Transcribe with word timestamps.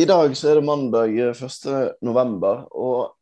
I 0.00 0.04
dag 0.08 0.36
så 0.36 0.48
er 0.48 0.54
det 0.56 0.64
mandag 0.64 1.18
1. 1.18 1.64
november, 2.06 2.62
og 2.72 3.18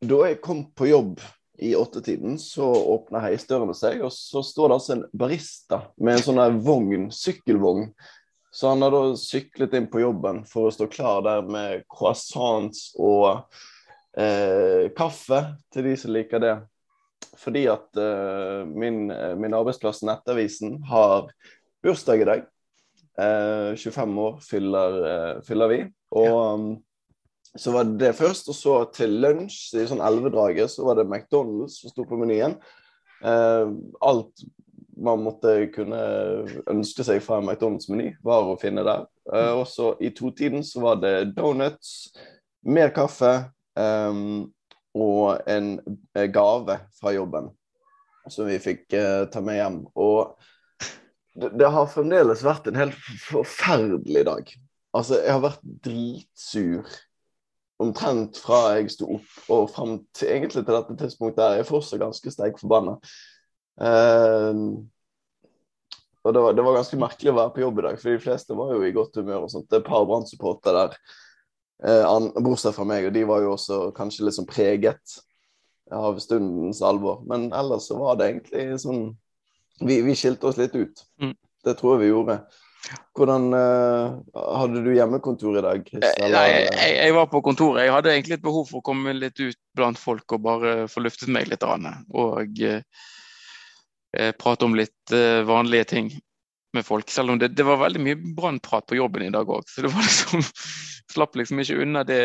da 0.00 0.20
jeg 0.30 0.38
kom 0.40 0.62
på 0.72 0.86
jobb 0.88 1.20
i 1.60 1.74
åttetiden, 1.76 2.38
så 2.40 2.70
åpna 2.94 3.20
heisdørene 3.26 3.74
seg, 3.76 4.00
og 4.06 4.14
så 4.14 4.40
står 4.46 4.70
det 4.70 4.78
altså 4.78 4.94
en 4.94 5.04
barista 5.12 5.82
med 6.00 6.16
en 6.16 6.24
sånn 6.24 6.56
vogn, 6.64 7.10
sykkelvogn. 7.12 7.90
Så 8.48 8.72
han 8.72 8.80
har 8.84 8.94
da 8.94 9.02
syklet 9.18 9.76
inn 9.76 9.90
på 9.92 10.00
jobben 10.00 10.42
for 10.48 10.70
å 10.70 10.72
stå 10.72 10.88
klar 10.94 11.20
der 11.26 11.44
med 11.44 11.84
croissants 11.92 12.94
og 12.96 13.44
eh, 14.16 14.88
kaffe 14.96 15.44
til 15.74 15.90
de 15.90 15.96
som 16.00 16.16
liker 16.16 16.40
det. 16.40 16.58
Fordi 17.44 17.68
at 17.76 18.00
eh, 18.00 18.60
min, 18.72 19.08
min 19.10 19.56
arbeidsplass, 19.58 20.00
Nettavisen, 20.08 20.80
har 20.88 21.28
bursdag 21.84 22.24
i 22.24 22.34
dag. 22.36 22.52
Eh, 23.20 23.74
25 23.76 24.22
år 24.30 24.38
fyller, 24.48 25.02
eh, 25.12 25.42
fyller 25.44 25.76
vi. 25.76 25.84
Og. 26.12 26.40
Um, 26.54 26.72
så 27.52 27.68
var 27.74 27.84
det 27.84 27.98
det 28.00 28.14
først, 28.16 28.46
og 28.48 28.56
så 28.56 28.74
til 28.96 29.18
lunsj 29.20 29.74
i 29.76 29.84
sånn 29.84 30.00
elvedraget 30.00 30.72
så 30.72 30.86
var 30.86 30.96
det 30.96 31.04
McDonald's 31.04 31.82
som 31.82 31.92
sto 31.92 32.06
på 32.08 32.16
menyen. 32.16 32.54
Eh, 33.20 33.72
alt 34.00 34.44
man 35.02 35.24
måtte 35.24 35.54
kunne 35.74 36.00
ønske 36.70 37.04
seg 37.06 37.20
fra 37.24 37.40
en 37.40 37.48
McDonald's-meny, 37.48 38.14
var 38.24 38.48
å 38.48 38.56
finne 38.60 38.84
der. 38.86 39.04
Eh, 39.32 39.52
og 39.52 39.66
så 39.68 39.92
i 40.00 40.12
totiden 40.16 40.64
så 40.66 40.82
var 40.84 41.02
det 41.02 41.34
donuts, 41.36 42.12
mer 42.62 42.92
kaffe 42.94 43.32
um, 43.74 44.46
og 44.94 45.42
en 45.50 45.74
eh, 46.14 46.28
gave 46.30 46.76
fra 46.94 47.10
jobben 47.10 47.48
som 48.30 48.46
vi 48.46 48.60
fikk 48.62 48.94
uh, 48.94 49.24
ta 49.32 49.40
med 49.42 49.58
hjem. 49.58 49.78
Og 49.98 50.36
det, 51.34 51.48
det 51.58 51.70
har 51.74 51.90
fremdeles 51.90 52.44
vært 52.46 52.68
en 52.70 52.78
helt 52.78 53.00
forferdelig 53.24 54.22
dag. 54.28 54.52
Altså, 54.92 55.18
jeg 55.22 55.32
har 55.32 55.40
vært 55.40 55.64
dritsur 55.84 56.88
omtrent 57.82 58.38
fra 58.38 58.76
jeg 58.76 58.92
sto 58.94 59.08
opp 59.16 59.52
og 59.52 59.70
fram 59.72 59.96
til 60.14 60.30
egentlig 60.30 60.62
til 60.62 60.74
dette 60.76 60.96
tidspunktet. 61.00 61.40
der, 61.40 61.56
Jeg 61.56 61.64
er 61.64 61.70
fortsatt 61.70 62.00
ganske 62.02 62.30
sterk 62.30 62.60
forbanna. 62.60 62.98
Uh, 63.80 64.84
og 66.22 66.34
det 66.34 66.42
var, 66.42 66.54
det 66.54 66.64
var, 66.64 66.76
ganske 66.76 67.00
merkelig 67.00 67.32
å 67.32 67.38
være 67.38 67.54
på 67.54 67.64
jobb 67.64 67.80
i 67.80 67.84
dag, 67.88 67.98
for 67.98 68.12
de 68.12 68.22
fleste 68.22 68.54
var 68.54 68.74
jo 68.76 68.84
i 68.86 68.94
godt 68.94 69.16
humør. 69.18 69.46
og 69.46 69.50
sånt. 69.50 69.68
Det 69.70 69.80
er 69.80 69.82
et 69.82 69.88
par 69.88 70.06
brann 70.06 70.28
der, 70.68 70.96
uh, 71.88 72.28
bortsett 72.38 72.76
fra 72.76 72.86
meg, 72.86 73.08
og 73.08 73.14
de 73.16 73.24
var 73.26 73.42
jo 73.42 73.54
også 73.56 73.80
kanskje 73.96 74.28
litt 74.28 74.38
sånn 74.38 74.50
preget 74.50 75.18
av 75.92 76.20
stundens 76.22 76.82
alvor. 76.82 77.24
Men 77.26 77.50
ellers 77.52 77.88
så 77.88 77.98
var 77.98 78.20
det 78.20 78.30
egentlig 78.30 78.80
sånn 78.84 79.04
Vi, 79.82 79.96
vi 80.04 80.12
skilte 80.14 80.46
oss 80.46 80.58
litt 80.60 80.74
ut. 80.76 81.00
Mm. 81.18 81.32
Det 81.64 81.72
tror 81.78 81.96
jeg 81.96 82.02
vi 82.04 82.10
gjorde. 82.12 82.34
Hvordan 83.16 83.52
uh, 83.54 84.18
Hadde 84.34 84.82
du 84.82 84.90
hjemmekontor 84.94 85.58
i 85.60 85.64
dag? 85.64 85.92
Eh, 85.94 86.24
Nei, 86.32 86.46
jeg, 86.50 86.94
jeg, 86.96 87.14
var 87.14 87.28
på 87.30 87.42
kontoret. 87.44 87.86
Jeg 87.86 87.94
hadde 87.94 88.12
egentlig 88.14 88.38
et 88.38 88.44
behov 88.44 88.66
for 88.70 88.80
å 88.80 88.86
komme 88.86 89.14
litt 89.16 89.38
ut 89.42 89.58
blant 89.78 90.00
folk 90.00 90.34
og 90.34 90.44
bare 90.46 90.74
få 90.90 91.04
luftet 91.04 91.30
meg 91.32 91.50
litt. 91.50 91.62
Og 91.62 92.62
uh, 92.66 92.82
prate 94.40 94.66
om 94.66 94.76
litt 94.78 95.14
uh, 95.14 95.42
vanlige 95.48 95.88
ting 95.94 96.12
med 96.74 96.86
folk. 96.86 97.10
Selv 97.12 97.34
om 97.34 97.38
det, 97.38 97.52
det 97.56 97.66
var 97.68 97.80
veldig 97.84 98.02
mye 98.02 98.18
brannprat 98.36 98.88
på 98.88 98.98
jobben 98.98 99.28
i 99.28 99.32
dag 99.34 99.48
òg. 99.48 99.68
Så 99.70 99.86
det 99.86 99.94
var 99.94 100.06
liksom 100.10 100.46
Slapp 101.12 101.34
liksom 101.36 101.58
ikke 101.60 101.74
unna 101.82 102.06
det, 102.08 102.22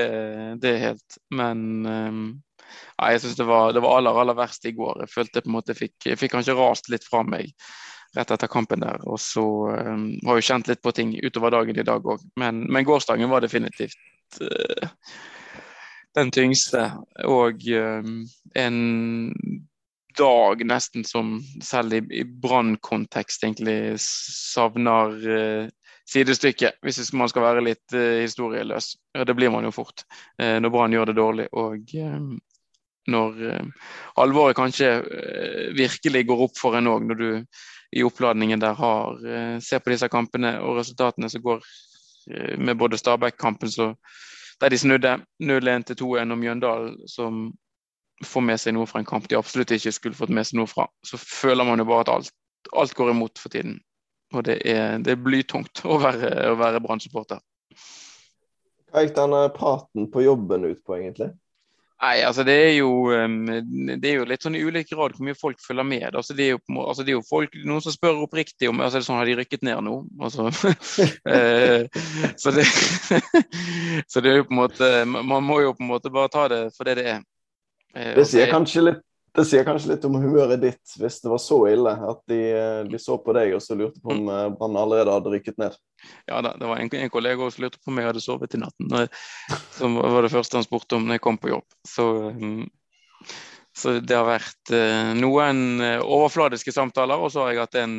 det 0.64 0.78
helt. 0.80 1.18
Men 1.36 1.60
um, 1.84 2.20
nei, 3.02 3.10
jeg 3.12 3.24
syns 3.24 3.36
det, 3.36 3.48
det, 3.76 3.82
var 3.84 3.98
aller, 3.98 4.20
aller 4.22 4.38
verst 4.38 4.64
i 4.70 4.72
går. 4.78 5.02
Jeg 5.04 5.12
følte 5.12 5.44
på 5.44 5.52
en 5.52 5.56
måte 5.58 5.74
jeg 5.74 5.82
fikk, 5.82 5.96
jeg 6.08 6.20
fikk 6.22 6.38
kanskje 6.38 6.56
rast 6.56 6.88
litt 6.94 7.04
fra 7.04 7.26
meg 7.28 7.52
rett 8.18 8.32
etter 8.34 8.50
kampen 8.52 8.84
der. 8.84 9.02
Og 9.08 9.20
så 9.22 9.46
um, 9.78 10.10
har 10.26 10.40
jo 10.40 10.46
kjent 10.50 10.70
litt 10.72 10.84
på 10.84 10.94
ting 10.96 11.16
utover 11.22 11.54
dagen 11.54 11.78
i 11.78 11.86
dag 11.86 12.06
òg. 12.06 12.24
Men, 12.40 12.66
men, 12.72 12.86
gårsdagen 12.88 13.32
var 13.32 13.46
definitivt 13.46 13.98
uh, 14.42 14.90
den 16.18 16.34
tyngste. 16.34 16.90
Og 17.30 17.66
um, 17.78 18.22
en 18.58 18.80
dag 20.18 20.64
nesten 20.66 21.06
som 21.06 21.38
selv 21.62 21.94
i, 21.94 22.02
i 22.22 22.24
brannkontekst 22.26 23.46
egentlig 23.46 23.80
savner 24.04 25.14
uh, 25.14 25.70
sidestykke, 26.08 26.72
hvis 26.82 27.12
man 27.14 27.30
skal 27.30 27.46
være 27.46 27.66
litt 27.70 27.96
uh, 27.96 28.24
historieløs. 28.24 28.96
Det 29.28 29.38
blir 29.38 29.54
man 29.54 29.68
jo 29.68 29.76
fort 29.76 30.06
når 30.38 30.72
Brann 30.72 30.94
gjør 30.94 31.10
det 31.10 31.16
dårlig. 31.18 31.48
og 31.58 31.94
um, 32.02 32.38
når 33.08 33.38
alvoret 34.20 34.58
kanskje 34.58 34.90
virkelig 35.78 36.26
går 36.28 36.42
opp 36.48 36.58
for 36.60 36.76
en 36.76 36.90
òg, 36.92 37.06
når 37.08 37.20
du 37.22 37.30
i 37.92 38.04
oppladningen 38.04 38.60
der 38.60 38.74
har 38.74 39.28
eh, 39.28 39.60
ser 39.60 39.80
på 39.80 39.92
disse 39.94 40.10
kampene 40.12 40.58
og 40.62 40.78
resultatene 40.82 41.30
som 41.32 41.44
går 41.44 41.62
eh, 42.32 42.58
med 42.60 42.78
både 42.78 43.00
Stabæk-kampen 43.00 43.72
der 44.62 44.70
de 44.70 44.78
snudde 44.78 45.14
0-1 45.44 45.88
til 45.88 46.00
2-1 46.04 46.34
og 46.34 46.38
Mjøndalen 46.38 46.98
som 47.08 47.52
får 48.26 48.42
med 48.42 48.60
seg 48.60 48.74
noe 48.74 48.90
fra 48.90 49.00
en 49.00 49.08
kamp 49.08 49.28
de 49.30 49.38
absolutt 49.38 49.72
ikke 49.72 49.94
skulle 49.94 50.18
fått 50.18 50.34
med 50.34 50.48
seg 50.48 50.58
noe 50.58 50.68
fra, 50.68 50.88
så 51.06 51.20
føler 51.22 51.68
man 51.68 51.80
jo 51.80 51.86
bare 51.86 52.08
at 52.08 52.14
alt, 52.16 52.32
alt 52.74 52.96
går 52.98 53.12
imot 53.14 53.38
for 53.38 53.54
tiden. 53.54 53.78
Og 54.34 54.42
det 54.44 54.58
er, 54.66 54.98
det 55.06 55.14
er 55.14 55.22
blytungt 55.22 55.84
å 55.86 56.00
være, 56.02 56.32
å 56.50 56.56
være 56.58 56.82
Brann-supporter. 56.84 57.40
Hva 58.90 59.04
gikk 59.06 59.14
denne 59.20 59.44
praten 59.54 60.10
på 60.10 60.26
jobben 60.26 60.66
ut 60.66 60.82
på, 60.82 60.98
egentlig? 60.98 61.30
Nei, 61.98 62.20
altså 62.22 62.44
det 62.46 62.54
er, 62.54 62.74
jo, 62.78 62.90
det 63.98 64.06
er 64.06 64.20
jo 64.20 64.26
litt 64.30 64.44
sånn 64.46 64.54
i 64.54 64.62
ulik 64.62 64.92
grad 64.92 65.16
hvor 65.16 65.26
mye 65.26 65.38
folk 65.38 65.58
følger 65.64 65.88
med. 65.88 66.06
Altså 66.12 66.36
det, 66.38 66.46
er 66.46 66.52
jo, 66.54 66.60
altså 66.84 67.02
det 67.02 67.10
er 67.14 67.16
jo 67.16 67.24
folk, 67.26 67.56
noen 67.66 67.82
som 67.82 67.96
spør 67.96 68.20
oppriktig 68.22 68.70
om 68.70 68.84
altså 68.86 69.02
sånn, 69.02 69.18
har 69.18 69.26
de 69.26 69.38
rykket 69.40 69.66
ned 69.66 69.82
nå. 69.88 69.96
Altså, 70.22 70.46
eh, 71.34 71.88
så, 72.38 72.54
det, 72.54 72.68
så 74.14 74.22
det 74.22 74.30
er 74.30 74.40
jo 74.44 74.46
på 74.46 74.54
en 74.54 74.62
måte 74.62 74.92
Man 75.10 75.48
må 75.48 75.58
jo 75.64 75.74
på 75.74 75.86
en 75.88 75.92
måte 75.96 76.14
bare 76.14 76.34
ta 76.34 76.46
det 76.54 76.62
for 76.78 76.86
det 76.86 77.00
det 77.02 77.08
er. 77.16 77.26
Eh, 77.98 78.14
det 78.20 78.28
sier 78.30 78.54
kanskje 78.54 78.86
litt 78.92 79.04
det 79.38 79.46
sier 79.46 79.66
kanskje 79.68 79.92
litt 79.92 80.06
om 80.08 80.16
humøret 80.18 80.62
ditt 80.62 80.94
hvis 80.98 81.20
det 81.22 81.30
var 81.30 81.42
så 81.42 81.60
ille 81.70 81.92
at 82.10 82.22
de, 82.32 82.40
de 82.90 83.00
så 83.02 83.20
på 83.22 83.36
deg 83.38 83.54
og 83.54 83.62
så 83.62 83.78
lurte 83.78 84.02
på 84.02 84.10
om 84.16 84.24
mm. 84.26 84.32
eh, 84.34 84.48
Brann 84.58 84.80
allerede 84.82 85.14
hadde 85.14 85.34
rykket 85.34 85.60
ned. 85.62 85.76
Ja 86.30 86.40
da, 86.46 86.56
det 86.58 86.66
var 86.70 86.82
en, 86.82 86.90
en 86.90 87.14
kollega 87.14 87.50
som 87.54 87.66
lurte 87.66 87.78
på 87.78 87.94
om 87.94 88.00
jeg 88.02 88.10
hadde 88.10 88.24
sovet 88.24 88.58
i 88.58 88.62
natten. 88.64 88.96
Som 89.76 90.00
var 90.02 90.26
det 90.26 90.34
første 90.34 90.58
han 90.58 90.66
spurte 90.66 90.98
om 90.98 91.06
når 91.06 91.20
jeg 91.20 91.26
kom 91.28 91.38
på 91.42 91.52
jobb. 91.54 91.78
Så, 91.86 92.08
um, 92.34 92.66
så 93.78 94.00
det 94.02 94.18
har 94.18 94.26
vært 94.26 94.74
uh, 94.74 95.14
noen 95.18 95.86
overfladiske 96.02 96.74
samtaler, 96.74 97.22
og 97.22 97.30
så 97.34 97.46
har 97.46 97.54
jeg 97.54 97.64
hatt 97.66 97.80
en 97.84 97.96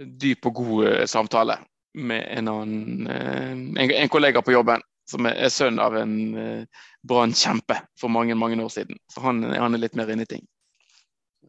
dyp 0.00 0.52
og 0.52 0.60
god 0.60 1.08
samtale 1.08 1.56
med 1.96 2.28
en 2.36 2.48
annen 2.48 3.08
en, 3.10 3.90
en 3.90 4.12
kollega 4.12 4.44
på 4.44 4.52
jobben 4.54 4.84
som 5.10 5.28
er, 5.28 5.48
sønn 5.52 5.80
av 5.82 5.96
en 5.98 6.16
uh, 6.36 6.86
brannkjempe 7.06 7.76
for 8.00 8.12
mange 8.12 8.36
mange 8.38 8.60
år 8.62 8.72
siden. 8.72 8.98
Så 9.12 9.22
han, 9.24 9.42
han 9.50 9.76
er 9.76 9.82
litt 9.82 9.98
mer 9.98 10.10
inne 10.12 10.26
i 10.26 10.30
ting. 10.30 10.46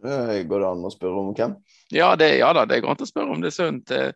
Går 0.01 0.63
det 0.63 0.69
an 0.69 0.87
å 0.87 0.93
spørre 0.93 1.19
om 1.21 1.33
hvem? 1.37 1.59
Ja, 1.93 2.15
det, 2.17 2.33
ja 2.39 2.49
da, 2.57 2.65
det 2.65 2.81
går 2.81 2.95
an 2.95 3.05
å 3.05 3.09
spørre 3.09 3.35
om 3.35 3.43
det 3.43 3.51
er 3.51 3.59
sønnen 3.59 3.83
til 3.85 4.15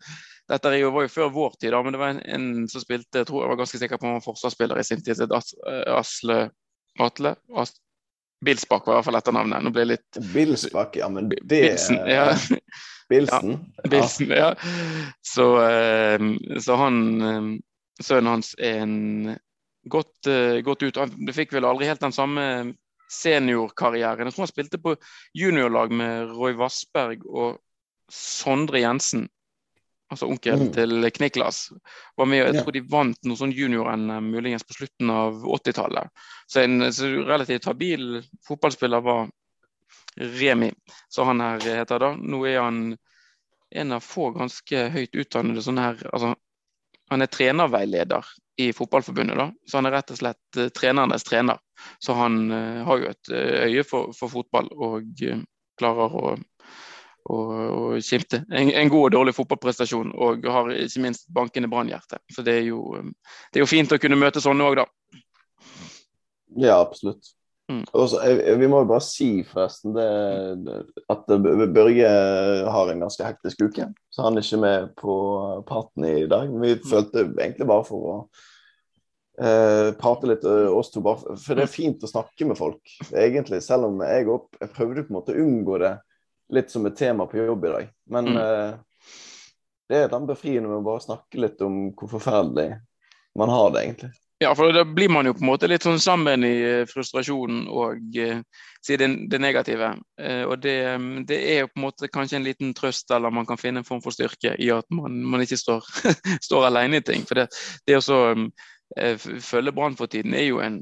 dette 0.50 0.76
jo, 0.78 0.92
var 0.94 1.08
jo 1.08 1.10
før 1.10 1.32
vår 1.34 1.56
tid, 1.58 1.72
da, 1.74 1.82
men 1.82 1.96
det 1.96 2.00
var 2.02 2.12
en, 2.14 2.22
en, 2.36 2.68
som 2.70 2.84
spilte 2.84 3.24
jeg 3.24 3.30
tror 3.30 3.42
jeg 3.42 3.50
var 3.50 3.58
ganske 3.64 3.80
sikker 3.82 3.98
på 3.98 4.06
han 4.06 4.20
var 4.20 4.26
forsvarsspiller 4.26 4.78
i 4.78 4.86
sin 4.86 5.02
tid. 5.02 5.24
As, 5.34 5.56
Asle 5.90 6.38
Atle? 7.02 7.34
As, 7.58 7.74
Bilsbakk 8.46 8.86
var 8.86 8.94
i 8.94 8.98
hvert 9.00 9.08
fall 9.08 9.18
etternavnet. 9.18 9.64
Nå 9.66 9.72
ble 9.74 9.88
litt 9.90 10.20
Bilsbakk, 10.34 11.00
ja, 11.00 11.10
men 11.10 11.32
det 11.32 11.40
Bilsen, 11.50 11.98
ja. 12.10 12.28
Bilsen. 13.10 13.56
Ja, 13.80 13.90
Bilsen, 13.90 14.34
ja. 14.36 14.52
Så, 15.26 15.48
så 16.62 16.78
han 16.82 17.00
sønnen 18.02 18.34
hans 18.36 18.54
er 18.60 18.82
en 18.84 19.36
godt, 19.92 20.28
uh, 20.28 20.60
godt 20.66 20.88
ut. 20.88 20.98
Han 21.04 21.36
fikk 21.36 21.56
vel 21.56 21.68
aldri 21.68 21.90
helt 21.90 22.04
den 22.04 22.16
samme 22.16 22.48
seniorkarrieren. 23.12 24.28
Jeg 24.28 24.36
tror 24.36 24.46
han 24.46 24.52
spilte 24.52 24.82
på 24.82 24.96
juniorlag 25.38 25.94
med 25.94 26.34
Roy 26.34 26.58
Vassberg 26.58 27.26
og 27.30 27.60
Sondre 28.12 28.82
Jensen. 28.82 29.28
Altså 30.12 30.28
onkel 30.30 30.68
mm. 30.68 30.74
til 30.74 31.10
Kniklas. 31.14 31.72
Var 32.18 32.28
med, 32.30 32.44
jeg 32.44 32.62
tror 32.62 32.76
de 32.76 32.84
vant 32.92 33.26
noe 33.26 33.40
sånn 33.40 33.54
junior-NM 33.56 34.28
muligens 34.36 34.66
på 34.68 34.78
slutten 34.78 35.10
av 35.10 35.42
80-tallet. 35.58 36.12
Så 36.46 36.62
en 36.62 36.86
så 36.94 37.10
relativt 37.26 37.66
habil 37.66 38.20
fotballspiller 38.46 39.02
var 39.06 39.26
Remi, 40.16 40.70
som 41.10 41.28
han 41.28 41.42
her 41.42 41.66
heter 41.82 42.00
da. 42.02 42.12
Nå 42.16 42.44
er 42.48 42.62
han 42.62 42.84
en 43.76 43.96
av 43.98 44.06
få 44.06 44.30
ganske 44.36 44.86
høyt 44.94 45.18
utdannede 45.18 45.64
sånne 45.66 45.88
her 45.90 46.04
altså, 46.14 46.36
han 47.10 47.22
er 47.22 47.32
trenerveileder 47.32 48.26
i 48.58 48.74
Fotballforbundet, 48.74 49.38
da. 49.38 49.52
Så 49.68 49.78
han 49.78 49.90
er 49.90 49.96
rett 49.98 50.12
og 50.14 50.20
slett 50.20 50.60
uh, 50.60 50.68
trenernes 50.74 51.26
trener. 51.28 51.60
Så 52.00 52.16
han 52.18 52.46
uh, 52.52 52.84
har 52.88 53.02
jo 53.02 53.12
et 53.12 53.32
uh, 53.32 53.56
øye 53.68 53.86
for, 53.88 54.16
for, 54.16 54.32
fotball 54.32 54.70
og 54.74 55.24
klarer 55.80 56.16
å, 56.16 56.36
skimte 58.06 58.44
en, 58.54 58.70
en, 58.70 58.90
god 58.90 59.08
og 59.08 59.14
dårlig 59.18 59.36
fotballprestasjon. 59.36 60.14
Og 60.22 60.46
har 60.56 60.72
ikke 60.78 61.04
minst 61.04 61.28
bankende 61.34 61.70
brannhjerte. 61.72 62.22
Så 62.32 62.46
det 62.46 62.60
er, 62.62 62.68
jo, 62.70 63.02
det 63.52 63.60
er 63.60 63.66
jo 63.66 63.70
fint 63.70 63.92
å 63.92 64.00
kunne 64.02 64.20
møte 64.20 64.44
sånne 64.44 64.70
òg, 64.70 64.82
da. 64.84 65.22
Ja, 66.56 66.80
absolutt. 66.80 67.35
Mm. 67.72 67.82
Også, 67.98 68.20
vi 68.60 68.68
må 68.70 68.84
jo 68.84 68.90
bare 68.92 69.02
si 69.02 69.30
forresten 69.48 69.96
det, 69.96 70.84
at 71.10 71.24
Børge 71.74 72.10
har 72.70 72.92
en 72.92 73.02
ganske 73.02 73.26
hektisk 73.26 73.64
uke. 73.66 73.88
Så 74.14 74.26
han 74.26 74.38
er 74.38 74.46
ikke 74.46 74.60
med 74.62 74.92
på 75.00 75.16
praten 75.66 76.06
i 76.06 76.28
dag. 76.30 76.52
Vi 76.52 76.76
mm. 76.76 76.84
følte 76.92 77.24
egentlig 77.26 77.70
bare 77.72 77.88
for 77.88 78.10
å 78.12 78.18
eh, 79.42 79.90
prate 79.98 80.30
litt 80.30 80.46
eh, 80.46 80.70
oss 80.70 80.94
to, 80.94 81.02
bare, 81.06 81.38
for 81.42 81.58
det 81.58 81.66
er 81.66 81.74
fint 81.74 82.06
å 82.06 82.12
snakke 82.12 82.50
med 82.52 82.60
folk, 82.60 82.98
egentlig. 83.12 83.64
Selv 83.66 83.90
om 83.90 84.04
jeg, 84.06 84.30
opp, 84.30 84.52
jeg 84.62 84.74
prøvde 84.76 85.08
på 85.08 85.14
en 85.14 85.20
måte 85.20 85.34
å 85.34 85.48
unngå 85.48 85.80
det 85.82 85.96
litt 86.54 86.70
som 86.70 86.86
et 86.86 86.98
tema 87.00 87.26
på 87.26 87.42
jobb 87.42 87.66
i 87.66 87.74
dag. 87.80 87.96
Men 88.14 88.30
Mm. 88.30 88.38
eh, 88.44 88.76
det 89.90 89.98
er 90.04 90.08
den 90.10 90.30
befriende 90.30 90.70
med 90.70 90.80
å 90.82 90.86
bare 90.86 91.02
snakke 91.04 91.42
litt 91.42 91.60
om 91.62 91.92
hvor 91.98 92.10
forferdelig 92.16 92.72
man 93.38 93.52
har 93.54 93.74
det, 93.74 93.84
egentlig. 93.86 94.14
Ja, 94.46 94.56
for 94.56 94.74
da 94.74 94.84
blir 94.86 95.10
man 95.10 95.26
jo 95.26 95.34
på 95.34 95.42
en 95.42 95.48
måte 95.50 95.66
litt 95.66 95.82
sånn 95.82 95.98
sammen 95.98 96.44
i 96.46 96.54
eh, 96.62 96.84
frustrasjonen 96.86 97.64
og 97.66 98.18
eh, 98.22 98.44
si 98.86 98.98
det, 99.02 99.08
det 99.32 99.40
negative. 99.42 99.88
Eh, 100.22 100.44
og 100.46 100.60
det, 100.62 100.76
mm, 101.02 101.24
det 101.26 101.40
er 101.50 101.64
jo 101.64 101.72
på 101.72 101.80
en 101.80 101.86
måte 101.88 102.10
kanskje 102.14 102.38
en 102.38 102.46
liten 102.46 102.76
trøst, 102.78 103.10
eller 103.16 103.34
man 103.34 103.48
kan 103.50 103.58
finne 103.58 103.82
en 103.82 103.88
form 103.88 104.04
for 104.06 104.14
styrke 104.14 104.54
i 104.62 104.70
at 104.70 104.86
man, 104.94 105.18
man 105.34 105.42
ikke 105.42 105.58
står, 105.58 105.90
står 106.48 106.68
alene 106.70 107.02
i 107.02 107.06
ting. 107.08 107.26
For 107.26 107.42
det, 107.42 107.48
det 107.90 107.98
å 107.98 108.20
mm, 108.38 108.46
følge 109.50 109.74
Brann 109.74 109.98
for 109.98 110.14
tiden 110.14 110.38
er 110.38 110.46
jo 110.46 110.62
en, 110.62 110.78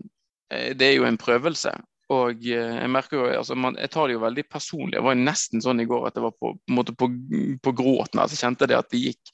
det 0.52 0.90
er 0.90 0.98
jo 0.98 1.08
en 1.08 1.22
prøvelse. 1.22 1.72
Og 2.14 2.48
eh, 2.48 2.78
jeg 2.78 2.92
merker 2.92 3.20
jo, 3.20 3.28
altså 3.42 3.58
man, 3.58 3.78
jeg 3.80 3.92
tar 3.94 4.10
det 4.10 4.18
jo 4.18 4.24
veldig 4.24 4.46
personlig. 4.52 4.98
Det 4.98 5.06
var 5.06 5.20
nesten 5.20 5.64
sånn 5.64 5.84
i 5.84 5.88
går 5.90 6.10
at 6.10 6.18
det 6.18 6.24
var 6.26 6.34
på, 6.38 6.54
på, 6.70 6.86
på, 7.00 7.10
på 7.64 7.76
gråten. 7.78 8.22
altså 8.22 8.38
Jeg 8.38 8.44
kjente 8.46 8.70
det 8.70 8.80
at 8.80 8.92
det 8.94 9.04
gikk 9.08 9.34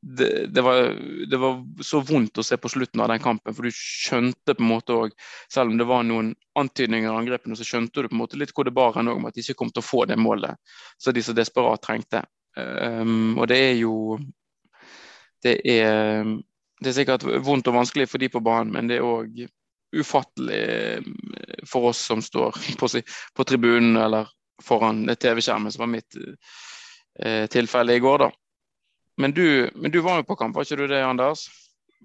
det, 0.00 0.46
det, 0.54 0.62
var, 0.64 0.96
det 1.30 1.36
var 1.36 1.58
så 1.84 2.00
vondt 2.00 2.40
å 2.40 2.44
se 2.44 2.56
på 2.56 2.70
slutten 2.72 3.02
av 3.04 3.10
den 3.12 3.20
kampen, 3.20 3.54
for 3.54 3.68
du 3.68 3.74
skjønte 3.74 4.54
på 4.56 4.64
en 4.64 4.70
måte 4.70 4.96
òg, 4.96 5.16
selv 5.52 5.72
om 5.72 5.76
det 5.76 5.86
var 5.88 6.06
noen 6.08 6.32
antydninger 6.58 7.10
i 7.10 7.18
angrepene, 7.20 7.56
så 7.56 7.66
skjønte 7.68 8.00
du 8.00 8.08
på 8.08 8.16
en 8.16 8.22
måte 8.22 8.40
litt 8.40 8.54
hvor 8.56 8.64
det 8.64 8.74
bar 8.76 8.96
hen 8.96 9.12
òg, 9.12 9.20
med 9.20 9.32
at 9.32 9.36
de 9.36 9.44
ikke 9.44 9.58
kom 9.60 9.72
til 9.72 9.84
å 9.84 9.88
få 9.90 10.06
det 10.08 10.16
målet 10.20 10.56
som 10.96 11.16
de 11.16 11.24
så 11.24 11.36
desperat 11.36 11.84
trengte. 11.84 12.24
Um, 12.56 13.36
og 13.38 13.46
det 13.52 13.60
er 13.60 13.76
jo 13.78 13.94
det 15.44 15.54
er, 15.68 16.24
det 16.80 16.90
er 16.90 16.96
sikkert 16.96 17.24
vondt 17.44 17.68
og 17.70 17.78
vanskelig 17.78 18.08
for 18.10 18.20
de 18.20 18.28
på 18.32 18.42
banen, 18.44 18.72
men 18.74 18.88
det 18.88 18.98
er 18.98 19.06
òg 19.06 19.44
ufattelig 19.96 20.60
eh, 20.60 21.02
for 21.66 21.90
oss 21.90 21.98
som 22.06 22.22
står 22.22 22.56
på, 22.80 22.88
på 23.36 23.44
tribunen 23.44 23.96
eller 23.96 24.28
foran 24.62 25.06
TV-skjermen, 25.16 25.72
som 25.72 25.80
var 25.86 25.90
mitt 25.94 26.16
eh, 27.22 27.46
tilfelle 27.50 27.96
i 27.96 28.02
går, 28.02 28.18
da. 28.18 28.30
Men 29.20 29.32
du, 29.36 29.70
men 29.74 29.90
du 29.90 30.00
var 30.00 30.20
jo 30.20 30.28
på 30.28 30.36
kamp, 30.36 30.56
var 30.56 30.64
ikke 30.64 30.76
du 30.80 30.86
det, 30.88 31.02
Anders? 31.04 31.46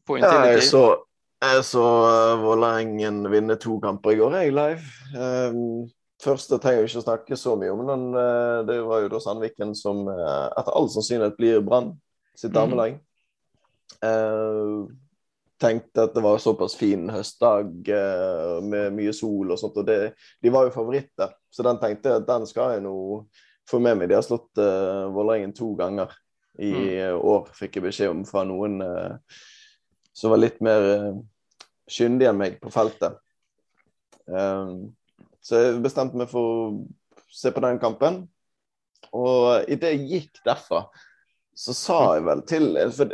På 0.07 0.17
Ja, 0.19 0.31
jeg 0.49 0.63
så, 0.67 0.97
jeg 1.41 1.61
så 1.63 1.83
uh, 1.83 2.41
Vålerengen 2.41 3.23
vinne 3.31 3.55
to 3.61 3.77
kamper 3.83 4.11
i 4.15 4.17
går, 4.19 4.35
jeg, 4.41 4.55
live. 4.55 4.83
Um, 5.15 5.87
første 6.23 6.59
trenger 6.59 6.83
jeg 6.83 6.89
ikke 6.91 7.03
å 7.03 7.05
snakke 7.05 7.39
så 7.39 7.55
mye 7.59 7.71
om, 7.71 7.85
men 7.87 8.03
uh, 8.17 8.65
det 8.67 8.81
var 8.83 9.05
jo 9.05 9.13
da 9.13 9.21
Sandviken 9.23 9.71
som 9.77 10.03
uh, 10.09 10.51
etter 10.57 10.75
all 10.75 10.91
sannsynlighet 10.91 11.39
blir 11.39 11.63
Brann 11.63 11.93
sitt 12.35 12.51
Mhm. 12.51 12.57
damelag. 12.59 12.99
Uh, 14.03 14.91
tenkte 15.61 16.05
at 16.05 16.15
det 16.15 16.23
var 16.25 16.41
såpass 16.41 16.75
fin 16.75 17.07
høstdag 17.11 17.89
uh, 17.89 18.59
med 18.65 18.95
mye 18.97 19.13
sol 19.15 19.53
og 19.53 19.59
sånt, 19.59 19.77
og 19.79 19.87
det, 19.87 20.13
de 20.43 20.51
var 20.53 20.67
jo 20.67 20.75
favoritter. 20.75 21.33
Så 21.51 21.65
den 21.65 21.79
tenkte 21.81 22.11
jeg 22.11 22.23
at 22.23 22.29
den 22.29 22.47
skal 22.49 22.75
jeg 22.75 22.85
nå 22.85 22.95
få 23.69 23.79
med 23.81 23.99
meg. 23.99 24.11
De 24.11 24.17
har 24.17 24.25
slått 24.25 24.51
uh, 24.61 25.07
Vålerengen 25.15 25.55
to 25.55 25.73
ganger 25.79 26.13
i 26.59 26.71
mm. 26.71 27.19
år, 27.19 27.47
fikk 27.55 27.79
jeg 27.79 27.87
beskjed 27.89 28.11
om 28.13 28.25
fra 28.27 28.45
noen 28.47 28.79
uh, 28.83 29.39
som 30.15 30.31
var 30.31 30.39
litt 30.39 30.61
mer 30.63 30.85
uh, 30.87 31.17
kyndig 31.91 32.29
enn 32.29 32.39
meg 32.39 32.59
på 32.61 32.71
feltet. 32.73 33.17
Um, 34.25 34.95
så 35.43 35.59
jeg 35.61 35.81
bestemte 35.83 36.17
meg 36.17 36.31
for 36.31 36.51
å 36.51 36.69
se 37.29 37.51
på 37.53 37.61
den 37.63 37.81
kampen. 37.81 38.23
Og 39.15 39.67
idet 39.71 39.93
jeg 39.93 40.07
gikk 40.09 40.39
derfra, 40.47 40.85
så 41.55 41.73
sa 41.73 41.99
jeg 42.17 42.25
vel 42.25 42.41
til 42.49 42.65
For 42.91 43.11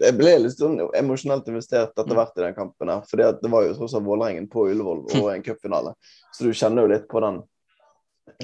jeg 0.00 0.16
ble 0.16 0.32
litt 0.46 0.56
sånn 0.56 0.78
emosjonelt 0.96 1.48
investert 1.52 1.92
etter 1.92 2.16
hvert 2.16 2.38
i 2.38 2.44
den 2.46 2.56
kampen. 2.56 2.88
her, 2.88 3.02
fordi 3.10 3.26
at 3.26 3.42
det 3.42 3.50
var 3.52 3.66
jo 3.66 3.74
tross 3.76 3.94
alt 3.98 4.06
Vålerengen 4.06 4.48
på 4.52 4.64
Ullevål 4.70 5.04
og 5.20 5.28
en 5.34 5.44
cupfinale. 5.44 5.92
Så 6.32 6.46
du 6.46 6.54
kjenner 6.56 6.86
jo 6.86 6.92
litt 6.94 7.08
på 7.10 7.20
den. 7.24 7.42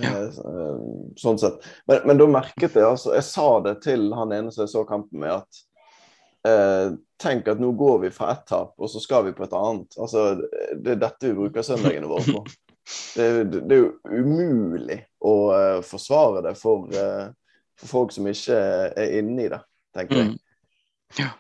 eh, 0.03 0.23
eh, 0.29 0.83
Sånn 1.19 1.41
sett. 1.41 1.65
Men, 1.89 2.05
men 2.07 2.21
da 2.21 2.29
merket 2.31 2.77
jeg 2.77 2.87
altså 2.87 3.17
Jeg 3.17 3.25
sa 3.27 3.49
det 3.65 3.79
til 3.85 4.13
han 4.17 4.33
ene 4.37 4.53
som 4.53 4.63
jeg 4.67 4.73
så 4.75 4.85
kampen 4.89 5.25
med, 5.25 5.41
at 5.43 5.65
eh, 6.49 6.93
tenk 7.23 7.49
at 7.49 7.61
nå 7.63 7.73
går 7.79 7.99
vi 8.05 8.11
fra 8.15 8.33
ett 8.35 8.47
tap, 8.49 8.75
og 8.77 8.91
så 8.91 9.01
skal 9.01 9.27
vi 9.29 9.35
på 9.37 9.47
et 9.47 9.57
annet. 9.57 9.97
Altså, 9.97 10.35
det 10.77 10.97
er 10.97 11.03
dette 11.07 11.31
vi 11.31 11.39
bruker 11.39 11.65
søndagene 11.67 12.11
våre 12.11 12.37
på. 12.37 12.45
Det, 13.15 13.45
det, 13.47 13.61
det 13.71 13.77
er 13.77 13.83
jo 13.85 14.25
umulig 14.27 14.97
å 15.23 15.33
uh, 15.55 15.77
forsvare 15.87 16.41
det 16.43 16.57
for, 16.59 16.89
eh, 16.91 17.29
for 17.81 17.91
folk 17.91 18.15
som 18.15 18.27
ikke 18.31 18.57
er 18.97 19.17
inne 19.21 19.47
i 19.47 19.53
det, 19.53 19.61
tenker 19.97 20.21
jeg. 20.21 20.33
Mm. 20.33 20.39
Ja. 21.19 21.31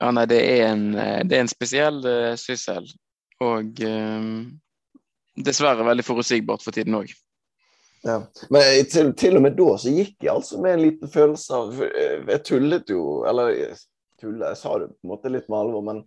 ja, 0.00 0.10
nei, 0.16 0.26
det 0.30 0.40
er 0.40 0.68
en, 0.70 0.84
eh, 0.94 1.20
det 1.28 1.36
er 1.38 1.44
en 1.44 1.52
spesiell 1.52 2.00
uh, 2.06 2.34
syssel. 2.40 2.86
Og 3.44 3.82
um, 3.84 4.30
dessverre 5.34 5.86
veldig 5.86 6.06
forutsigbart 6.06 6.64
for 6.64 6.76
tiden 6.76 6.96
òg. 6.96 7.12
Ja. 8.04 8.20
Men 8.52 8.86
til, 8.92 9.12
til 9.16 9.38
og 9.38 9.44
med 9.46 9.56
da 9.56 9.74
så 9.80 9.92
gikk 9.92 10.18
jeg 10.20 10.32
altså 10.34 10.60
med 10.60 10.76
en 10.76 10.82
liten 10.84 11.08
følelse 11.08 11.56
av 11.56 11.78
eh, 11.86 12.18
Jeg 12.34 12.42
tullet 12.44 12.90
jo, 12.92 13.04
eller 13.28 13.54
jeg 13.54 13.78
tullet, 14.20 14.44
jeg 14.50 14.60
sa 14.60 14.74
det 14.82 14.90
på 14.92 15.06
en 15.06 15.12
måte 15.14 15.32
litt 15.32 15.48
med 15.48 15.60
alvor, 15.62 15.86
men 15.86 16.02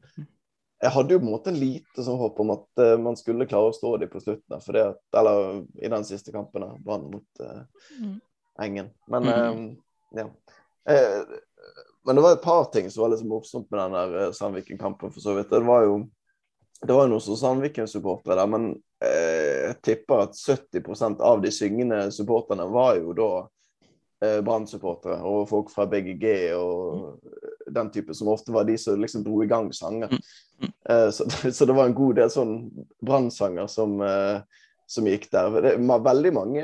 jeg 0.77 0.93
hadde 0.93 1.15
jo 1.15 1.21
på 1.23 1.25
en 1.25 1.33
måte 1.33 1.49
en 1.49 1.57
lite 1.57 2.05
sånn 2.05 2.19
håp 2.21 2.37
om 2.43 2.53
at 2.53 2.83
uh, 2.83 2.93
man 3.01 3.17
skulle 3.17 3.49
klare 3.49 3.71
å 3.71 3.73
stå 3.73 3.95
dem 3.97 4.11
på 4.13 4.21
slutten. 4.21 4.61
For 4.61 4.77
det 4.77 4.83
at, 4.91 4.99
eller 5.17 5.63
i 5.81 5.89
den 5.89 6.05
siste 6.05 6.33
kampen, 6.35 6.67
Brann 6.85 7.09
mot 7.09 7.41
uh, 7.41 7.65
Mm. 7.97 8.19
Engen. 8.61 8.89
Men 9.07 9.23
Mm. 9.23 9.69
eh, 9.69 9.75
ja. 10.21 10.29
Eh, 10.89 11.21
men 12.05 12.15
det 12.15 12.21
var 12.21 12.31
et 12.37 12.41
par 12.41 12.69
ting 12.71 12.89
som 12.91 13.01
var 13.01 13.09
litt 13.11 13.25
morsomt 13.27 13.71
med 13.71 13.79
den 13.79 13.91
der 13.97 14.19
eh, 14.21 14.31
Sandviken-kampen, 14.31 15.11
for 15.11 15.21
så 15.21 15.33
vidt. 15.35 15.49
Det 15.49 15.59
var 15.67 15.83
jo 15.83 15.97
det 16.81 16.93
var 16.93 17.07
jo 17.07 17.15
noen 17.15 17.37
Sandviken-supportere 17.41 18.37
der, 18.37 18.49
men 18.53 18.67
eh, 19.01 19.67
jeg 19.67 19.77
tipper 19.81 20.27
at 20.27 20.37
70% 20.37 21.23
av 21.25 21.41
de 21.41 21.51
syngende 21.51 22.03
supporterne 22.13 22.67
var 22.69 22.99
jo 22.99 23.15
da 23.17 23.29
eh, 24.21 24.37
Brann-supportere 24.45 25.17
og 25.25 25.47
folk 25.49 25.71
fra 25.73 25.87
BGG 25.89 26.27
og 26.53 27.17
den 27.73 27.89
type, 27.91 28.13
som 28.13 28.29
ofte 28.31 28.53
var 28.53 28.67
de 28.69 28.77
som 28.77 29.01
liksom 29.01 29.25
dro 29.25 29.41
i 29.43 29.49
gang 29.49 29.71
sanger. 29.73 30.13
Mm. 30.61 30.71
Eh, 30.89 31.09
så, 31.11 31.25
så 31.51 31.65
det 31.65 31.73
var 31.73 31.89
en 31.89 31.97
god 31.97 32.21
del 32.21 32.31
sånn 32.31 32.55
Brann-sanger 33.01 33.67
som, 33.73 33.97
eh, 34.05 34.39
som 34.87 35.09
gikk 35.09 35.31
der. 35.33 35.57
Det, 35.65 35.75
var 35.81 36.05
veldig 36.05 36.33
mange 36.37 36.63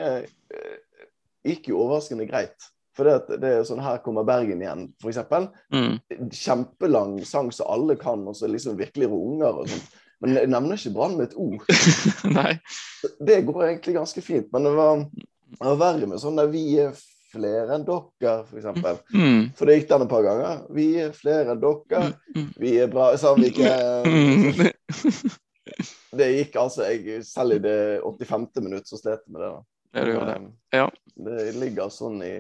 gikk 1.46 1.70
jo 1.72 1.82
overraskende 1.84 2.28
greit. 2.30 2.70
For 2.94 3.10
det, 3.10 3.40
det 3.42 3.50
er 3.50 3.64
sånn 3.66 3.82
Her 3.82 3.98
kommer 4.06 4.26
Bergen 4.28 4.62
igjen, 4.62 4.84
f.eks 5.02 5.18
Mm. 5.74 5.96
kjempelang 6.30 7.16
sang 7.26 7.50
som 7.52 7.72
alle 7.74 7.96
kan, 7.98 8.22
og 8.30 8.36
så 8.38 8.46
liksom 8.48 8.78
virkelig 8.78 9.10
runger 9.10 9.64
og 9.64 9.70
sånt. 9.72 9.96
Men 10.24 10.38
jeg 10.38 10.48
nevner 10.54 10.78
ikke 10.78 10.94
Brann 10.96 11.18
med 11.18 11.32
et 11.32 11.34
ord. 11.36 11.66
Nei. 12.38 12.54
Det 13.20 13.42
går 13.48 13.66
egentlig 13.66 13.96
ganske 13.98 14.22
fint. 14.24 14.46
Men 14.54 14.64
det 14.70 14.76
var, 14.78 15.02
det 15.10 15.66
var 15.66 15.82
verre 15.82 16.08
med 16.08 16.22
sånn 16.22 16.38
der 16.40 16.48
vi 16.54 16.62
er 16.80 16.94
flere 17.34 17.74
enn 17.76 17.84
dere, 17.88 18.36
f.eks. 18.46 19.02
Mm. 19.12 19.50
For 19.58 19.66
det 19.68 19.80
gikk 19.80 19.90
den 19.90 20.06
et 20.06 20.12
par 20.14 20.24
ganger. 20.24 20.62
Vi 20.78 20.86
er 21.02 21.12
flere 21.18 21.52
enn 21.56 21.60
dere. 21.66 22.06
Mm. 22.38 22.48
Vi 22.62 22.76
er 22.86 22.94
bra 22.94 23.10
Sandviken. 23.20 23.68
Mm. 24.06 25.34
Det 26.14 26.28
gikk 26.30 26.56
altså 26.62 26.86
jeg, 26.86 27.24
Selv 27.26 27.58
i 27.58 27.62
det 27.64 27.78
85. 28.06 28.48
minutt 28.62 28.88
så 28.88 29.00
slet 29.02 29.24
jeg 29.26 29.34
med 29.34 29.42
det. 29.42 29.50
da. 29.50 29.62
Ja, 29.94 30.04
det 30.04 30.14
gjør 30.16 30.30
det. 30.30 30.38
Ja. 30.74 30.86
Det 31.26 31.42
ligger 31.62 31.92
sånn 31.94 32.22
i 32.26 32.36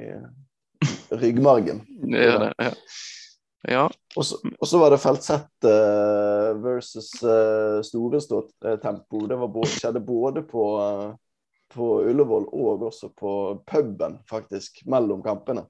ryggmargen. 1.14 1.84
Det 2.02 2.24
gjør 2.26 2.40
det. 2.48 2.54
Ja. 2.58 2.72
ja. 3.70 3.84
Og 4.18 4.26
så, 4.26 4.80
var 4.82 4.94
det 4.94 5.02
Feltsett 5.04 5.68
uh, 5.68 6.54
versus 6.64 7.12
uh, 7.22 7.82
Storestå-tempo. 7.86 9.26
Det 9.30 9.38
var 9.38 9.54
både, 9.54 9.74
skjedde 9.76 10.02
både 10.06 10.46
på, 10.50 10.66
uh, 10.82 11.52
på 11.74 11.90
Ullevål 12.10 12.50
og 12.50 12.88
også 12.90 13.12
på 13.18 13.36
puben, 13.70 14.18
faktisk, 14.30 14.82
mellom 14.90 15.22
kampene. 15.26 15.68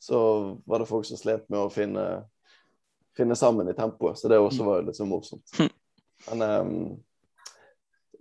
Så 0.00 0.18
var 0.66 0.82
det 0.82 0.88
folk 0.90 1.06
som 1.06 1.20
slet 1.20 1.46
med 1.52 1.60
å 1.60 1.70
finne, 1.70 2.06
finne 3.16 3.36
sammen 3.36 3.68
i 3.68 3.76
tempoet, 3.76 4.18
så 4.18 4.30
det 4.32 4.38
også 4.40 4.64
var 4.64 4.86
litt 4.86 4.96
så 4.96 5.06
morsomt. 5.06 5.52
Men 6.30 6.42
eh, 6.42 6.70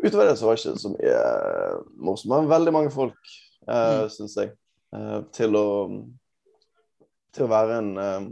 utover 0.04 0.26
det 0.30 0.38
så 0.40 0.46
var 0.48 0.56
det 0.56 0.66
ikke 0.66 0.80
så 0.80 0.92
mye 0.94 1.20
eh, 1.20 1.78
morsomt. 1.98 2.32
Men 2.34 2.50
veldig 2.50 2.74
mange 2.74 2.92
folk, 2.92 3.20
uh, 3.68 4.04
Mm. 4.04 4.10
syns 4.10 4.36
jeg, 4.38 4.52
uh, 4.96 5.22
til 5.36 5.56
å 5.56 5.68
til 7.34 7.46
å 7.46 7.50
være 7.52 7.78
en, 7.78 7.90
eh, 7.98 8.24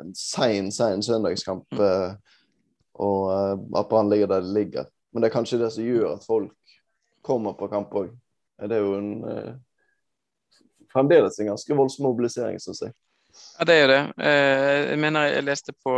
en 0.00 0.14
sein, 0.14 0.72
sein 0.74 1.02
søndagskamp. 1.02 1.72
Eh, 1.78 2.14
og 2.94 3.76
at 3.78 3.88
Brann 3.88 4.10
ligger 4.10 4.26
der 4.26 4.40
det 4.42 4.54
ligger. 4.56 4.88
Men 5.12 5.22
det 5.22 5.28
er 5.30 5.34
kanskje 5.36 5.60
det 5.60 5.70
som 5.72 5.84
gjør 5.84 6.16
at 6.16 6.26
folk 6.26 6.52
kommer 7.22 7.54
på 7.54 7.68
kamp 7.70 7.94
òg. 7.94 8.10
Det 8.58 8.72
er 8.76 8.82
jo 8.82 8.96
en 8.98 9.62
fremdeles 10.92 11.38
en 11.40 11.52
ganske 11.52 11.76
voldsom 11.78 12.04
mobilisering, 12.04 12.58
syns 12.60 12.82
jeg. 12.82 12.92
Ja, 13.58 13.64
det 13.64 13.74
er 13.74 13.80
jo 13.80 13.90
det. 13.92 14.02
Jeg 14.26 14.98
mener 14.98 15.30
jeg 15.30 15.44
leste 15.46 15.72
på 15.72 15.94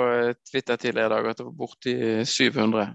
Twitter 0.51 0.77
tidligere 0.77 1.07
i 1.07 1.15
dag 1.17 1.31
at 1.33 1.41
det 1.41 1.47
var 1.47 1.57
borti 1.65 1.97
700 2.25 2.87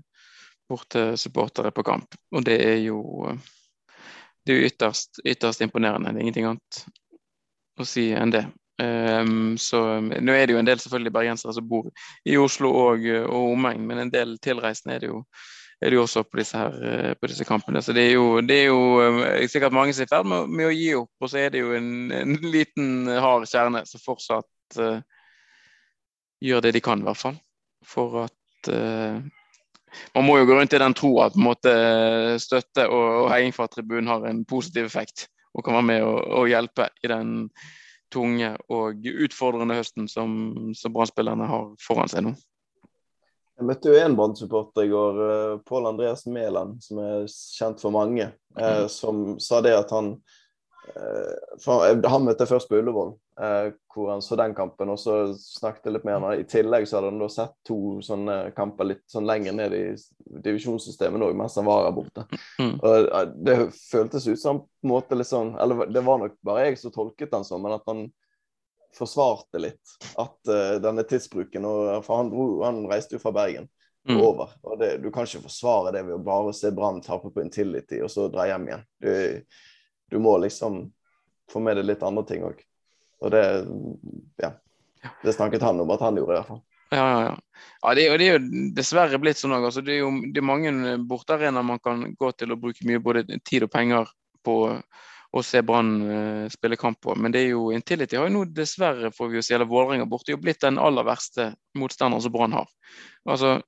bortesupportere 0.70 1.74
på 1.76 1.86
kamp. 1.88 2.16
Og 2.36 2.46
det 2.46 2.60
er 2.66 2.78
jo 2.84 3.02
det 4.46 4.56
er 4.56 4.66
ytterst, 4.70 5.22
ytterst 5.26 5.62
imponerende. 5.62 6.14
Det 6.14 6.22
er 6.22 6.26
ingenting 6.26 6.50
annet 6.50 6.82
å 7.80 7.86
si 7.88 8.10
enn 8.16 8.34
det. 8.34 8.48
Um, 8.80 9.58
så 9.60 10.00
Nå 10.00 10.34
er 10.34 10.48
det 10.48 10.56
jo 10.56 10.60
en 10.62 10.68
del 10.68 10.80
selvfølgelig 10.80 11.12
bergensere 11.12 11.54
som 11.56 11.66
bor 11.68 11.90
i 12.24 12.38
Oslo 12.40 12.72
og, 12.72 13.04
og 13.28 13.54
omegn, 13.54 13.84
men 13.88 14.06
en 14.06 14.14
del 14.14 14.38
tilreisende 14.40 14.96
er 14.96 15.04
det 15.04 15.10
jo, 15.10 15.20
er 15.84 15.92
det 15.92 16.00
jo 16.00 16.06
også 16.06 16.24
på 16.24 16.40
disse, 16.40 16.58
her, 16.60 17.16
på 17.20 17.30
disse 17.32 17.48
kampene. 17.48 17.84
Så 17.84 17.96
det 17.96 18.08
er 18.08 18.16
jo, 18.16 18.40
det 18.42 18.62
er 18.64 18.72
jo 18.72 19.50
sikkert 19.52 19.76
mange 19.76 19.94
som 19.94 20.06
er 20.06 20.10
i 20.10 20.14
ferd 20.14 20.32
med, 20.32 20.50
med, 20.56 20.70
å 20.70 20.76
gi 20.76 20.90
opp. 21.02 21.12
Og 21.20 21.32
så 21.32 21.44
er 21.44 21.54
det 21.54 21.64
jo 21.64 21.76
en, 21.76 21.92
en 22.16 22.36
liten 22.48 23.12
hard 23.20 23.48
kjerne 23.52 23.84
som 23.90 24.04
fortsatt 24.04 24.80
uh, 24.80 25.04
gjør 26.44 26.64
det 26.66 26.74
de 26.78 26.84
kan, 26.84 27.04
i 27.04 27.10
hvert 27.10 27.20
fall. 27.20 27.40
For 27.88 28.24
at 28.26 28.72
uh, 28.72 29.20
man 30.16 30.26
må 30.28 30.38
jo 30.40 30.48
gå 30.50 30.60
rundt 30.60 30.76
i 30.76 30.82
den 30.82 30.96
tro 30.98 31.12
at 31.24 31.38
måte, 31.40 31.74
støtte 32.42 32.88
og, 32.88 33.06
og 33.24 33.28
heiing 33.34 33.56
fra 33.56 33.68
tribunen 33.72 34.12
har 34.12 34.26
en 34.30 34.44
positiv 34.48 34.90
effekt 34.90 35.28
og 35.56 35.66
kan 35.66 35.80
være 35.80 35.88
med 35.90 36.06
å 36.06 36.14
og 36.40 36.50
hjelpe 36.52 36.90
i 37.04 37.10
den 37.12 37.34
tunge 38.14 38.54
og 38.74 39.06
utfordrende 39.26 39.78
høsten 39.78 40.08
som, 40.10 40.32
som 40.78 40.94
brann 40.94 41.50
har 41.50 41.68
foran 41.84 42.10
seg 42.10 42.26
nå. 42.26 42.34
Jeg 43.60 43.68
møtte 43.68 43.92
jo 43.92 44.00
en 44.00 44.16
brann 44.16 44.36
i 44.40 44.88
går, 44.88 45.18
eh, 45.26 45.56
Pål 45.68 45.90
Andreas 45.90 46.24
Mæland, 46.32 46.78
som 46.86 47.02
er 47.04 47.26
kjent 47.28 47.82
for 47.84 47.92
mange, 47.92 48.30
eh, 48.56 48.78
mm. 48.86 48.88
som 48.94 49.36
sa 49.44 49.60
det 49.62 49.76
at 49.76 49.92
han 49.92 50.14
han 50.96 52.24
møtte 52.26 52.44
jeg 52.44 52.50
først 52.50 52.70
på 52.70 52.80
Ullevål, 52.80 53.12
eh, 53.42 53.72
hvor 53.94 54.12
han 54.14 54.24
så 54.24 54.38
den 54.40 54.56
kampen. 54.58 54.92
Og 54.94 55.00
så 55.00 55.18
snakket 55.38 55.90
jeg 55.90 55.96
litt 55.96 56.08
med 56.08 56.18
han. 56.18 56.42
I 56.42 56.48
tillegg 56.50 56.88
så 56.88 56.98
hadde 56.98 57.12
han 57.12 57.22
da 57.22 57.30
sett 57.34 57.56
to 57.68 57.78
sånne 58.06 58.38
kamper 58.58 58.90
litt 58.92 59.04
sånn 59.12 59.28
lenger 59.30 59.58
ned 59.58 59.76
i 59.78 59.84
divisjonssystemet 60.46 61.26
òg, 61.28 61.36
mens 61.38 61.58
han 61.60 61.68
var 61.70 61.88
her 61.88 61.96
borte. 61.98 62.26
Mm. 62.62 62.76
Og 62.78 62.96
eh, 62.96 63.26
Det 63.50 63.58
føltes 63.78 64.28
ut 64.28 64.42
som 64.42 64.64
på 64.64 64.88
en 64.88 64.94
måte 64.94 65.18
litt 65.18 65.30
sånn 65.30 65.54
Eller 65.60 65.90
det 65.92 66.04
var 66.06 66.20
nok 66.22 66.38
bare 66.46 66.68
jeg 66.68 66.80
som 66.82 66.94
tolket 66.96 67.32
den 67.32 67.46
sånn, 67.48 67.64
men 67.64 67.78
at 67.78 67.88
han 67.90 68.08
forsvarte 68.98 69.60
litt 69.62 69.92
at 70.18 70.50
uh, 70.50 70.80
denne 70.82 71.04
tidsbruken 71.06 71.66
og, 71.70 72.00
For 72.02 72.24
han, 72.24 72.32
han 72.66 72.80
reiste 72.90 73.16
jo 73.16 73.22
fra 73.22 73.36
Bergen. 73.36 73.68
Mm. 74.10 74.22
over. 74.22 74.50
Og 74.62 74.80
det, 74.80 74.98
Du 74.98 75.12
kan 75.12 75.28
ikke 75.28 75.44
forsvare 75.44 75.92
det 75.94 76.06
ved 76.08 76.16
å 76.16 76.24
bare 76.24 76.54
se 76.56 76.72
Brann 76.74 77.02
tape 77.06 77.30
på 77.34 77.44
Intility 77.44 78.00
og 78.02 78.10
så 78.10 78.30
dra 78.32 78.48
hjem 78.50 78.70
igjen. 78.70 78.86
Du, 79.04 79.12
du 80.10 80.18
må 80.22 80.38
liksom 80.42 80.82
få 81.52 81.62
med 81.64 81.80
deg 81.80 81.88
litt 81.90 82.04
andre 82.06 82.26
ting 82.30 82.46
òg. 82.48 82.62
Og 83.24 83.32
det 83.34 83.44
ja. 84.40 84.54
Det 85.24 85.34
snakket 85.34 85.64
han 85.64 85.80
om 85.80 85.92
at 85.96 86.02
han 86.04 86.18
gjorde, 86.20 86.34
i 86.34 86.38
hvert 86.40 86.50
fall. 86.50 86.64
Ja, 86.90 87.04
ja, 87.04 87.20
ja. 87.24 87.36
ja 87.84 87.94
det, 87.96 88.06
det, 88.18 88.26
er 88.26 88.40
jo 88.40 88.72
dessverre 88.76 89.20
blitt 89.22 89.40
sånn. 89.40 89.54
Altså, 89.56 89.84
det 89.86 89.96
er 89.96 90.02
jo 90.02 90.10
det 90.34 90.42
er 90.42 90.48
mange 90.50 90.98
bortearenaer 91.08 91.66
man 91.66 91.80
kan 91.84 92.04
gå 92.18 92.32
til 92.36 92.56
og 92.56 92.62
bruke 92.64 92.88
mye 92.90 93.02
både 93.04 93.24
tid 93.48 93.68
og 93.68 93.72
penger 93.74 94.12
på 94.46 94.58
å 95.30 95.44
se 95.46 95.62
Brann 95.62 95.92
uh, 96.02 96.50
spille 96.50 96.80
kamp 96.80 97.00
på. 97.06 97.14
Men 97.16 97.34
det 97.34 97.44
er 97.44 97.54
jo 97.54 97.70
Intility 97.76 98.18
har 98.18 98.30
jo 98.30 98.40
nå 98.40 98.44
dessverre, 98.58 99.14
får 99.14 99.30
vi 99.30 99.40
jo 99.40 99.46
si, 99.46 99.54
eller 99.54 99.70
Vålerenga 99.70 100.10
borte, 100.10 100.34
jo 100.34 100.42
blitt 100.42 100.64
den 100.66 100.82
aller 100.82 101.06
verste 101.06 101.52
motstanderen 101.78 102.26
som 102.26 102.34
Brann 102.34 102.58
har. 102.58 102.70
Altså, 103.30 103.60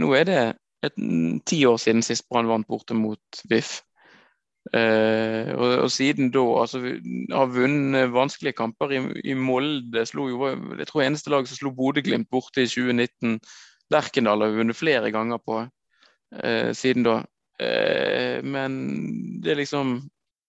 nå 0.00 0.10
er 0.18 0.28
det 0.28 0.40
et, 0.84 0.98
ti 1.46 1.62
år 1.70 1.78
siden 1.80 2.02
sist 2.04 2.26
Brann 2.28 2.50
vant 2.50 2.68
borte 2.68 2.96
mot 2.98 3.44
VIF. 3.50 3.78
Eh, 4.72 5.50
og, 5.52 5.74
og, 5.84 5.90
siden 5.92 6.30
da 6.32 6.42
altså, 6.62 6.80
har 6.80 7.52
vunnet 7.52 8.12
vanskelige 8.14 8.56
kamper 8.56 8.94
i, 8.96 9.02
i 9.30 9.36
Molde. 9.36 10.06
Slo 10.08 10.28
jo, 10.30 10.48
jeg 10.78 10.88
tror 10.88 11.04
eneste 11.04 11.32
lag 11.32 11.48
som 11.48 11.60
slo 11.60 11.74
Bodø-Glimt 11.76 12.30
borte 12.32 12.64
i 12.64 12.70
2019. 12.70 13.38
Lerkendal 13.92 14.46
har 14.46 14.56
vunnet 14.56 14.78
flere 14.78 15.12
ganger 15.14 15.42
på 15.44 15.60
eh, 16.40 16.72
siden 16.76 17.06
da. 17.06 17.20
Eh, 17.60 18.40
men 18.42 18.80
det 19.44 19.54
er 19.54 19.62
liksom 19.62 19.98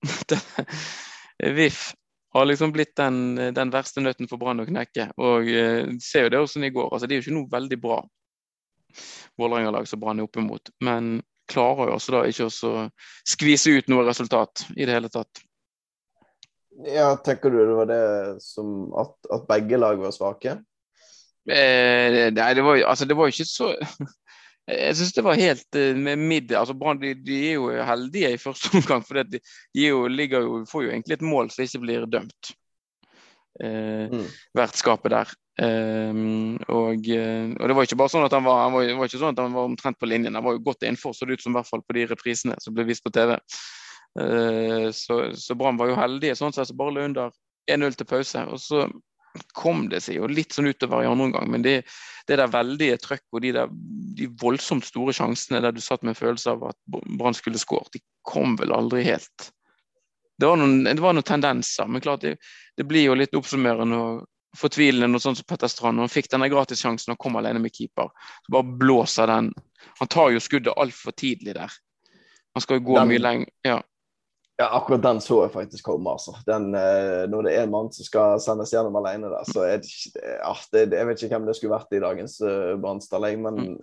VIF 1.59 1.91
har 2.35 2.45
liksom 2.45 2.71
blitt 2.71 2.95
den, 2.99 3.35
den 3.55 3.71
verste 3.71 4.01
nøtten 4.03 4.27
for 4.27 4.39
Brann 4.41 4.59
å 4.59 4.67
knekke. 4.67 5.09
Og 5.23 5.47
eh, 5.47 5.93
ser 6.03 6.25
jo 6.25 6.33
det 6.33 6.41
også 6.43 6.63
i 6.67 6.73
går. 6.75 6.89
altså 6.91 7.07
Det 7.07 7.15
er 7.15 7.21
jo 7.21 7.25
ikke 7.27 7.37
noe 7.37 7.51
veldig 7.51 7.77
bra 7.79 8.01
Vålerenga-lag 9.39 9.87
som 9.87 10.01
Brann 10.01 10.19
er 10.19 10.27
oppe. 10.27 10.43
Men 10.83 11.17
klarer 11.51 11.89
jo 11.89 11.97
også 11.97 12.15
da 12.15 12.23
ikke 12.29 12.47
å 12.49 12.75
skvise 13.27 13.75
ut 13.75 13.91
noe 13.91 14.05
resultat 14.07 14.65
i 14.75 14.87
det 14.87 14.95
hele 14.97 15.11
tatt. 15.13 15.43
Ja, 16.83 17.13
Tenker 17.23 17.53
du 17.53 17.61
det 17.61 17.75
var 17.77 17.87
det 17.87 18.03
som 18.43 18.89
at, 18.99 19.15
at 19.31 19.45
begge 19.47 19.79
lag 19.79 19.99
var 20.01 20.11
svake? 20.15 20.57
Eh, 21.45 22.33
nei, 22.33 22.51
det 22.57 22.63
var, 22.65 22.81
altså, 22.89 23.05
jo 23.05 23.27
ikke 23.29 23.45
så 23.45 23.67
Jeg 24.65 24.95
syns 24.97 25.13
det 25.13 25.21
var 25.21 25.37
helt 25.37 25.77
uh, 25.77 25.93
med 25.93 26.17
midd. 26.17 26.51
Altså, 26.57 26.73
de, 26.97 27.11
de, 27.21 27.35
er 27.51 27.59
jo 27.59 27.67
heldige 27.85 28.31
i 28.33 28.41
første 28.41 28.71
omgang, 28.79 29.03
for 29.05 29.21
de, 29.21 29.37
de 29.77 29.83
jo, 29.85 30.07
jo, 30.09 30.63
får 30.65 30.87
jo 30.87 30.89
egentlig 30.89 31.19
et 31.19 31.25
mål 31.25 31.51
som 31.53 31.67
ikke 31.67 31.83
blir 31.83 32.07
dømt. 32.09 32.55
Eh, 33.61 34.09
mm. 34.09 34.25
Vertskapet 34.57 35.13
der. 35.13 35.35
Um, 35.55 36.57
og, 36.67 37.07
eh, 37.07 37.47
og, 37.55 37.63
det 37.69 37.75
var 37.77 37.87
ikke 37.87 37.97
bare 38.01 38.11
sånn 38.11 38.25
at 38.27 38.33
han 38.35 38.43
var, 38.43 38.65
han 38.65 38.73
var, 38.75 38.89
var 38.99 39.07
ikke 39.07 39.21
sånn 39.21 39.37
at 39.37 39.39
han 39.39 39.55
var 39.55 39.69
omtrent 39.69 39.99
på 40.01 40.09
linjen. 40.09 40.35
Han 40.35 40.43
var 40.43 40.57
jo 40.57 40.65
godt 40.65 40.83
innenfor, 40.83 41.15
så 41.15 41.27
det 41.27 41.39
ut 41.39 41.45
som 41.45 41.55
i 41.55 41.59
hvert 41.59 41.69
fall 41.69 41.83
på 41.85 41.95
de 41.95 42.05
reprisene 42.11 42.57
som 42.63 42.75
ble 42.75 42.87
vist 42.89 43.05
på 43.05 43.13
TV. 43.15 43.37
Uh, 44.19 44.91
så, 44.95 45.21
så 45.39 45.57
Brann 45.59 45.79
var 45.79 45.91
jo 45.91 45.99
heldige 45.99 46.35
sånn 46.39 46.55
sett, 46.55 46.71
så 46.71 46.77
bare 46.77 46.95
lå 46.95 47.09
under 47.09 47.35
1-0 47.71 47.99
til 47.99 48.09
pause. 48.09 48.43
Og 48.51 48.61
så 48.63 48.85
kom 49.55 49.87
det 49.91 50.01
seg 50.03 50.19
jo 50.19 50.29
litt 50.31 50.55
sånn 50.55 50.69
utover 50.71 51.03
i 51.03 51.09
andre 51.09 51.29
omgang, 51.29 51.49
men 51.51 51.63
det, 51.65 51.81
det 52.29 52.37
der 52.39 52.51
veldige 52.51 52.99
trøkk 53.03 53.25
og 53.35 53.43
de, 53.43 53.51
der, 53.55 53.71
de 54.15 54.29
voldsomt 54.41 54.87
store 54.87 55.15
sjansene 55.15 55.59
der 55.63 55.75
du 55.75 55.81
satt 55.83 56.03
med 56.03 56.13
en 56.13 56.21
følelse 56.21 56.53
av 56.55 56.69
at 56.71 56.79
Brann 56.87 57.35
skulle 57.35 57.59
skåret, 57.59 57.91
de 57.95 58.03
kom 58.27 58.55
vel 58.59 58.73
aldri 58.75 59.03
helt. 59.07 59.49
Det 60.39 60.47
var 60.47 60.59
noen, 60.59 60.83
det 60.87 60.99
var 61.03 61.15
noen 61.15 61.27
tendenser, 61.27 61.87
men 61.87 62.03
klart 62.03 62.23
det, 62.25 62.35
det 62.75 62.87
blir 62.87 63.07
jo 63.07 63.19
litt 63.19 63.35
oppsummerende 63.37 63.99
fortvilende 64.57 65.19
sånt 65.19 65.39
som 65.39 65.47
Petter 65.47 65.67
Strand. 65.71 65.97
Når 65.97 66.07
han 66.07 66.13
fikk 66.13 66.29
denne 66.31 66.49
gratissjansen 66.51 67.13
og 67.13 67.19
kom 67.21 67.37
alene 67.39 67.61
med 67.63 67.73
keeper, 67.75 68.11
så 68.45 68.55
bare 68.57 68.77
blåser 68.79 69.31
den. 69.31 69.51
Han 69.99 70.11
tar 70.11 70.31
jo 70.33 70.43
skuddet 70.43 70.75
altfor 70.75 71.15
tidlig 71.17 71.55
der. 71.57 71.73
Han 72.55 72.63
skal 72.63 72.79
jo 72.79 72.87
gå 72.87 72.97
den, 72.99 73.11
mye 73.11 73.19
lenger. 73.19 73.51
Ja. 73.67 73.81
ja. 74.61 74.69
akkurat 74.77 75.03
den 75.03 75.21
så 75.21 75.41
jeg 75.43 75.53
faktisk 75.53 75.85
komme. 75.85 76.15
altså. 76.15 76.37
Den, 76.47 76.69
eh, 76.75 77.25
når 77.31 77.47
det 77.47 77.55
er 77.55 77.67
en 77.67 77.73
mann 77.73 77.91
som 77.93 78.07
skal 78.07 78.39
sendes 78.43 78.73
gjennom 78.73 78.95
alene 79.01 79.31
der, 79.31 79.43
så 79.51 79.65
er 79.67 79.83
det, 79.83 79.91
ja, 80.15 80.55
det, 80.71 80.85
Jeg 80.95 81.07
vet 81.09 81.23
ikke 81.23 81.35
hvem 81.35 81.49
det 81.49 81.57
skulle 81.59 81.75
vært 81.75 81.95
i 81.95 82.03
dagens 82.03 82.39
uh, 82.43 82.75
Brannstall, 82.79 83.27
men 83.43 83.59
mm. 83.59 83.75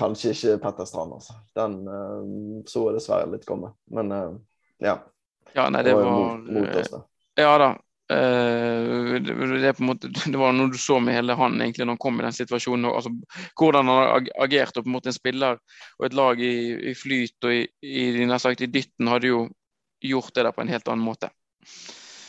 kanskje 0.00 0.32
ikke 0.32 0.58
Petter 0.64 0.88
Strand. 0.88 1.18
altså. 1.18 1.36
Den 1.56 1.82
uh, 1.84 2.64
så 2.68 2.88
jeg 2.88 3.00
dessverre 3.00 3.28
litt 3.34 3.44
komme. 3.48 3.74
Men 3.92 4.12
uh, 4.12 4.32
ja. 4.80 4.98
Ja, 5.56 5.68
nei, 5.72 5.84
det 5.84 5.94
var, 5.96 6.08
mot, 6.10 6.48
mot 6.52 6.80
oss, 6.80 6.96
Ja 7.36 7.52
da. 7.60 7.74
Uh, 8.12 9.18
det, 9.18 9.34
det, 9.60 9.78
måte, 9.82 10.08
det, 10.26 10.36
var 10.38 10.52
noe 10.54 10.70
du 10.70 10.78
så 10.78 11.00
med 11.02 11.16
hele 11.16 11.34
han 11.34 11.58
egentlig 11.58 11.82
når 11.82 11.96
han 11.96 12.02
kom 12.04 12.20
i 12.20 12.26
den 12.26 12.36
situasjonen. 12.36 12.86
Altså, 12.92 13.10
hvordan 13.58 13.90
han 13.90 14.30
agerte 14.44 14.82
opp 14.82 14.90
mot 14.90 15.06
en 15.06 15.16
spiller 15.16 15.58
og 15.98 16.06
et 16.06 16.14
lag 16.14 16.40
i, 16.40 16.54
i 16.92 16.94
flyt 16.94 17.48
og 17.48 17.54
i, 17.54 17.64
i, 17.82 18.28
sagt, 18.38 18.62
i, 18.62 18.70
dytten 18.70 19.10
hadde 19.10 19.32
jo 19.32 19.44
gjort 20.06 20.34
det 20.36 20.46
der 20.46 20.54
på 20.54 20.62
en 20.62 20.70
helt 20.70 20.86
annen 20.92 21.06
måte. 21.06 21.32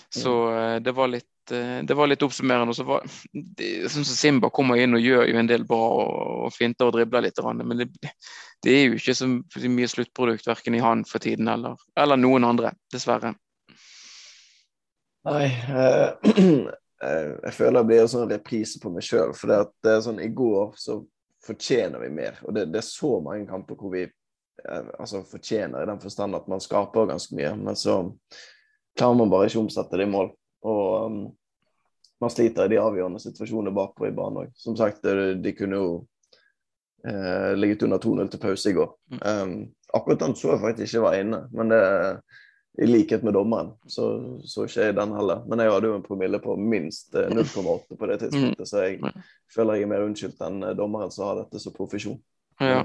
Så 0.10 0.36
uh, 0.50 0.75
det 0.81 0.98
var 0.98 1.13
litt 1.13 1.53
uh, 1.53 1.86
det 1.86 1.98
var 2.00 2.10
litt 2.10 2.25
oppsummerende. 2.25 2.74
og 2.74 2.79
så 2.79 2.88
var 2.88 3.05
sånn 3.05 4.01
som 4.01 4.17
Simba 4.17 4.50
kommer 4.50 4.81
inn 4.81 4.98
og 4.98 5.05
gjør 5.05 5.29
jo 5.29 5.38
en 5.38 5.51
del 5.51 5.67
bra 5.69 5.84
og, 6.01 6.13
og 6.48 6.55
finter 6.57 6.89
og 6.89 6.98
dribler 6.98 7.27
litt. 7.27 7.43
Men 7.62 7.84
det, 7.84 7.91
det, 8.01 8.74
er 8.74 8.88
jo 8.88 8.98
ikke 8.98 9.19
så 9.22 9.29
mye 9.29 9.93
sluttprodukt 9.93 10.50
verken 10.50 10.79
i 10.79 10.81
han 10.81 11.05
for 11.05 11.22
tiden 11.22 11.53
eller, 11.53 11.77
eller 11.93 12.17
noen 12.17 12.50
andre, 12.50 12.74
dessverre. 12.89 13.38
Nei, 15.26 15.48
Uh, 15.70 16.74
jeg 17.46 17.54
føler 17.54 17.80
det 17.80 17.88
blir 17.90 18.02
en 18.02 18.10
sånn 18.10 18.32
reprise 18.32 18.82
på 18.82 18.92
meg 18.94 19.06
sjøl. 19.06 19.34
For 19.38 19.52
det, 19.52 19.60
det 19.86 19.94
er 19.94 20.04
sånn 20.06 20.22
i 20.24 20.32
går 20.34 20.74
så 20.80 21.00
fortjener 21.46 22.02
vi 22.02 22.12
mer. 22.14 22.40
Og 22.46 22.56
det, 22.56 22.68
det 22.74 22.82
er 22.82 22.88
så 22.88 23.18
mange 23.24 23.48
kamper 23.50 23.78
hvor 23.80 23.94
vi 23.94 24.04
eh, 24.08 24.90
altså 24.98 25.24
fortjener 25.28 25.84
i 25.84 25.90
den 25.90 26.02
forstand 26.04 26.36
at 26.36 26.50
man 26.50 26.64
skaper 26.64 27.12
ganske 27.12 27.38
mye. 27.38 27.54
Men 27.60 27.78
så 27.80 28.00
klarer 28.98 29.20
man 29.22 29.32
bare 29.32 29.50
ikke 29.50 29.62
omsette 29.62 30.00
det 30.00 30.08
i 30.08 30.12
mål. 30.12 30.34
Og 30.68 31.06
um, 31.06 31.20
man 32.22 32.34
sliter 32.34 32.66
i 32.66 32.74
de 32.74 32.82
avgjørende 32.82 33.22
situasjonene 33.22 33.76
bakpå 33.78 34.10
i 34.10 34.16
banen 34.16 34.48
òg. 34.48 34.54
Som 34.58 34.76
sagt, 34.80 35.06
de 35.06 35.54
kunne 35.54 35.78
jo 35.78 35.92
eh, 37.06 37.54
ligget 37.54 37.86
under 37.86 38.02
2-0 38.02 38.34
til 38.34 38.42
pause 38.42 38.74
i 38.74 38.76
går. 38.76 38.90
Um, 39.22 39.60
akkurat 39.94 40.26
den 40.26 40.36
så 40.36 40.56
jeg 40.56 40.64
faktisk 40.66 40.90
ikke 40.90 41.06
var 41.06 41.20
inne, 41.22 41.44
men 41.54 41.70
det 41.72 41.84
i 42.77 42.86
likhet 42.86 43.24
med 43.24 43.34
dommeren, 43.34 43.72
så 43.89 44.05
så 44.46 44.67
ikke 44.67 44.84
jeg 44.86 44.96
den 44.96 45.13
heller. 45.17 45.41
Men 45.50 45.63
jeg 45.63 45.72
hadde 45.74 45.89
jo 45.89 45.96
en 45.98 46.05
promille 46.05 46.39
på 46.39 46.55
minst 46.62 47.15
0,8 47.15 47.74
eh, 47.74 47.98
på 47.98 48.10
det 48.10 48.19
tidspunktet, 48.22 48.69
så 48.69 48.84
jeg 48.86 49.13
føler 49.53 49.79
jeg 49.79 49.88
er 49.88 49.91
mer 49.93 50.05
unnskyldt 50.05 50.43
enn 50.46 50.60
eh, 50.63 50.75
dommeren 50.77 51.13
som 51.13 51.25
har 51.25 51.39
dette 51.41 51.62
som 51.63 51.74
profesjon. 51.74 52.19
Ja. 52.62 52.84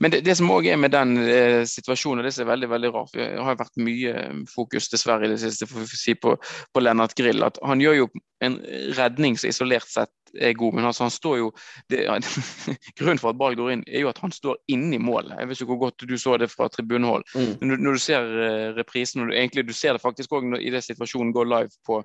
Men 0.00 0.14
det, 0.14 0.22
det 0.26 0.36
som 0.38 0.50
òg 0.52 0.68
er 0.70 0.80
med 0.80 0.94
den 0.94 1.16
eh, 1.22 1.62
situasjonen, 1.68 2.22
og 2.22 2.28
det 2.28 2.34
som 2.36 2.46
er 2.46 2.52
veldig 2.52 2.70
veldig 2.72 2.92
rart 2.94 3.16
Det 3.16 3.28
har 3.48 3.58
vært 3.58 3.82
mye 3.82 4.14
fokus 4.50 4.90
dessverre 4.92 5.28
i 5.28 5.32
det 5.32 5.40
siste 5.42 5.68
for 5.70 5.84
å 5.84 5.90
si 5.90 6.16
på, 6.18 6.36
på 6.72 6.84
Lennart 6.84 7.16
Grill. 7.18 7.44
at 7.46 7.60
Han 7.64 7.82
gjør 7.82 8.02
jo 8.02 8.08
en 8.44 8.58
redning 8.96 9.38
som 9.40 9.48
isolert 9.48 9.88
sett 9.88 10.12
er 10.36 10.52
god, 10.52 10.74
men 10.76 10.84
altså 10.84 11.06
han 11.06 11.12
står 11.12 11.36
jo 11.38 11.50
det, 11.90 12.02
Grunnen 12.98 13.20
for 13.20 13.32
at 13.32 13.38
ball 13.40 13.56
går 13.56 13.72
inn, 13.72 13.84
er 13.88 14.04
jo 14.04 14.10
at 14.10 14.20
han 14.20 14.34
står 14.34 14.58
inni 14.72 14.98
målet. 15.00 15.36
Jeg 15.38 15.48
vet 15.48 15.60
ikke 15.60 15.70
hvor 15.72 15.82
godt 15.86 16.06
du 16.08 16.16
så 16.20 16.36
det 16.40 16.50
fra 16.52 16.68
tribunehold. 16.72 17.24
Mm. 17.34 17.52
Når, 17.62 17.82
når, 17.84 17.96
du 17.96 18.02
ser 18.02 18.26
uh, 18.36 18.74
reprisen, 18.76 19.22
og 19.22 19.30
du, 19.30 19.36
egentlig 19.36 19.66
du 19.68 19.72
ser 19.76 19.96
det 19.96 20.04
faktisk 20.04 20.36
òg 20.36 20.58
i 20.60 20.72
det 20.74 20.84
situasjonen 20.84 21.32
går 21.36 21.48
live 21.52 21.72
på, 21.86 22.02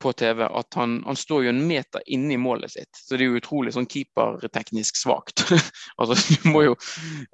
på 0.00 0.12
TV 0.16 0.44
at 0.46 0.76
han, 0.78 1.00
han, 1.06 1.16
står 1.18 1.44
jo 1.44 1.52
en 1.52 1.60
meter 1.68 2.02
inni 2.06 2.38
målet 2.40 2.72
sitt. 2.72 2.90
Så 2.96 3.14
det 3.14 3.24
er 3.24 3.34
jo 3.34 3.40
utrolig 3.40 3.74
sånn 3.76 3.88
keeperteknisk 3.90 4.96
svakt. 4.96 5.44
altså, 6.00 6.16
du 6.16 6.48
må 6.50 6.64
jo 6.64 6.76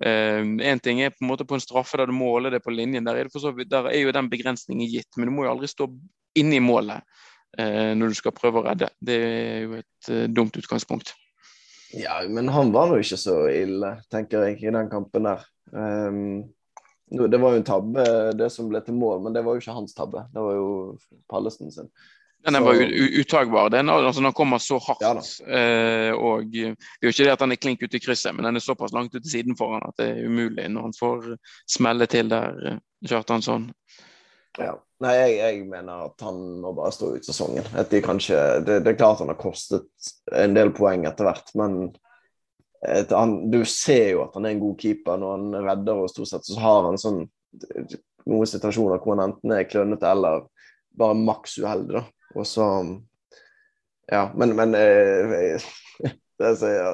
Én 0.02 0.64
eh, 0.66 0.80
ting 0.82 1.02
er 1.04 1.14
på 1.14 1.23
en 1.25 1.30
måte 1.30 1.46
på 1.49 1.56
en 1.56 1.62
straffe 1.62 2.00
der 2.00 2.11
du 2.11 2.16
måler 2.16 2.54
det 2.54 2.64
på 2.64 2.75
linjen. 2.75 3.06
Der 3.06 3.23
er, 3.23 3.30
så, 3.32 3.54
der 3.62 3.90
er 3.92 4.00
jo 4.00 4.14
den 4.16 4.30
begrensningen 4.32 4.90
gitt. 4.90 5.12
Men 5.16 5.30
du 5.30 5.37
må 5.37 5.46
jo 5.46 5.54
aldri 5.54 5.70
stå 5.70 5.88
inni 6.37 6.58
målet 6.61 7.04
eh, 7.58 7.94
når 7.96 8.12
du 8.12 8.18
skal 8.18 8.35
prøve 8.37 8.61
å 8.61 8.66
redde. 8.66 8.90
Det 8.99 9.20
er 9.23 9.62
jo 9.62 9.78
et 9.78 10.11
eh, 10.12 10.26
dumt 10.32 10.58
utgangspunkt. 10.58 11.14
Ja, 11.94 12.18
men 12.28 12.50
han 12.50 12.75
var 12.75 12.90
jo 12.92 13.00
ikke 13.00 13.20
så 13.20 13.38
ille, 13.52 13.94
tenker 14.12 14.49
jeg, 14.49 14.58
i 14.64 14.75
den 14.75 14.90
kampen 14.90 15.28
der. 15.28 15.46
Um, 15.70 16.49
det 17.06 17.38
var 17.38 17.54
jo 17.54 17.61
en 17.61 17.66
tabbe, 17.66 18.04
det 18.35 18.49
som 18.50 18.66
ble 18.70 18.80
til 18.82 18.96
mål, 18.99 19.20
men 19.23 19.35
det 19.35 19.44
var 19.46 19.54
jo 19.54 19.62
ikke 19.62 19.76
hans 19.76 19.94
tabbe. 19.94 20.25
Det 20.35 20.42
var 20.42 20.56
jo 20.58 20.70
Pallesen 21.30 21.70
sin. 21.70 21.90
Den 22.47 22.55
er 22.55 22.62
bare 22.62 22.87
uttagbar. 23.21 23.71
Den, 23.75 23.88
altså, 23.91 24.23
den 24.23 24.33
kommer 24.33 24.59
så 24.62 24.79
hardt. 24.79 25.03
Ja, 25.03 25.15
eh, 25.50 26.12
og 26.15 26.47
Det 26.53 26.69
er 26.69 27.09
jo 27.09 27.11
ikke 27.11 27.25
det 27.26 27.33
at 27.33 27.43
den 27.43 27.55
er 27.57 27.59
klink 27.59 27.83
ute 27.83 27.99
i 27.99 28.03
krysset, 28.03 28.35
men 28.37 28.47
den 28.47 28.57
er 28.57 28.62
såpass 28.62 28.95
langt 28.95 29.15
ute 29.15 29.26
siden 29.29 29.59
foran 29.59 29.83
at 29.88 29.99
det 29.99 30.12
er 30.12 30.29
umulig 30.31 30.69
når 30.71 30.87
han 30.87 30.95
får 30.95 31.33
smelle 31.67 32.07
til 32.07 32.31
der, 32.31 32.61
eh, 32.71 32.79
Kjartansson. 33.07 33.67
Ja. 34.61 34.76
Nei, 35.03 35.12
jeg, 35.12 35.33
jeg, 35.37 35.65
mener 35.69 36.07
at 36.07 36.23
han 36.25 36.38
må 36.62 36.71
bare 36.73 36.95
stå 36.95 37.11
ut 37.19 37.26
sesongen. 37.26 37.67
De 37.91 37.99
kanskje, 38.00 38.38
det, 38.65 38.79
det, 38.87 38.95
er 38.95 39.00
klart 39.03 39.21
han 39.21 39.29
har 39.29 39.37
kostet 39.37 39.91
en 40.33 40.55
del 40.57 40.71
poeng 40.73 41.05
etter 41.05 41.29
hvert, 41.29 41.50
men 41.59 41.81
et, 42.87 43.11
han, 43.12 43.50
du 43.53 43.61
ser 43.69 44.15
jo 44.15 44.23
at 44.25 44.38
han 44.38 44.47
er 44.47 44.55
en 44.55 44.62
god 44.62 44.79
keeper 44.81 45.21
når 45.21 45.35
han 45.35 45.67
redder, 45.67 46.00
og 46.00 46.12
stort 46.15 46.31
sett 46.31 46.49
så 46.49 46.62
har 46.62 46.87
han 46.88 47.00
sånn 47.00 47.25
noen 48.26 48.49
situasjoner 48.49 49.03
hvor 49.03 49.17
han 49.17 49.33
enten 49.33 49.53
er 49.55 49.69
klønete 49.69 50.09
eller 50.09 50.47
bare 50.97 51.19
maks 51.19 51.59
uheldig. 51.61 52.07
Og 52.37 52.47
så 52.47 52.87
Ja, 54.07 54.31
men, 54.38 54.55
men 54.55 54.71
jeg, 54.78 55.59
det 56.38 56.59
sier 56.61 56.85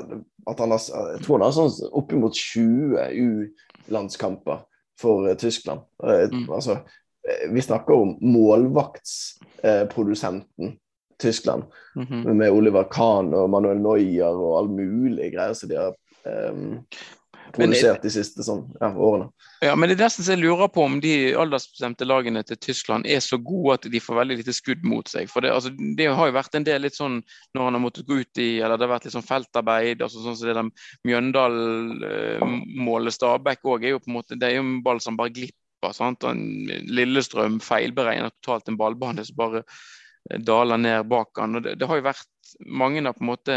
at 0.49 0.58
han 0.58 0.70
har, 0.72 0.80
Jeg 1.12 1.20
tror 1.25 1.37
han 1.37 1.44
har 1.44 1.52
sånn 1.56 1.72
oppimot 1.92 2.34
20 2.38 2.96
U-landskamper 3.20 4.58
for 5.00 5.28
uh, 5.28 5.34
Tyskland. 5.37 5.80
Uh, 6.02 6.28
mm. 6.32 6.49
Altså, 6.49 6.76
vi 7.52 7.61
snakker 7.62 7.94
om 7.94 8.18
målvaktsprodusenten 8.25 10.82
Tyskland. 11.22 11.62
Mm 11.96 12.06
-hmm. 12.06 12.34
Med 12.34 12.50
Oliver 12.50 12.84
Kahn 12.90 13.34
og 13.34 13.50
Manuel 13.50 13.80
Neuer 13.80 14.34
og 14.34 14.58
all 14.58 14.68
mulig 14.68 15.34
greier 15.34 15.54
som 15.54 15.68
de 15.68 15.76
har 15.76 15.94
um, 16.50 16.80
produsert 17.54 18.02
de 18.04 18.11
siste 18.12 18.42
sånn, 18.47 18.64
ja, 18.80 18.88
årene. 18.92 19.26
Ja, 19.62 19.75
men 19.78 19.88
det 19.88 19.94
er 19.97 20.04
nesten 20.06 20.25
så 20.26 20.32
jeg 20.35 20.42
lurer 20.42 20.68
på 20.73 20.80
om 20.85 20.94
de 21.02 21.35
aldersbestemte 21.38 22.04
lagene 22.09 22.42
til 22.47 22.59
Tyskland 22.62 23.02
er 23.06 23.21
så 23.25 23.37
gode 23.38 23.75
at 23.78 23.85
de 23.92 24.00
får 24.02 24.18
veldig 24.18 24.37
lite 24.40 24.54
skudd 24.56 24.82
mot 24.88 25.06
seg. 25.09 25.25
For 25.30 25.40
det, 25.44 25.50
altså, 25.54 25.71
det 25.99 26.06
har 26.11 26.26
jo 26.28 26.37
vært 26.37 26.54
en 26.59 26.66
del 26.66 26.80
litt 26.87 26.99
sånn 26.99 27.16
når 27.54 27.62
han 27.68 27.76
har 27.78 27.85
måttet 27.85 28.09
gå 28.09 28.14
ut 28.23 28.35
i 28.42 28.50
Eller 28.61 28.76
det 28.76 28.85
har 28.87 28.94
vært 28.97 29.06
litt 29.09 29.16
sånn 29.16 29.28
feltarbeid. 29.28 29.99
altså 30.02 30.18
sånn 30.25 30.37
som 30.38 30.47
det 30.49 30.59
der 30.59 30.71
Mjøndal-målet 31.09 33.12
Stabæk 33.16 33.61
òg 33.64 33.80
er 33.87 33.92
jo 33.94 34.02
på 34.02 34.11
en 34.11 34.18
måte 34.18 34.40
Det 34.40 34.47
er 34.49 34.54
jo 34.59 34.66
en 34.66 34.85
ball 34.85 35.00
som 35.04 35.18
bare 35.18 35.35
glipper. 35.35 35.92
sant? 35.97 36.21
Lillestrøm 36.23 37.56
feilberegner 37.62 38.30
totalt 38.40 38.66
en 38.71 38.78
ballbane 38.78 39.23
som 39.26 39.37
bare 39.38 39.61
eh, 40.30 40.38
daler 40.38 40.78
ned 40.78 41.09
bak 41.11 41.30
han. 41.38 41.56
og 41.56 41.61
det, 41.66 41.73
det 41.80 41.87
har 41.90 41.97
jo 41.99 42.11
vært 42.11 42.28
mange 42.66 43.02
av 43.06 43.16
på 43.16 43.25
en 43.25 43.32
måte 43.32 43.54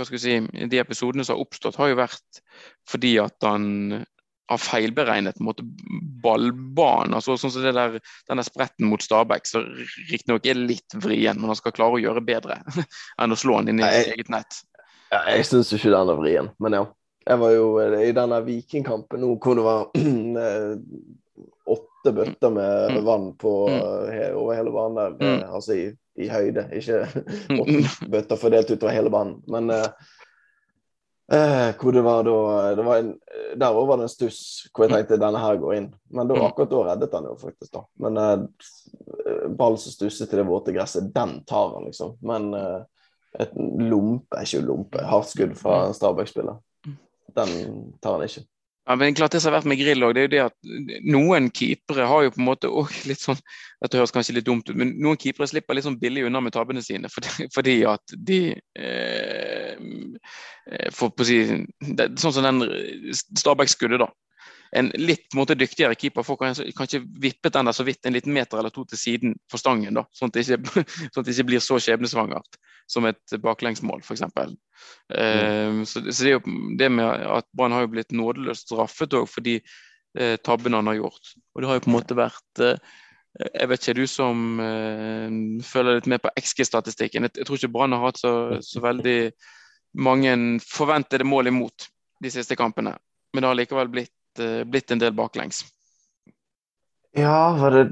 hva 0.00 0.08
skal 0.08 0.16
vi 0.16 0.22
si, 0.22 0.66
de 0.72 0.80
episodene 0.80 1.26
som 1.26 1.36
har 1.36 1.44
oppstått, 1.44 1.78
har 1.80 1.92
jo 1.92 2.00
vært 2.00 2.40
fordi 2.88 3.14
at 3.22 3.36
han 3.46 3.68
har 4.50 4.58
feilberegnet 4.58 5.36
på 5.38 5.44
en 5.44 5.46
måte 5.46 5.64
ballbanen. 6.24 7.14
altså 7.14 7.36
sånn 7.38 7.52
som 7.54 7.62
det 7.62 7.74
der, 7.76 8.00
Denne 8.28 8.42
spretten 8.46 8.88
mot 8.90 9.02
Stabæk, 9.02 9.46
som 9.46 9.66
riktignok 10.10 10.48
er 10.50 10.58
litt 10.58 10.96
vrien, 10.98 11.38
men 11.38 11.52
han 11.52 11.58
skal 11.58 11.74
klare 11.76 11.98
å 11.98 12.02
gjøre 12.02 12.24
bedre 12.26 12.58
enn 13.20 13.36
å 13.36 13.38
slå 13.38 13.60
han 13.60 13.70
inn 13.70 13.82
i 13.82 13.86
sitt 13.86 14.16
eget 14.16 14.32
nett. 14.32 14.62
Ja, 15.10 15.22
jeg 15.34 15.46
syns 15.46 15.70
ikke 15.74 15.92
den 15.94 16.10
er 16.10 16.18
vrien, 16.18 16.50
men 16.62 16.78
ja. 16.78 16.88
Jeg 17.28 17.38
var 17.38 17.52
jo 17.52 17.64
i 18.00 18.12
denne 18.16 18.38
Vikingkampen 18.42 19.20
nå 19.22 19.34
hvor 19.38 19.58
det 19.58 19.64
var 19.66 19.80
åtte 21.74 22.12
bøtter 22.16 22.54
med 22.54 22.96
mm. 22.96 23.00
vann 23.06 23.26
på, 23.38 23.52
mm. 23.68 24.38
over 24.40 24.56
hele 24.56 24.72
banen 24.74 24.98
der. 24.98 25.18
Mm. 25.20 25.42
Altså 25.52 25.76
i 25.76 25.84
i 26.20 26.30
høyde, 26.30 26.66
ikke 26.76 27.02
åtte 27.62 28.08
bøtter 28.10 28.40
fordelt 28.40 28.72
utover 28.72 28.96
hele 28.96 29.12
banen. 29.12 29.38
Men 29.50 29.72
eh, 29.74 29.88
eh, 31.32 31.70
hvor 31.80 31.96
det 31.96 32.04
var 32.06 32.24
da 32.26 32.36
det 32.76 32.86
var 32.86 33.02
en, 33.02 33.10
Der 33.56 33.74
òg 33.74 33.88
var 33.88 34.00
det 34.00 34.06
en 34.08 34.12
stuss 34.12 34.40
hvor 34.70 34.86
jeg 34.86 34.94
tenkte 34.94 35.20
denne 35.22 35.42
her 35.42 35.60
går 35.62 35.76
inn. 35.78 35.90
Men 36.14 36.30
da, 36.30 36.38
akkurat 36.46 36.72
da 36.72 36.84
reddet 36.92 37.18
han 37.18 37.28
jo 37.30 37.34
faktisk, 37.40 37.72
da. 37.76 37.84
Men 38.04 38.22
eh, 38.22 39.50
ball 39.58 39.78
som 39.80 39.94
stusser 39.94 40.30
til 40.30 40.42
det 40.42 40.48
våte 40.48 40.74
gresset, 40.76 41.12
den 41.14 41.40
tar 41.48 41.74
han, 41.76 41.88
liksom. 41.90 42.16
Men 42.26 42.52
eh, 42.56 42.80
et 43.40 43.52
lompe, 43.56 44.42
ikke 44.42 44.64
lompe, 44.66 45.02
hardt 45.06 45.30
skudd 45.30 45.52
fra 45.58 45.84
Stabæk-spiller, 45.94 46.58
den 47.36 47.52
tar 48.02 48.18
han 48.18 48.26
ikke. 48.26 48.42
Ja, 48.88 48.96
men 48.96 49.14
klart 49.14 49.32
Det 49.32 49.40
som 49.42 49.52
har 49.52 49.60
vært 49.60 49.68
med 49.70 49.78
grill 49.78 50.02
også, 50.02 50.14
det 50.16 50.22
er 50.22 50.26
jo 50.26 50.32
det 50.32 50.40
at 50.46 51.02
noen 51.12 51.50
keepere 51.54 52.06
har 52.08 52.24
jo 52.24 52.32
på 52.34 52.40
en 52.40 52.48
måte 52.48 52.70
også 52.70 53.08
litt 53.10 53.22
sånn 53.22 53.38
Dette 53.82 54.00
høres 54.00 54.14
kanskje 54.14 54.36
litt 54.38 54.48
dumt 54.48 54.68
ut, 54.70 54.76
men 54.76 54.94
noen 55.00 55.20
keepere 55.20 55.48
slipper 55.50 55.76
litt 55.76 55.86
sånn 55.86 56.00
billig 56.00 56.24
unna 56.28 56.42
med 56.44 56.54
tabbene 56.56 56.82
sine 56.84 57.10
fordi, 57.12 57.48
fordi 57.56 57.76
at 57.88 58.16
de 58.16 58.40
eh, 58.78 59.76
eh 59.76 60.90
får 60.96 61.12
på 61.14 61.24
å 61.24 61.28
si 61.28 61.38
det, 61.96 62.10
Sånn 62.20 62.34
som 62.36 62.46
den 62.46 62.64
Stabæk-skuddet, 63.12 64.02
da 64.04 64.10
en 64.76 64.90
litt 64.94 65.34
måte 65.34 65.56
dyktigere 65.58 65.96
keeper 65.98 66.22
får 66.22 66.38
kanskje, 66.78 67.00
vippet 67.20 67.54
den 67.56 67.66
der 67.66 67.74
så 67.74 67.86
vidt 67.86 68.06
en 68.06 68.14
liten 68.14 68.34
meter 68.34 68.60
eller 68.60 68.70
to 68.74 68.84
til 68.86 69.00
siden 69.00 69.34
for 69.50 69.58
stangen. 69.62 69.96
da, 69.98 70.04
Sånn 70.14 70.30
at 70.30 70.36
det 70.36 70.44
ikke, 70.46 70.84
sånn 71.12 71.22
at 71.22 71.26
det 71.26 71.34
ikke 71.34 71.48
blir 71.50 71.64
så 71.64 71.78
skjebnesvangert 71.82 72.58
som 72.90 73.06
et 73.10 73.36
baklengsmål, 73.42 74.02
f.eks. 74.06 74.24
Mm. 74.30 74.56
Uh, 75.10 75.82
så, 75.84 76.04
så, 76.06 76.16
det 76.22 76.30
er 76.30 76.36
jo 76.36 76.56
det 76.78 76.90
med 76.94 77.26
at 77.38 77.46
Brann 77.56 77.74
har 77.74 77.86
jo 77.86 77.92
blitt 77.96 78.14
nådeløst 78.14 78.70
straffet 78.70 79.14
òg 79.18 79.28
for 79.30 79.46
de 79.46 79.58
uh, 79.60 80.36
tabbene 80.46 80.78
han 80.78 80.90
har 80.90 81.00
gjort. 81.00 81.34
Og 81.54 81.62
det 81.62 81.70
har 81.70 81.78
jo 81.78 81.86
på 81.86 81.92
en 81.92 81.98
måte 81.98 82.18
vært 82.18 82.64
uh, 82.64 82.98
jeg 83.40 83.70
vet 83.70 83.84
ikke, 83.84 83.98
du 84.00 84.06
som 84.10 84.62
uh, 84.62 85.28
følger 85.66 85.98
litt 85.98 86.10
med 86.10 86.22
på 86.22 86.34
XG-statistikken. 86.38 87.26
Jeg, 87.26 87.36
jeg, 87.38 87.46
tror 87.46 87.58
ikke 87.58 87.74
Brann 87.74 87.94
har 87.94 88.08
hatt 88.08 88.22
så, 88.22 88.32
så, 88.62 88.82
veldig 88.82 89.18
mange 89.98 90.34
forventede 90.62 91.26
mål 91.26 91.50
imot 91.50 91.90
de 92.22 92.30
siste 92.30 92.58
kampene. 92.58 92.94
Men 93.34 93.42
det 93.42 93.50
har 93.50 93.58
likevel 93.58 93.90
blitt 93.90 94.14
blitt 94.38 94.90
en 94.94 95.00
del 95.02 95.14
baklengs. 95.16 95.64
Ja, 97.16 97.56
var 97.58 97.74
det 97.74 97.84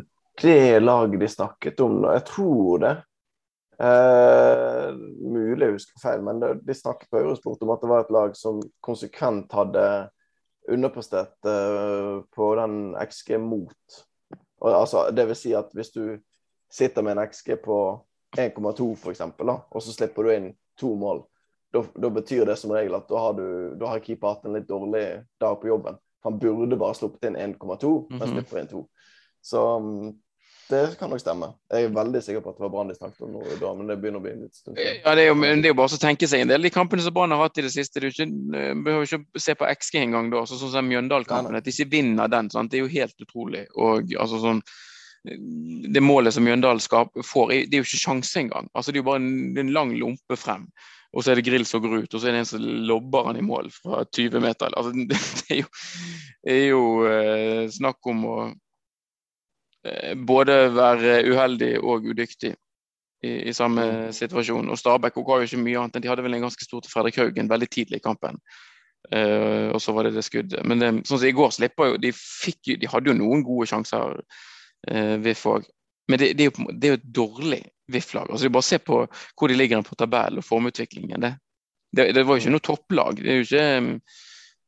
det 0.43 0.81
laget 0.81 1.21
de 1.21 1.29
snakket 1.29 1.81
om? 1.81 2.05
Jeg 2.05 2.25
tror 2.29 2.79
det. 2.79 2.95
Eh, 3.83 4.93
mulig 5.23 5.67
jeg 5.67 5.75
husker 5.75 6.03
feil, 6.03 6.23
men 6.27 6.41
det, 6.43 6.53
de 6.67 6.75
snakket 6.75 7.11
på 7.11 7.21
Eurosport 7.21 7.63
om 7.63 7.73
at 7.75 7.83
det 7.83 7.91
var 7.91 8.05
et 8.05 8.15
lag 8.15 8.37
som 8.39 8.61
konsekvent 8.83 9.55
hadde 9.55 9.85
underprestert 10.69 11.47
eh, 11.47 12.19
på 12.35 12.51
den 12.59 12.97
XG 12.99 13.39
mot. 13.43 13.99
Og, 14.61 14.73
altså, 14.73 15.09
det 15.15 15.29
vil 15.31 15.39
si 15.39 15.55
at 15.55 15.71
hvis 15.75 15.93
du 15.95 16.19
sitter 16.71 17.07
med 17.07 17.17
en 17.17 17.31
XG 17.31 17.57
på 17.65 17.79
1,2 18.37 18.89
f.eks., 18.99 19.23
og 19.23 19.83
så 19.83 19.95
slipper 19.95 20.27
du 20.27 20.35
inn 20.35 20.51
to 20.79 20.93
mål, 20.99 21.23
da 21.73 22.11
betyr 22.11 22.47
det 22.49 22.57
som 22.59 22.73
regel 22.73 22.97
at 22.97 23.09
da 23.11 23.21
har, 23.21 23.39
du, 23.39 23.87
har 23.87 24.03
keeper 24.05 24.35
hatt 24.35 24.47
en 24.49 24.57
litt 24.57 24.69
dårlig 24.69 25.05
dag 25.41 25.59
på 25.61 25.71
jobben. 25.71 25.99
Han 26.27 26.39
burde 26.43 26.79
bare 26.79 26.97
sluppet 26.99 27.29
inn 27.29 27.37
1,2, 27.39 27.93
men 28.11 28.23
mhm. 28.23 28.33
slipper 28.33 28.63
inn 28.63 28.73
2. 28.73 28.81
Så 29.49 29.61
um, 29.79 30.17
det 30.69 30.99
kan 31.01 31.09
nok 31.09 31.21
stemme. 31.23 31.47
Jeg 31.73 31.87
er 31.87 31.93
veldig 31.97 32.21
sikker 32.21 32.43
på 32.45 32.53
at 32.53 32.59
det 32.59 32.65
var 32.67 32.73
Brann 32.75 32.91
de 32.91 32.97
snakket 32.97 33.23
om 33.25 33.39
nå 33.39 33.71
men 33.79 33.89
det 33.89 33.97
begynner 34.03 34.21
å 34.21 34.25
bli 34.25 34.35
en 34.35 34.51
stund 34.53 34.77
Ja, 34.77 35.15
det 35.17 35.23
er, 35.23 35.31
jo, 35.31 35.39
det 35.41 35.65
er 35.65 35.73
jo 35.73 35.79
bare 35.79 35.97
å 35.97 36.01
tenke 36.03 36.29
seg 36.29 36.45
en 36.45 36.53
del. 36.53 36.67
De 36.67 36.73
kampene 36.75 37.05
som 37.05 37.15
Brann 37.17 37.33
har 37.33 37.41
hatt 37.41 37.61
i 37.61 37.65
det 37.65 37.73
siste, 37.73 38.03
du 38.03 38.11
ikke, 38.11 38.27
eh, 38.27 38.75
behøver 38.77 39.09
ikke 39.09 39.41
se 39.41 39.57
på 39.57 39.71
XG 39.71 40.03
engang 40.03 40.29
da. 40.35 40.43
Sånn 40.51 40.61
som 40.75 40.91
Mjøndalen-kampen, 40.91 41.57
at 41.57 41.65
de 41.65 41.73
ikke 41.73 41.89
vinner 41.97 42.29
den. 42.29 42.53
Sant? 42.53 42.73
Det 42.73 42.83
er 42.83 42.85
jo 42.85 42.93
helt 42.99 43.25
utrolig. 43.25 43.65
Og 43.81 44.13
altså 44.19 44.43
sånn 44.45 44.63
det 45.29 46.01
målet 46.05 46.37
som 46.37 46.45
Mjøndalen 46.47 46.85
får, 47.27 47.51
det 47.69 47.75
er 47.75 47.81
jo 47.83 47.89
ikke 47.89 48.05
sjanse 48.05 48.39
engang. 48.41 48.69
Altså, 48.73 48.93
det 48.93 49.01
er 49.01 49.03
jo 49.03 49.09
bare 49.11 49.23
en, 49.23 49.59
en 49.61 49.73
lang 49.75 49.97
lompe 49.99 50.39
frem 50.39 50.69
og 51.17 51.25
så 51.25 51.33
er 51.33 51.39
det 51.39 51.47
grill 51.47 51.65
som 51.67 51.83
går 51.83 52.05
ut, 52.05 52.15
og 52.15 52.21
så 52.21 52.29
er 52.29 52.37
det 52.37 52.45
en 52.45 52.49
som 52.51 52.65
lobber 52.89 53.31
han 53.31 53.39
i 53.41 53.45
mål 53.45 53.71
fra 53.73 54.03
20 54.05 54.43
meter. 54.45 54.73
Altså, 54.77 54.93
det 55.11 55.19
er 55.55 55.61
jo, 55.63 55.69
er 56.55 56.65
jo 56.67 56.83
eh, 57.09 57.63
snakk 57.73 58.11
om 58.13 58.25
å 58.29 58.39
eh, 59.89 60.13
både 60.29 60.59
være 60.77 61.23
uheldig 61.31 61.75
og 61.81 62.11
udyktig 62.13 62.53
i, 63.25 63.31
i 63.49 63.55
samme 63.57 63.87
mm. 63.89 64.13
situasjon. 64.21 64.69
Og 64.69 64.79
Stabæk 64.79 65.17
ga 65.17 65.41
jo 65.41 65.49
ikke 65.49 65.63
mye 65.63 65.81
annet 65.81 65.97
enn 65.97 66.05
de 66.05 66.13
hadde 66.13 66.27
vel 66.27 66.39
en 66.39 66.45
ganske 66.49 66.69
stor 66.69 66.85
til 66.85 66.93
Fredrik 66.93 67.21
Haugen 67.21 67.51
veldig 67.51 67.71
tidlig 67.73 68.03
i 68.03 68.05
kampen. 68.05 68.41
Uh, 69.15 69.71
og 69.73 69.81
så 69.81 69.95
var 69.97 70.05
det 70.05 70.17
det 70.19 70.27
skuddet. 70.27 70.61
Men 70.69 70.83
det, 70.83 70.89
sånn 71.09 71.21
som 71.21 71.29
i 71.29 71.37
går 71.37 71.53
slipper 71.55 71.93
jo 71.95 72.01
de, 72.03 72.11
fikk, 72.13 72.75
de 72.83 72.91
hadde 72.91 73.09
jo 73.09 73.17
noen 73.17 73.45
gode 73.47 73.69
sjanser, 73.71 74.19
uh, 74.91 75.15
VIF 75.25 75.45
òg. 75.49 75.69
Men 76.09 76.17
det, 76.21 76.27
det, 76.39 76.45
er 76.45 76.49
jo, 76.49 76.55
det, 76.73 76.85
er 76.85 76.93
jo, 76.95 76.99
et 76.99 77.15
dårlig 77.21 77.63
VIF-lag. 77.93 78.27
Altså, 78.33 78.53
bare 78.53 78.65
se 78.65 78.79
på 78.81 78.95
hvor 79.37 79.47
de 79.49 79.59
ligger 79.59 79.83
på 79.85 79.99
tabellen 79.99 80.39
og 80.41 80.47
formutviklingen. 80.47 81.21
Det, 81.21 81.33
det, 82.15 82.25
var 82.25 82.33
jo 82.35 82.41
ikke 82.43 82.55
noe 82.55 82.65
topplag. 82.65 83.15
Det 83.21 83.31
er 83.33 83.37
jo 83.39 83.47
ikke 83.47 83.67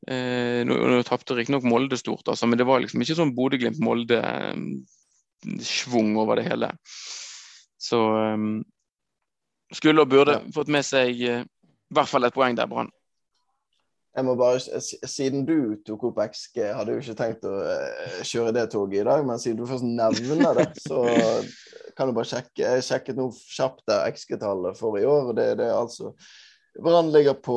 eh, 0.09 0.61
Nå, 0.69 0.75
nå 0.93 0.97
tapte 1.09 1.37
riktignok 1.37 1.65
Molde 1.69 1.97
stort, 2.01 2.27
altså, 2.29 2.45
men 2.49 2.57
det 2.61 2.69
var 2.69 2.79
liksom 2.85 3.01
ikke 3.05 3.19
sånn 3.19 3.37
Bodø-Glimt-Molde-schwung 3.37 6.11
over 6.21 6.35
det 6.41 6.47
hele. 6.49 6.69
Så 7.81 7.99
um, 8.37 8.53
skulle 9.73 10.03
og 10.05 10.13
burde 10.13 10.35
fått 10.53 10.73
med 10.73 10.85
seg 10.85 11.11
uh, 11.25 11.43
i 11.45 11.47
hvert 11.97 12.11
fall 12.11 12.25
et 12.27 12.37
poeng 12.37 12.57
der, 12.59 12.69
Brann. 12.71 12.91
Jeg 14.21 14.27
må 14.29 14.35
bare, 14.37 14.61
Siden 15.09 15.47
du 15.49 15.79
tok 15.87 16.11
opp 16.11 16.21
XG, 16.29 16.61
hadde 16.77 16.93
jo 16.93 17.01
ikke 17.01 17.17
tenkt 17.17 17.47
å 17.49 17.55
uh, 17.57 18.19
kjøre 18.29 18.53
det 18.53 18.67
toget 18.75 19.01
i 19.01 19.07
dag, 19.09 19.25
men 19.25 19.41
siden 19.41 19.63
du 19.63 19.69
først 19.71 19.87
nevner 19.87 20.61
det, 20.61 20.67
så 20.85 21.01
kan 21.97 22.11
du 22.11 22.17
bare 22.17 22.29
sjekke. 22.29 22.61
Jeg 22.61 22.85
sjekket 22.85 23.19
nå 23.19 23.31
kjapt 23.33 23.87
det 23.89 23.99
XG-tallet 24.13 24.77
for 24.79 25.01
i 25.01 25.07
år. 25.09 25.33
det, 25.37 25.55
det 25.61 25.71
er 25.71 25.79
altså 25.79 26.13
Brann 26.81 27.11
ligger 27.11 27.35
på 27.43 27.57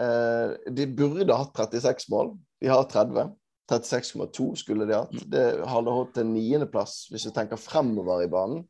eh, 0.00 0.52
De 0.70 0.86
burde 0.86 1.36
hatt 1.36 1.56
36 1.56 2.06
mål. 2.12 2.34
De 2.62 2.70
har 2.70 2.84
30. 2.90 3.32
36,2 3.72 4.50
skulle 4.60 4.86
de 4.88 4.96
hatt. 4.96 5.26
Det 5.32 5.44
hadde 5.68 5.96
holdt 5.96 6.14
til 6.18 6.28
niendeplass 6.28 7.06
hvis 7.12 7.26
du 7.26 7.32
tenker 7.34 7.60
fremover 7.60 8.26
i 8.26 8.30
banen. 8.32 8.66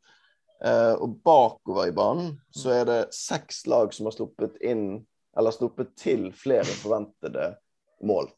Eh, 0.64 0.94
og 1.02 1.18
bakover 1.26 1.90
i 1.90 1.94
banen 1.94 2.36
så 2.54 2.72
er 2.78 2.86
det 2.88 3.00
seks 3.14 3.64
lag 3.70 3.92
som 3.94 4.08
har 4.08 4.16
sluppet 4.16 4.56
inn 4.64 5.02
eller 5.36 5.54
sluppet 5.54 5.94
til 5.98 6.28
flere 6.36 6.64
forventede 6.64 7.52
mål. 8.06 8.30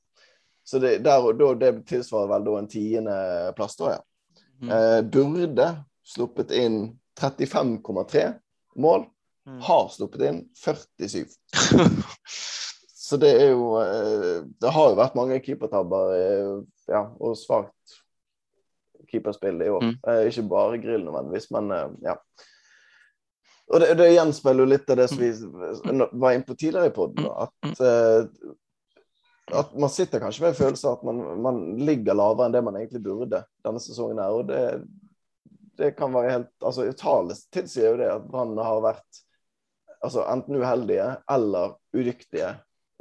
Så 0.66 0.80
det, 0.82 0.98
der, 1.06 1.26
da, 1.38 1.52
det 1.54 1.72
tilsvarer 1.86 2.30
vel 2.32 2.46
da 2.46 2.54
en 2.58 2.70
tiendeplass, 2.70 3.76
da, 3.78 3.96
ja. 3.96 4.02
Mm. 4.56 4.70
Eh, 4.72 5.00
burde 5.12 5.68
sluppet 6.06 6.50
inn 6.56 6.80
35,3 7.20 8.32
mål. 8.76 9.06
Mm. 9.46 9.60
Har 9.62 9.88
sluppet 9.94 10.24
inn 10.26 10.40
47. 10.58 11.26
Så 13.06 13.16
det 13.22 13.30
er 13.38 13.52
jo 13.52 13.76
eh, 13.78 14.42
Det 14.58 14.72
har 14.74 14.88
jo 14.90 14.98
vært 14.98 15.14
mange 15.14 15.38
keepertabber 15.44 16.08
eh, 16.16 16.54
ja, 16.90 17.04
og 17.22 17.36
svakt 17.38 18.00
keeperspill 19.06 19.62
i 19.62 19.70
år. 19.70 19.84
Mm. 19.84 19.92
Eh, 20.10 20.22
ikke 20.32 20.48
bare 20.50 20.80
grill 20.82 21.04
nødvendigvis, 21.06 21.50
men 21.54 21.70
ja. 22.02 22.16
Og 23.66 23.82
det, 23.82 23.94
det 23.98 24.12
gjenspeiler 24.12 24.62
jo 24.62 24.70
litt 24.70 24.90
av 24.92 25.00
det 25.00 25.08
som 25.10 25.18
vi 25.18 25.32
var 26.12 26.36
inne 26.36 26.46
på 26.46 26.54
tidligere 26.54 26.90
i 26.92 26.94
poden. 26.94 27.26
At, 27.26 27.80
uh, 27.80 28.52
at, 29.58 29.72
man 29.74 29.90
sitter 29.90 30.22
kanskje 30.22 30.44
med 30.44 30.52
en 30.52 30.60
følelse 30.60 30.86
av 30.86 31.00
at 31.00 31.08
man, 31.08 31.22
man, 31.42 31.58
ligger 31.82 32.18
lavere 32.18 32.46
enn 32.46 32.54
det 32.54 32.62
man 32.66 32.78
egentlig 32.78 33.02
burde 33.06 33.42
denne 33.66 33.82
sesongen. 33.82 34.22
her, 34.22 34.38
og 34.38 34.46
det, 34.52 34.62
det 35.80 35.92
kan 35.98 36.14
være 36.14 36.36
helt 36.36 36.52
altså 36.62 36.86
Tallet 36.96 37.42
tilsier 37.54 37.90
jo 37.90 38.00
det 38.00 38.12
at 38.12 38.30
Brann 38.30 38.54
har 38.58 38.84
vært 38.84 39.22
altså 40.04 40.22
enten 40.30 40.60
uheldige 40.60 41.08
eller 41.32 41.74
udyktige 41.96 42.54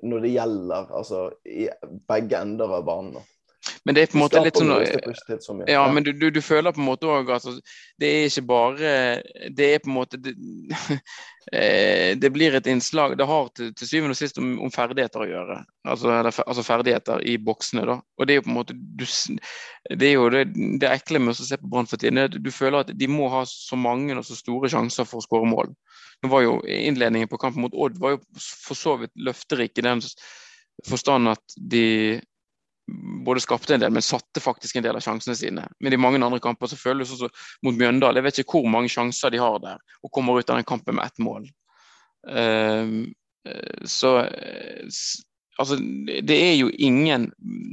når 0.06 0.26
det 0.26 0.34
gjelder 0.34 0.92
altså 0.98 1.22
i 1.46 1.70
begge 2.10 2.42
ender 2.42 2.74
av 2.80 2.86
banen. 2.88 3.22
Men 3.84 3.96
det 3.96 4.02
er 4.02 4.12
på 4.12 4.18
en 4.18 4.24
måte 4.24 4.42
litt 4.46 4.58
sånn 5.46 5.64
Ja, 5.70 5.84
men 5.92 6.06
du, 6.06 6.12
du, 6.14 6.28
du 6.34 6.42
føler 6.44 6.74
på 6.74 6.82
en 6.82 6.88
måte 6.88 7.10
òg 7.10 7.30
at 7.34 7.46
altså, 7.46 7.56
det 8.02 8.10
er 8.10 8.28
ikke 8.30 8.44
bare 8.50 8.92
Det 9.58 9.70
er 9.74 9.82
på 9.82 9.90
en 9.90 9.96
måte 9.96 10.20
Det, 10.22 10.34
eh, 11.60 12.12
det 12.20 12.32
blir 12.36 12.58
et 12.58 12.70
innslag 12.70 13.16
Det 13.18 13.28
har 13.30 13.50
til, 13.58 13.72
til 13.78 13.90
syvende 13.90 14.16
og 14.18 14.20
sist 14.20 14.38
om, 14.42 14.52
om, 14.66 14.74
ferdigheter 14.74 15.26
å 15.26 15.30
gjøre. 15.30 15.58
Altså, 15.88 16.14
altså, 16.46 16.66
ferdigheter 16.66 17.26
i 17.26 17.38
boksene, 17.42 17.86
da. 17.90 18.00
Og 18.18 18.28
det 18.28 18.36
er 18.36 18.42
jo 18.42 18.46
på 18.48 18.54
en 18.54 18.60
måte 18.60 18.78
du, 18.78 19.06
Det 19.06 20.12
er 20.12 20.16
jo 20.16 20.30
det, 20.34 20.46
det 20.82 20.92
ekle 20.92 21.22
med 21.24 21.36
å 21.36 21.50
se 21.50 21.60
på 21.62 21.72
Brann 21.72 21.90
for 21.90 22.02
tiden. 22.02 22.26
Du 22.38 22.52
føler 22.54 22.84
at 22.84 22.94
de 22.94 23.10
må 23.12 23.30
ha 23.34 23.44
så 23.50 23.80
mange 23.80 24.18
og 24.18 24.26
så 24.28 24.38
store 24.38 24.72
sjanser 24.72 25.10
for 25.10 25.22
å 25.22 25.26
skåre 25.26 25.50
mål. 25.50 25.74
Nå 26.24 26.32
var 26.32 26.46
jo 26.46 26.60
Innledningen 26.70 27.30
på 27.32 27.40
kampen 27.42 27.66
mot 27.66 27.76
Odd 27.76 27.98
var 28.02 28.16
jo 28.16 28.24
for 28.40 28.78
så 28.78 28.96
vidt 29.02 29.14
løfterik 29.18 29.78
i 29.78 29.86
den 29.86 30.04
forstand 30.86 31.32
at 31.32 31.60
de 31.72 31.86
både 33.26 33.42
skapte 33.42 33.74
en 33.74 33.80
del, 33.82 33.92
men 33.92 34.02
satte 34.06 34.42
faktisk 34.42 34.76
en 34.76 34.84
del 34.86 34.96
av 34.98 35.04
sjansene 35.04 35.36
sine. 35.38 35.68
Men 35.82 35.94
i 35.94 36.00
mange 36.00 36.20
andre 36.22 36.40
kamper 36.44 36.68
så 36.70 36.78
føles 36.78 37.10
det 37.10 37.16
også 37.18 37.30
mot 37.66 37.78
Mjøndalen. 37.78 38.18
Jeg 38.22 38.28
vet 38.28 38.40
ikke 38.44 38.58
hvor 38.60 38.72
mange 38.72 38.92
sjanser 38.94 39.30
de 39.34 39.40
har 39.42 39.58
der, 39.64 39.78
og 40.04 40.14
kommer 40.14 40.40
ut 40.40 40.50
av 40.50 40.58
den 40.60 40.70
kampen 40.70 40.96
med 41.00 41.06
ett 41.06 41.20
mål. 41.24 41.44
Uh, 42.26 42.86
så 43.86 44.12
uh, 44.26 44.84
altså, 45.62 45.76
det 46.26 46.38
er 46.38 46.56
jo 46.58 46.68
ingen 46.74 47.24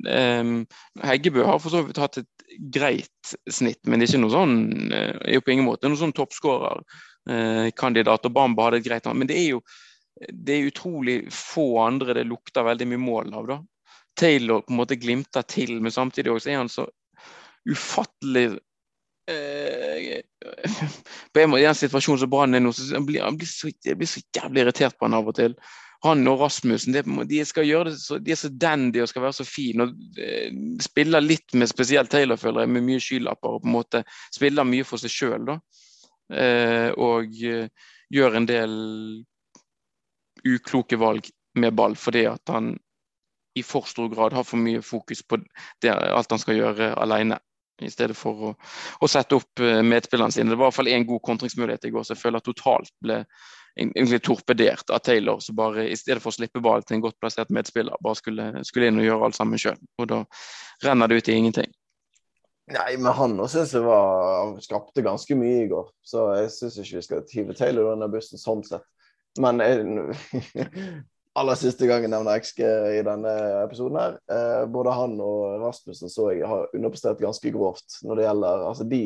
um, 0.04 0.66
Heggebø 1.00 1.42
har 1.48 1.58
for 1.62 1.70
så 1.72 1.80
vidt 1.86 2.02
hatt 2.02 2.20
et 2.20 2.34
greit 2.72 3.24
snitt, 3.48 3.80
men 3.86 3.96
det 3.96 4.04
er 4.06 4.10
ikke 4.12 4.24
noe 4.26 4.34
sånn 4.34 4.56
uh, 4.92 5.16
er 5.24 5.34
jo 5.38 5.44
på 5.44 5.52
ingen 5.54 5.70
måte 5.70 5.88
noen 5.88 6.02
sånn 6.02 6.16
toppskårerkandidat. 6.16 8.28
og 8.28 8.36
Bamba 8.36 8.60
hadde 8.68 8.78
et 8.82 8.88
greit 8.88 9.06
Men 9.12 9.28
det 9.30 9.38
er 9.40 9.48
jo 9.56 9.60
det 10.28 10.54
er 10.54 10.68
utrolig 10.68 11.16
få 11.32 11.80
andre 11.82 12.14
det 12.14 12.28
lukter 12.28 12.66
veldig 12.66 12.86
mye 12.90 13.00
mål 13.00 13.32
av. 13.34 13.46
da. 13.48 13.56
Taylor 14.18 14.64
på 14.64 14.72
en 14.72 14.80
måte 14.82 14.98
glimter 15.00 15.46
til, 15.48 15.78
men 15.82 15.94
samtidig 15.94 16.32
også 16.32 16.52
er 16.52 16.60
han 16.60 16.72
så 16.72 16.86
ufattelig 17.68 18.58
eh, 19.30 20.20
på 21.32 21.40
en 21.40 21.52
måte 21.52 21.62
I 21.62 21.68
den 21.68 21.78
situasjonen 21.78 22.24
som 22.24 22.32
Brann 22.32 22.58
er 22.58 22.64
nå, 22.64 22.72
så 22.74 23.00
blir, 23.06 23.22
han 23.24 23.38
blir 23.38 23.48
så, 23.48 23.70
jeg 23.84 23.98
blir 24.00 24.10
så 24.10 24.22
jævlig 24.34 24.66
irritert 24.66 24.98
på 24.98 25.08
han 25.08 25.18
av 25.18 25.30
og 25.30 25.38
til. 25.38 25.56
Han 26.02 26.26
og 26.26 26.40
Rasmussen 26.40 26.96
det, 26.96 27.04
de, 27.30 27.42
skal 27.46 27.68
gjøre 27.68 27.92
det 27.92 28.00
så, 28.02 28.18
de 28.18 28.34
er 28.34 28.40
så 28.40 28.50
dandy 28.50 29.04
og 29.04 29.10
skal 29.10 29.22
være 29.22 29.38
så 29.38 29.46
fine. 29.46 29.86
og 29.86 30.18
eh, 30.18 30.50
Spiller 30.82 31.22
litt 31.22 31.54
med 31.54 31.70
spesielt 31.70 32.10
Taylor, 32.10 32.40
føler 32.40 32.64
jeg, 32.64 32.74
med 32.74 32.86
mye 32.88 33.02
skylapper. 33.02 33.56
og 33.56 33.62
på 33.62 33.70
en 33.70 33.76
måte 33.76 34.04
Spiller 34.34 34.66
mye 34.66 34.86
for 34.88 35.02
seg 35.02 35.14
sjøl. 35.14 35.52
Eh, 36.32 36.90
og 36.98 37.38
eh, 37.46 37.68
gjør 38.12 38.38
en 38.40 38.48
del 38.50 38.74
ukloke 40.42 40.98
valg 40.98 41.28
med 41.60 41.76
ball 41.76 41.94
fordi 41.94 42.24
at 42.26 42.50
han 42.50 42.72
i 43.54 43.62
for 43.62 43.88
stor 43.88 44.08
grad 44.08 44.32
har 44.32 44.44
for 44.48 44.60
mye 44.60 44.82
fokus 44.82 45.22
på 45.22 45.38
det, 45.82 45.90
alt 45.90 46.30
han 46.30 46.40
skal 46.40 46.58
gjøre 46.60 46.92
alene. 47.00 47.38
I 47.82 47.90
stedet 47.90 48.14
for 48.14 48.44
å, 48.46 48.50
å 49.02 49.08
sette 49.10 49.34
opp 49.34 49.58
eh, 49.64 49.80
medspillerne 49.82 50.30
sine. 50.30 50.52
Det 50.52 50.58
var 50.60 50.68
i 50.68 50.70
hvert 50.70 50.76
fall 50.76 50.90
én 50.92 51.06
god 51.08 51.22
kontringsmulighet 51.26 51.88
i 51.88 51.90
går 51.90 52.04
så 52.06 52.14
jeg 52.14 52.20
føler 52.20 52.44
totalt 52.44 52.92
ble 53.02 53.16
egentlig 53.74 54.20
torpedert 54.22 54.92
av 54.92 55.00
Taylor. 55.02 55.40
som 55.40 55.56
bare 55.56 55.88
I 55.88 55.96
stedet 55.96 56.22
for 56.22 56.30
å 56.30 56.36
slippe 56.36 56.62
ball 56.62 56.84
til 56.84 56.98
en 56.98 57.04
godt 57.08 57.18
plassert 57.20 57.50
medspiller, 57.50 57.96
bare 58.04 58.20
skulle, 58.20 58.48
skulle 58.68 58.92
inn 58.92 59.00
og 59.00 59.06
gjøre 59.08 59.28
alt 59.28 59.38
sammen 59.38 59.58
sjøl. 59.58 59.80
Og 59.98 60.10
da 60.12 60.20
renner 60.84 61.10
det 61.10 61.22
ut 61.22 61.32
i 61.32 61.38
ingenting. 61.40 61.72
Nei, 62.72 62.92
men 62.96 63.12
han 63.16 63.40
òg 63.42 63.50
syns 63.50 63.72
jeg 63.74 63.82
var, 63.84 64.52
skapte 64.62 65.02
ganske 65.04 65.36
mye 65.36 65.64
i 65.64 65.70
går. 65.72 65.88
Så 66.06 66.28
jeg 66.38 66.52
syns 66.54 66.78
ikke 66.78 67.00
vi 67.00 67.06
skal 67.08 67.24
hive 67.32 67.56
Taylor 67.58 67.92
under 67.96 68.12
bussen 68.12 68.40
sånn 68.40 68.62
sett. 68.66 68.86
Men 69.40 69.64
jeg, 69.64 69.80
aller 71.38 71.56
siste 71.56 71.88
gang 71.88 72.04
jeg 72.04 72.12
nevner 72.12 72.40
XG 72.42 72.60
i 72.98 73.02
denne 73.06 73.32
episoden 73.62 73.98
her. 74.00 74.16
Eh, 74.32 74.62
både 74.72 74.94
han 74.96 75.18
og 75.24 75.58
Rasmussen 75.62 76.12
så 76.12 76.30
jeg 76.34 76.48
har 76.48 76.70
underprestert 76.76 77.22
ganske 77.22 77.52
grovt 77.54 78.00
når 78.04 78.18
det 78.18 78.26
gjelder 78.26 78.64
altså 78.68 78.86
de, 78.88 79.02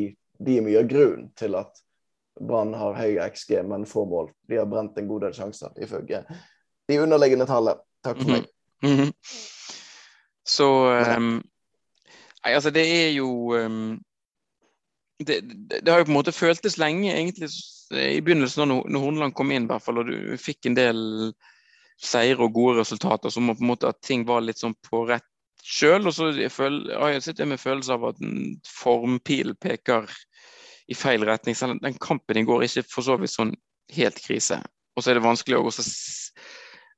de 0.46 0.56
er 0.58 0.66
mye 0.66 0.80
av 0.82 0.88
grunnen 0.90 1.28
til 1.38 1.58
at 1.58 1.82
Brann 2.36 2.74
har 2.76 2.98
høy 2.98 3.16
XG, 3.32 3.62
men 3.64 3.86
få 3.88 4.04
mål. 4.04 4.26
De 4.48 4.58
har 4.60 4.66
brent 4.68 4.98
en 5.00 5.06
god 5.08 5.22
del 5.24 5.36
sjanser, 5.38 5.70
ifølge 5.80 6.20
de 6.90 6.98
underliggende 7.00 7.46
tallene. 7.48 7.80
Takk 8.04 8.20
for 8.20 8.30
meg. 8.30 8.44
Mm 8.84 8.96
-hmm. 8.96 9.12
Så 10.44 10.66
um, 11.16 11.42
Nei, 12.44 12.52
altså, 12.54 12.70
det 12.70 12.84
er 12.86 13.10
jo 13.10 13.54
um, 13.56 13.98
det, 15.18 15.40
det, 15.40 15.80
det, 15.82 15.88
har 15.92 15.98
jo 15.98 16.04
på 16.04 16.10
en 16.10 16.18
måte 16.18 16.32
føltes 16.32 16.78
lenge, 16.78 17.14
egentlig, 17.14 17.48
i 17.90 18.20
begynnelsen, 18.20 18.68
når, 18.68 18.88
når 18.88 19.00
Horneland 19.00 19.34
kom 19.34 19.50
inn, 19.50 19.62
i 19.62 19.66
hvert 19.66 19.82
fall, 19.82 19.98
og 19.98 20.06
du 20.06 20.36
fikk 20.36 20.66
en 20.66 20.76
del 20.76 21.32
seire 21.96 22.44
og 22.44 22.54
gode 22.54 22.80
resultater, 22.80 23.32
så 23.32 23.40
må 23.40 23.56
på 23.56 23.64
en 23.64 23.72
måte 23.72 23.88
at 23.88 24.02
ting 24.04 24.26
var 24.28 24.44
litt 24.44 24.60
sånn 24.60 24.76
på 24.84 25.04
rett 25.08 25.26
sjøl. 25.66 26.06
Og 26.06 26.14
så 26.14 26.30
har 26.30 27.14
jeg 27.14 27.24
sitter 27.24 27.48
med 27.48 27.62
følelse 27.62 27.96
av 27.96 28.10
at 28.12 28.20
formpilen 28.68 29.56
peker 29.60 30.10
i 30.88 30.96
feil 30.96 31.24
retning. 31.26 31.56
Selv 31.58 31.80
den 31.82 31.98
kampen 32.02 32.40
i 32.40 32.44
går 32.46 32.66
ikke 32.66 32.86
for 32.90 33.06
så 33.06 33.18
vidt 33.20 33.34
sånn 33.34 33.54
helt 33.96 34.20
krise. 34.22 34.60
Og 34.96 35.04
så 35.04 35.12
er 35.12 35.18
det 35.18 35.26
vanskelig 35.26 35.58
å 35.58 35.66
også 35.70 35.88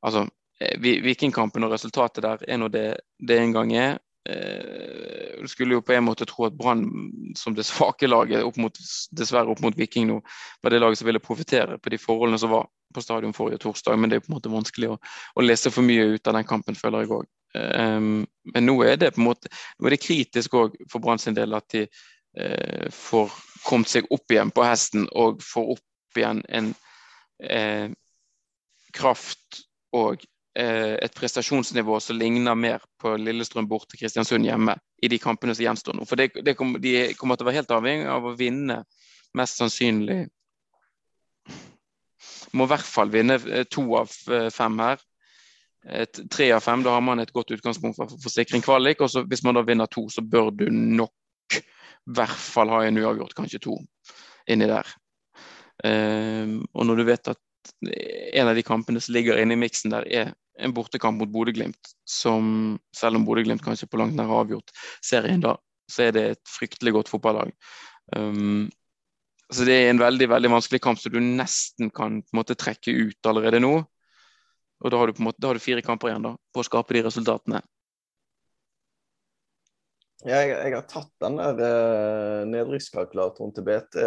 Altså, 0.06 0.20
eh, 0.62 0.76
Vikingkampen 0.78 1.64
og 1.66 1.72
resultatet 1.72 2.22
der 2.22 2.42
er 2.46 2.58
nå 2.60 2.68
det 2.70 3.00
det 3.18 3.38
en 3.42 3.52
gang 3.52 3.72
er. 3.74 3.96
Eh, 4.28 5.40
du 5.40 5.48
skulle 5.48 5.74
jo 5.74 5.82
på 5.82 5.92
en 5.92 6.04
måte 6.04 6.26
tro 6.28 6.48
at 6.48 6.56
Brann 6.58 6.84
som 7.36 7.54
det 7.54 7.64
svake 7.64 8.08
laget, 8.08 8.44
opp 8.44 8.56
mot, 8.60 8.80
dessverre 9.16 9.52
opp 9.52 9.62
mot 9.64 9.76
Viking 9.78 10.08
nå, 10.10 10.18
var 10.62 10.74
det 10.74 10.82
laget 10.82 11.00
som 11.00 11.08
ville 11.08 11.22
profitere 11.22 11.78
på 11.78 11.92
de 11.92 12.00
forholdene 12.02 12.40
som 12.40 12.52
var 12.52 12.68
på 12.94 13.04
stadion 13.04 13.36
forrige 13.36 13.62
torsdag, 13.62 13.96
men 13.96 14.10
det 14.10 14.18
er 14.18 14.24
på 14.24 14.32
en 14.32 14.38
måte 14.38 14.52
vanskelig 14.52 14.92
å, 14.94 14.98
å 15.36 15.44
lese 15.44 15.72
for 15.72 15.86
mye 15.86 16.14
ut 16.14 16.28
av 16.28 16.38
den 16.38 16.48
kampen, 16.48 16.76
føler 16.78 17.04
jeg 17.04 17.12
òg. 17.18 17.28
Um, 17.56 17.62
ehm, 17.64 18.16
men 18.54 18.66
nå 18.68 18.74
er 18.84 18.98
det 19.00 19.14
på 19.14 19.22
en 19.22 19.28
måte 19.30 19.48
nå 19.78 19.88
er 19.88 19.94
det 19.96 20.02
kritisk 20.04 20.56
òg 20.60 20.74
for 20.92 21.00
Brann 21.00 21.20
sin 21.20 21.36
del 21.36 21.56
at 21.56 21.64
de 21.72 21.86
uh, 21.88 22.88
får 22.92 23.32
kommet 23.64 23.88
seg 23.88 24.08
opp 24.12 24.28
igjen 24.32 24.52
på 24.52 24.66
hesten 24.66 25.06
og 25.16 25.40
får 25.44 25.72
opp 25.76 26.20
igjen 26.20 26.42
en 26.52 26.74
uh, 27.48 27.88
kraft 28.96 29.62
og 29.96 30.24
et 30.58 31.14
prestasjonsnivå 31.14 32.00
som 32.02 32.16
ligner 32.18 32.56
mer 32.58 32.82
på 32.98 33.12
Lillestrøm 33.20 33.68
borte 33.70 33.98
Kristiansund 34.00 34.46
hjemme 34.46 34.74
i 35.02 35.10
de 35.12 35.20
kampene 35.22 35.54
som 35.54 35.68
gjenstår 35.68 35.94
nå. 35.94 36.06
For 36.08 36.18
det, 36.18 36.32
det 36.42 36.56
kom, 36.58 36.72
De 36.82 37.12
kommer 37.18 37.38
til 37.38 37.46
å 37.46 37.50
være 37.50 37.60
helt 37.60 37.74
avhengig 37.76 38.08
av 38.10 38.26
å 38.26 38.34
vinne 38.34 38.80
mest 39.38 39.60
sannsynlig 39.60 40.24
må 42.56 42.66
i 42.66 42.72
hvert 42.72 42.88
fall 42.88 43.12
vinne 43.12 43.38
eh, 43.48 43.64
to 43.70 43.84
av 43.98 44.12
eh, 44.32 44.48
fem 44.54 44.78
her. 44.82 45.02
Et, 45.88 46.20
tre 46.30 46.50
av 46.52 46.64
fem, 46.64 46.82
da 46.84 46.96
har 46.96 47.04
man 47.04 47.22
et 47.22 47.32
godt 47.32 47.52
utgangspunkt 47.54 47.98
for, 47.98 48.12
forsikring 48.22 48.64
kvalik. 48.64 49.02
Og 49.04 49.12
så 49.12 49.24
hvis 49.28 49.44
man 49.46 49.58
da 49.58 49.64
vinner 49.66 49.90
to, 49.90 50.06
så 50.12 50.24
bør 50.24 50.50
du 50.54 50.66
nok 50.72 51.58
i 51.58 51.62
hvert 52.16 52.40
fall 52.40 52.72
ha 52.72 52.82
en 52.86 52.98
uavgjort, 53.00 53.36
kanskje 53.36 53.62
to 53.66 53.76
inni 54.48 54.68
der. 54.68 54.88
Um, 55.84 56.64
og 56.72 56.88
når 56.88 56.98
du 56.98 57.04
vet 57.06 57.30
at 57.30 57.38
en 57.82 58.50
av 58.50 58.56
de 58.56 58.64
kampene 58.66 59.00
som 59.02 59.14
ligger 59.16 59.40
inne 59.40 59.56
i 59.56 59.60
miksen 59.60 59.94
der, 59.94 60.06
er 60.08 60.32
en 60.58 60.74
bortekamp 60.74 61.20
mot 61.20 61.30
Bodø-Glimt, 61.30 61.92
som 62.08 62.78
selv 62.96 63.18
om 63.18 63.26
Bodø-Glimt 63.26 63.62
kanskje 63.64 63.88
på 63.90 64.00
langt 64.00 64.16
nær 64.18 64.30
har 64.30 64.44
avgjort 64.44 64.72
serien 65.04 65.42
da, 65.44 65.54
så 65.88 66.08
er 66.08 66.16
det 66.16 66.24
et 66.32 66.42
fryktelig 66.50 66.96
godt 66.96 67.12
fotballag. 67.12 67.54
Um, 68.16 68.66
så 69.52 69.64
det 69.64 69.78
er 69.78 69.92
en 69.92 70.02
veldig 70.02 70.28
veldig 70.28 70.50
vanskelig 70.52 70.80
kamp 70.84 71.00
som 71.00 71.14
du 71.14 71.20
nesten 71.22 71.92
kan 71.94 72.20
på 72.20 72.34
en 72.34 72.40
måte 72.40 72.58
trekke 72.58 72.92
ut 72.92 73.30
allerede 73.30 73.62
nå. 73.64 73.78
Og 74.78 74.92
da 74.92 75.00
har 75.00 75.08
du 75.08 75.16
på 75.16 75.22
en 75.22 75.30
måte, 75.30 75.40
da 75.42 75.50
har 75.50 75.58
du 75.58 75.64
fire 75.64 75.82
kamper 75.82 76.12
igjen 76.12 76.26
da, 76.26 76.34
på 76.54 76.62
å 76.62 76.66
skape 76.66 76.94
de 76.94 77.02
resultatene. 77.06 77.62
Jeg, 80.26 80.50
jeg, 80.50 80.74
har 80.74 80.86
tatt 80.90 81.12
den 81.22 81.38
der 81.38 81.60
uh, 81.62 82.46
nedrykkskalkulatoren 82.50 83.54
til 83.54 83.64
BT. 83.66 83.98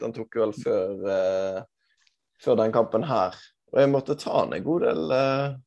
Den 0.00 0.14
tok 0.16 0.36
jo 0.36 0.46
vel 0.46 0.54
før, 0.56 0.94
uh, 1.04 1.79
før 2.40 2.58
den 2.60 2.74
kampen 2.74 3.04
her. 3.08 3.36
Og 3.70 3.82
jeg 3.82 3.90
måtte 3.92 4.18
ta 4.18 4.44
den 4.44 4.58
en 4.58 4.66
god 4.66 4.86
del 4.86 5.12
uh, 5.14 5.58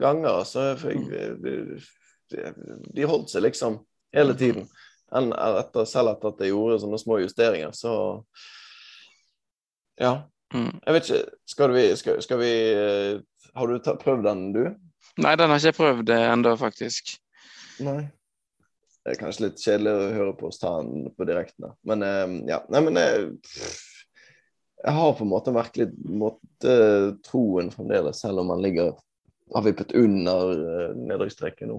ganger. 0.00 0.44
Så 0.48 0.68
jeg, 0.70 1.02
mm. 1.04 1.40
de, 1.44 2.52
de 2.96 3.08
holdt 3.08 3.32
seg 3.32 3.44
liksom 3.44 3.80
hele 4.14 4.34
mm. 4.36 4.40
tiden. 4.40 4.68
En, 5.14 5.30
etter, 5.36 5.86
selv 5.86 6.14
etter 6.14 6.32
at 6.32 6.42
jeg 6.42 6.54
gjorde 6.54 6.80
sånne 6.82 7.00
små 7.02 7.20
justeringer, 7.22 7.74
så 7.76 7.94
Ja. 10.00 10.24
Mm. 10.54 10.80
Jeg 10.86 10.94
vet 10.94 11.08
ikke 11.08 11.36
Skal 11.50 11.72
vi, 11.74 11.82
skal, 11.96 12.18
skal 12.22 12.38
vi 12.38 12.50
Har 13.54 13.70
du 13.70 13.94
prøvd 13.98 14.26
den, 14.26 14.42
du? 14.54 14.64
Nei, 15.22 15.36
den 15.38 15.50
har 15.50 15.58
ikke 15.58 15.70
jeg 15.70 15.76
prøvd 15.78 16.10
ennå, 16.16 16.56
faktisk. 16.58 17.14
Nei. 17.86 18.08
Det 19.04 19.12
er 19.12 19.20
kanskje 19.20 19.44
litt 19.44 19.62
kjedelig 19.62 19.92
å 19.92 20.12
høre 20.16 20.34
på 20.38 20.48
oss 20.48 20.58
ta 20.58 20.72
den 20.80 21.10
på 21.14 21.26
direkten. 21.28 21.74
Men 21.86 22.02
uh, 22.02 22.38
ja. 22.48 22.62
Nei, 22.72 22.80
men 22.86 22.98
uh, 22.98 23.74
jeg 24.84 24.92
har 24.92 25.12
på 25.16 25.24
en 25.24 25.30
måte 25.32 25.52
virkelig 25.54 25.88
måtte, 26.04 26.72
troen 27.24 27.70
fremdeles, 27.72 28.20
selv 28.20 28.42
om 28.42 28.52
han 28.52 28.62
ligger 28.64 28.92
har 29.54 29.64
vippet 29.64 29.92
under 29.96 30.50
uh, 30.60 30.96
nedrykksstreken 30.96 31.70
nå. 31.72 31.78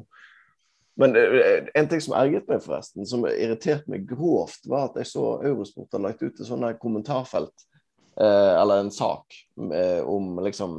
Men 1.01 1.15
uh, 1.17 1.67
en 1.75 1.89
ting 1.91 2.01
som 2.01 2.15
erget 2.17 2.47
meg, 2.49 2.63
forresten, 2.63 3.05
som 3.09 3.25
irriterte 3.29 3.91
meg 3.91 4.07
grovt, 4.09 4.65
var 4.69 4.89
at 4.89 4.99
jeg 5.01 5.11
så 5.11 5.25
Eurosport 5.45 5.93
har 5.97 6.05
lagt 6.05 6.23
ut 6.23 6.39
et 6.39 6.47
sånt 6.47 6.81
kommentarfelt, 6.81 7.69
eller 8.15 8.79
en 8.79 8.93
sak, 8.95 9.33
om 10.07 10.37
liksom 10.39 10.77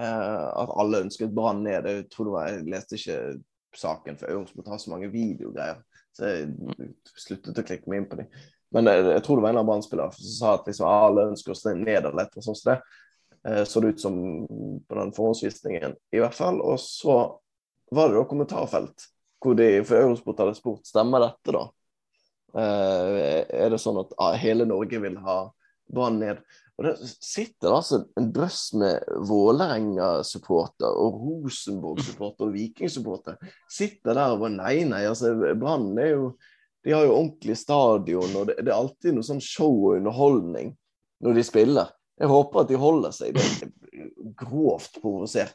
at 0.00 0.70
alle 0.80 1.02
ønsket 1.04 1.34
Brann 1.36 1.58
ned. 1.60 1.84
Jeg 1.84 2.06
tror 2.08 2.24
det 2.24 2.32
var, 2.32 2.46
jeg 2.48 2.70
leste 2.72 2.96
ikke 2.96 3.16
saken, 3.76 4.16
for 4.16 4.32
Eurosport 4.32 4.70
har 4.72 4.80
så 4.80 4.94
mange 4.94 5.10
videogreier. 5.12 5.82
Så 6.16 6.30
jeg 6.30 6.88
sluttet 7.20 7.60
å 7.60 7.66
klikke 7.68 7.92
meg 7.92 8.00
inn 8.00 8.08
på 8.08 8.22
dem. 8.22 8.30
Men 8.74 8.90
jeg, 8.90 9.04
jeg 9.14 9.24
tror 9.24 9.38
det 9.38 9.46
var 9.46 9.54
en 9.54 9.60
av 9.62 9.68
Brann-spillerne 9.68 10.16
som 10.18 10.32
sa 10.36 10.54
at 10.58 10.66
liksom, 10.68 10.88
alle 10.88 11.28
ønsker 11.30 11.56
stå 11.56 11.74
ned 11.78 12.08
eller 12.10 12.24
et 12.26 12.40
sånt. 12.44 12.60
Så 12.60 12.70
det 12.70 12.78
eh, 13.48 13.64
så 13.64 13.80
det 13.80 13.94
ut 13.94 14.02
som 14.02 14.18
på 14.88 14.98
den 14.98 15.14
forhåndsvisningen, 15.16 15.96
i 16.12 16.22
hvert 16.22 16.36
fall. 16.36 16.60
Og 16.60 16.80
så 16.82 17.18
var 17.94 18.10
det 18.10 18.20
da 18.20 18.28
kommentarfelt 18.28 19.08
hvor 19.38 19.54
de 19.54 19.68
for 19.86 20.02
Eurosport 20.02 20.40
hadde 20.42 20.56
spurt 20.58 20.88
stemmer 20.88 21.22
dette, 21.22 21.54
da. 21.54 21.64
Eh, 22.58 23.44
er 23.62 23.70
det 23.70 23.80
sånn 23.80 24.00
at 24.02 24.16
ah, 24.18 24.34
hele 24.40 24.66
Norge 24.68 25.00
vil 25.02 25.18
ha 25.24 25.44
Brann 25.94 26.18
ned? 26.20 26.42
Og 26.78 26.86
Det 26.86 26.94
sitter 27.08 27.74
altså 27.74 28.04
en 28.18 28.28
drøss 28.34 28.60
med 28.78 29.02
Vålerenga-supporter 29.26 31.00
og 31.02 31.16
Rosenborg-supporter 31.24 32.46
og 32.46 32.54
Viking-supporter. 32.54 33.38
Sitter 33.70 34.14
der 34.14 34.36
og 34.36 34.44
bare 34.44 34.54
Nei, 34.54 34.76
nei, 34.86 35.02
altså 35.10 35.32
Brann 35.58 35.90
er 35.98 36.12
jo 36.12 36.28
De 36.88 36.94
har 36.96 37.04
jo 37.04 37.16
ordentlig 37.18 37.52
stadion, 37.60 38.30
og 38.32 38.46
det, 38.48 38.54
det, 38.62 38.70
er 38.72 38.78
alltid 38.78 39.12
noe 39.12 39.26
sånn 39.26 39.42
show 39.44 39.74
og 39.90 39.98
underholdning 39.98 40.70
når 41.20 41.34
de 41.36 41.42
spiller. 41.44 41.90
Jeg 42.16 42.30
håper 42.32 42.62
at 42.62 42.70
de 42.70 42.78
holder 42.80 43.12
seg. 43.12 43.36
Det 43.36 43.66
er 43.68 44.06
grovt 44.40 44.96
provosert. 45.02 45.52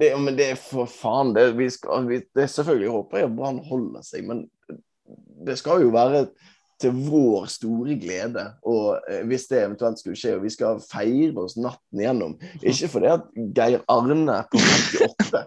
Det, 0.00 0.08
men 0.16 0.38
det 0.38 0.46
er 0.54 0.56
for 0.58 0.88
faen 0.88 1.34
det, 1.36 1.44
vi 1.54 1.68
skal, 1.70 2.08
vi, 2.08 2.22
det 2.34 2.48
Selvfølgelig 2.50 2.88
håper 2.90 3.20
jeg 3.20 3.28
at 3.28 3.36
Brann 3.36 3.60
holder 3.68 4.02
seg, 4.02 4.24
men 4.26 4.40
det 5.46 5.58
skal 5.60 5.84
jo 5.84 5.92
være 5.94 6.24
til 6.80 6.96
vår 7.04 7.44
store 7.52 7.98
glede. 8.00 8.46
Og 8.66 8.96
eh, 9.10 9.22
hvis 9.28 9.44
det 9.52 9.60
eventuelt 9.60 10.00
skulle 10.00 10.18
skje, 10.18 10.38
og 10.38 10.48
vi 10.48 10.54
skal 10.56 10.80
feire 10.82 11.44
oss 11.44 11.58
natten 11.60 12.00
igjennom 12.00 12.34
Ikke 12.64 12.90
fordi 12.96 13.12
at 13.12 13.28
Geir 13.60 13.84
Arne 13.92 14.40
på 14.50 14.64
58 14.64 15.44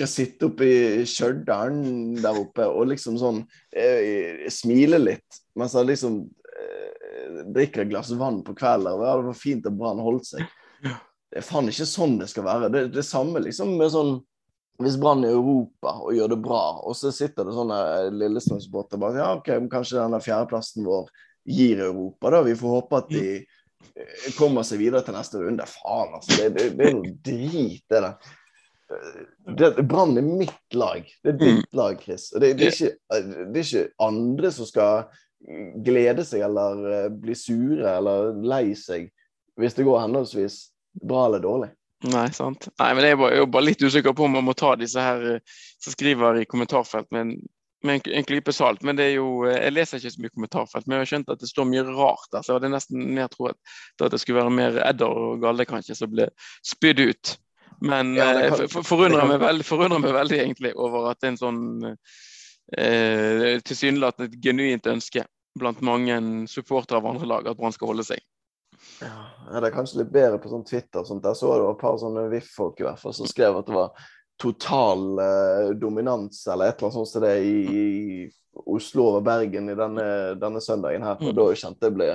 skal 0.00 0.08
sitte 0.08 0.48
oppe 0.48 0.64
i 0.64 1.04
Stjørdal 1.08 1.74
der 2.22 2.38
oppe 2.40 2.64
og 2.70 2.88
liksom 2.88 3.18
sånn 3.20 3.42
eh, 3.76 4.46
smile 4.48 5.00
litt 5.02 5.40
mens 5.58 5.74
han 5.76 5.90
liksom 5.90 6.22
eh, 6.24 7.42
drikker 7.52 7.84
et 7.84 7.90
glass 7.90 8.14
vann 8.16 8.40
på 8.46 8.54
kvelden. 8.56 8.94
Og 8.96 9.04
ja, 9.04 9.12
det 9.18 9.28
var 9.28 9.36
fint 9.36 9.68
at 9.68 9.76
Brann 9.76 10.00
holdt 10.00 10.30
seg. 10.30 10.46
Det 10.80 11.42
er 11.42 11.44
faen 11.44 11.68
ikke 11.68 11.88
sånn 11.88 12.16
det 12.22 12.30
skal 12.32 12.46
være. 12.48 12.70
Det, 12.72 12.84
det 12.94 13.04
samme 13.04 13.42
liksom 13.44 13.76
med 13.76 13.92
sånn 13.92 14.16
hvis 14.80 14.96
Brann 14.96 15.26
i 15.28 15.34
Europa 15.34 15.92
og 16.00 16.14
gjør 16.16 16.32
det 16.32 16.40
bra, 16.40 16.62
og 16.88 16.96
så 16.96 17.12
sitter 17.12 17.44
det 17.44 17.52
sånne 17.52 17.80
Lillestrøm-supportere 18.16 19.02
bare 19.02 19.20
ja, 19.20 19.28
ok, 19.36 19.50
kanskje 19.68 19.98
denne 19.98 20.22
fjerdeplassen 20.24 20.86
vår 20.88 21.10
gir 21.44 21.82
Europa, 21.90 22.32
da. 22.32 22.40
Vi 22.46 22.56
får 22.56 22.76
håpe 22.78 23.00
at 23.02 23.12
de 23.12 23.24
eh, 23.36 24.30
kommer 24.38 24.64
seg 24.64 24.80
videre 24.80 25.04
til 25.04 25.18
neste 25.18 25.42
runde. 25.42 25.68
Faen, 25.68 26.16
altså. 26.16 26.38
Det, 26.38 26.48
det, 26.56 26.70
det 26.78 26.88
er 26.88 26.96
noe 26.96 27.12
drit, 27.28 27.84
det 27.92 28.00
der. 28.06 28.32
Det, 29.58 29.72
Brann 29.86 30.16
er 30.18 30.26
mitt 30.26 30.74
lag. 30.74 31.06
Det 31.22 31.34
er 31.34 31.40
ditt 31.40 31.64
mm. 31.64 31.76
lag, 31.78 32.00
Chris. 32.02 32.30
Det, 32.34 32.54
det, 32.58 32.70
er 32.70 32.74
ikke, 32.74 33.20
det 33.52 33.62
er 33.62 33.66
ikke 33.66 34.06
andre 34.06 34.52
som 34.54 34.68
skal 34.68 35.04
glede 35.84 36.24
seg 36.26 36.44
eller 36.44 36.80
eh, 36.92 37.10
bli 37.12 37.34
sure 37.38 37.94
eller 37.96 38.34
lei 38.44 38.74
seg 38.76 39.08
hvis 39.60 39.76
det 39.76 39.86
går 39.86 40.02
henholdsvis 40.02 40.58
bra 41.04 41.26
eller 41.28 41.42
dårlig. 41.44 41.70
Nei, 42.08 42.30
sant. 42.32 42.70
Nei, 42.80 42.92
men 42.96 43.04
jeg 43.04 43.16
er 43.16 43.40
jo 43.42 43.48
bare 43.52 43.66
litt 43.66 43.82
usikker 43.84 44.14
på 44.16 44.24
om 44.24 44.38
man 44.38 44.46
må 44.46 44.54
ta 44.56 44.72
disse 44.80 45.00
her 45.00 45.24
eh, 45.34 45.56
som 45.80 45.92
skriver 45.92 46.40
i 46.40 46.46
kommentarfelt 46.48 47.10
med 47.12 47.26
en, 47.26 47.34
med 47.84 47.98
en, 47.98 48.06
en 48.20 48.28
klype 48.28 48.54
salt. 48.56 48.84
Men 48.86 48.96
det 48.96 49.10
er 49.10 49.18
jo 49.18 49.44
eh, 49.48 49.58
Jeg 49.66 49.76
leser 49.76 50.00
ikke 50.00 50.14
så 50.14 50.24
mye 50.24 50.34
kommentarfelt, 50.36 50.86
men 50.86 50.96
jeg 50.96 51.04
har 51.04 51.12
skjønt 51.12 51.34
at 51.34 51.44
det 51.44 51.50
står 51.50 51.68
mye 51.68 51.84
rart 51.90 52.32
der. 52.32 52.40
Så 52.40 52.52
jeg 52.52 52.60
hadde 52.60 52.72
nesten 52.72 53.04
mer 53.18 53.28
troet 53.32 53.58
at 54.00 54.14
det 54.14 54.22
skulle 54.22 54.40
være 54.40 54.56
mer 54.56 54.80
edder 54.86 55.22
og 55.26 55.44
galle 55.44 55.68
kanskje 55.68 55.98
som 55.98 56.12
ble 56.12 56.30
spydd 56.72 57.04
ut. 57.04 57.36
Men 57.80 58.14
ja, 58.16 58.30
jeg 58.36 58.50
eh, 58.50 58.66
for, 58.68 58.86
forundrer, 58.86 59.26
meg 59.28 59.40
veldig, 59.42 59.66
forundrer 59.66 60.02
meg 60.02 60.16
veldig 60.16 60.40
egentlig 60.42 60.72
over 60.76 61.10
at 61.10 61.20
det 61.20 61.30
er 61.30 61.34
en 61.34 61.40
sånn 61.40 61.60
eh, 62.76 63.60
tilsynelatende 63.64 64.40
genuint 64.42 64.90
ønske 64.90 65.24
blant 65.58 65.80
mange 65.84 66.20
supportere 66.50 67.00
av 67.00 67.08
andre 67.10 67.28
lag 67.28 67.48
at 67.50 67.58
Brann 67.58 67.74
skal 67.74 67.92
holde 67.92 68.06
seg. 68.06 68.20
Ja, 69.00 69.58
det 69.60 69.68
er 69.68 69.74
kanskje 69.74 70.02
litt 70.02 70.12
bedre 70.12 70.38
på 70.40 70.52
sånn 70.52 70.64
Twitter. 70.68 71.04
Sånt. 71.04 71.24
Der 71.24 71.36
så 71.36 71.54
det 71.54 71.64
var 71.64 71.74
et 71.74 71.82
par 71.82 71.98
sånne 72.00 72.28
VIF-folk 72.32 72.80
i 72.80 72.86
hvert 72.86 73.00
fall 73.00 73.16
som 73.16 73.28
skrev 73.28 73.58
at 73.60 73.68
det 73.68 73.76
var 73.76 74.10
total 74.40 75.20
eh, 75.20 75.70
dominans 75.76 76.46
eller 76.48 76.70
et 76.70 76.78
eller 76.78 76.88
annet 76.88 76.96
sånt 76.96 77.10
som 77.10 77.24
det 77.24 77.34
i, 77.44 77.56
i 77.64 78.30
Oslo 78.52 79.06
over 79.10 79.24
Bergen 79.24 79.68
i 79.70 79.76
denne, 79.78 80.06
denne 80.40 80.60
søndagen 80.64 81.04
her. 81.06 81.18
Og 81.20 81.34
da 81.36 81.48
da 81.48 81.58
kjente 81.62 81.88
jeg 81.88 81.96
ble, 81.96 82.08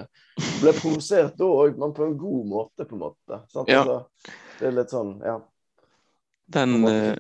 ble 0.62 0.73
provosert 0.78 1.38
da 1.39 1.49
òg, 1.49 1.78
men 1.82 1.93
på 1.95 2.08
en 2.08 2.15
god 2.19 2.47
måte, 2.49 2.88
på 2.88 2.97
en 2.97 3.04
måte. 3.06 3.41
Ja. 3.69 3.84
Altså, 3.84 3.99
det 4.60 4.69
er 4.69 4.75
litt 4.80 4.93
sånn, 4.93 5.13
ja. 5.25 5.38
Den 6.45 6.88
eh, 6.88 7.15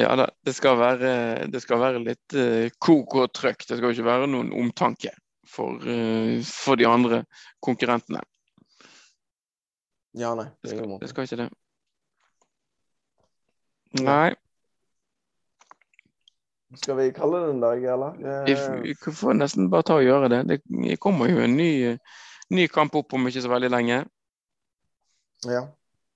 Ja 0.00 0.14
da, 0.16 0.30
det 0.40 0.54
skal 0.56 0.78
være, 0.80 1.08
det 1.52 1.60
skal 1.60 1.80
være 1.82 1.98
litt 2.00 2.32
uh, 2.32 2.70
kok 2.80 3.12
og 3.20 3.32
trøkk. 3.36 3.66
Det 3.68 3.76
skal 3.76 3.92
ikke 3.92 4.06
være 4.06 4.28
noen 4.30 4.48
omtanke 4.56 5.12
for, 5.44 5.76
uh, 5.84 6.38
for 6.48 6.80
de 6.80 6.86
andre 6.88 7.18
konkurrentene. 7.60 8.22
Ja, 10.16 10.32
nei. 10.38 10.46
Det 10.64 10.72
skal, 10.72 10.94
det 11.00 11.10
skal 11.12 11.28
ikke 11.28 11.40
det. 11.42 11.50
Nei. 14.00 14.32
Skal 16.80 16.96
vi 16.96 17.10
kalle 17.12 17.42
det 17.42 17.52
en 17.52 17.60
dag, 17.60 17.84
eller? 17.84 18.16
Vi, 18.48 18.56
vi 18.88 18.96
får 18.96 19.36
nesten 19.36 19.68
bare 19.72 19.84
ta 19.84 19.98
og 20.00 20.06
gjøre 20.06 20.32
det. 20.32 20.42
Det 20.48 20.96
kommer 21.04 21.28
jo 21.28 21.44
en 21.44 21.56
ny, 21.56 21.98
ny 22.48 22.64
kamp 22.72 22.96
opp 22.96 23.12
om 23.12 23.28
ikke 23.28 23.44
så 23.44 23.52
veldig 23.52 23.72
lenge. 23.76 24.02
Ja. 25.48 25.66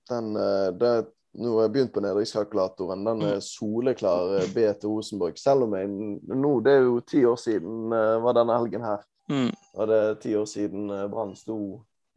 Den, 0.08 0.36
eh, 0.36 0.72
det, 0.72 1.06
nå 1.36 1.52
har 1.56 1.66
jeg 1.66 1.72
begynt 1.74 1.92
på 1.92 2.02
nedrykkskalkulatoren. 2.04 3.04
Den 3.04 3.24
er 3.26 3.42
soleklar 3.44 4.38
eh, 4.38 4.48
B 4.54 4.64
til 4.80 4.94
Rosenborg. 4.94 5.36
Selv 5.40 5.66
om 5.66 5.76
jeg 5.76 5.90
nå, 5.90 6.52
det 6.64 6.72
er 6.72 6.86
jo 6.86 7.02
ti 7.04 7.24
år 7.28 7.36
siden 7.40 7.92
uh, 7.92 8.16
var 8.24 8.38
denne 8.38 8.56
helgen 8.56 8.86
her. 8.86 9.04
Mm. 9.28 9.50
Og 9.74 9.90
det 9.90 9.98
er 10.00 10.16
ti 10.22 10.32
år 10.38 10.48
siden 10.48 10.88
Brann 11.12 11.34
sto 11.36 11.58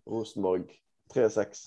Rosenborg 0.10 0.70
3-6 1.14 1.66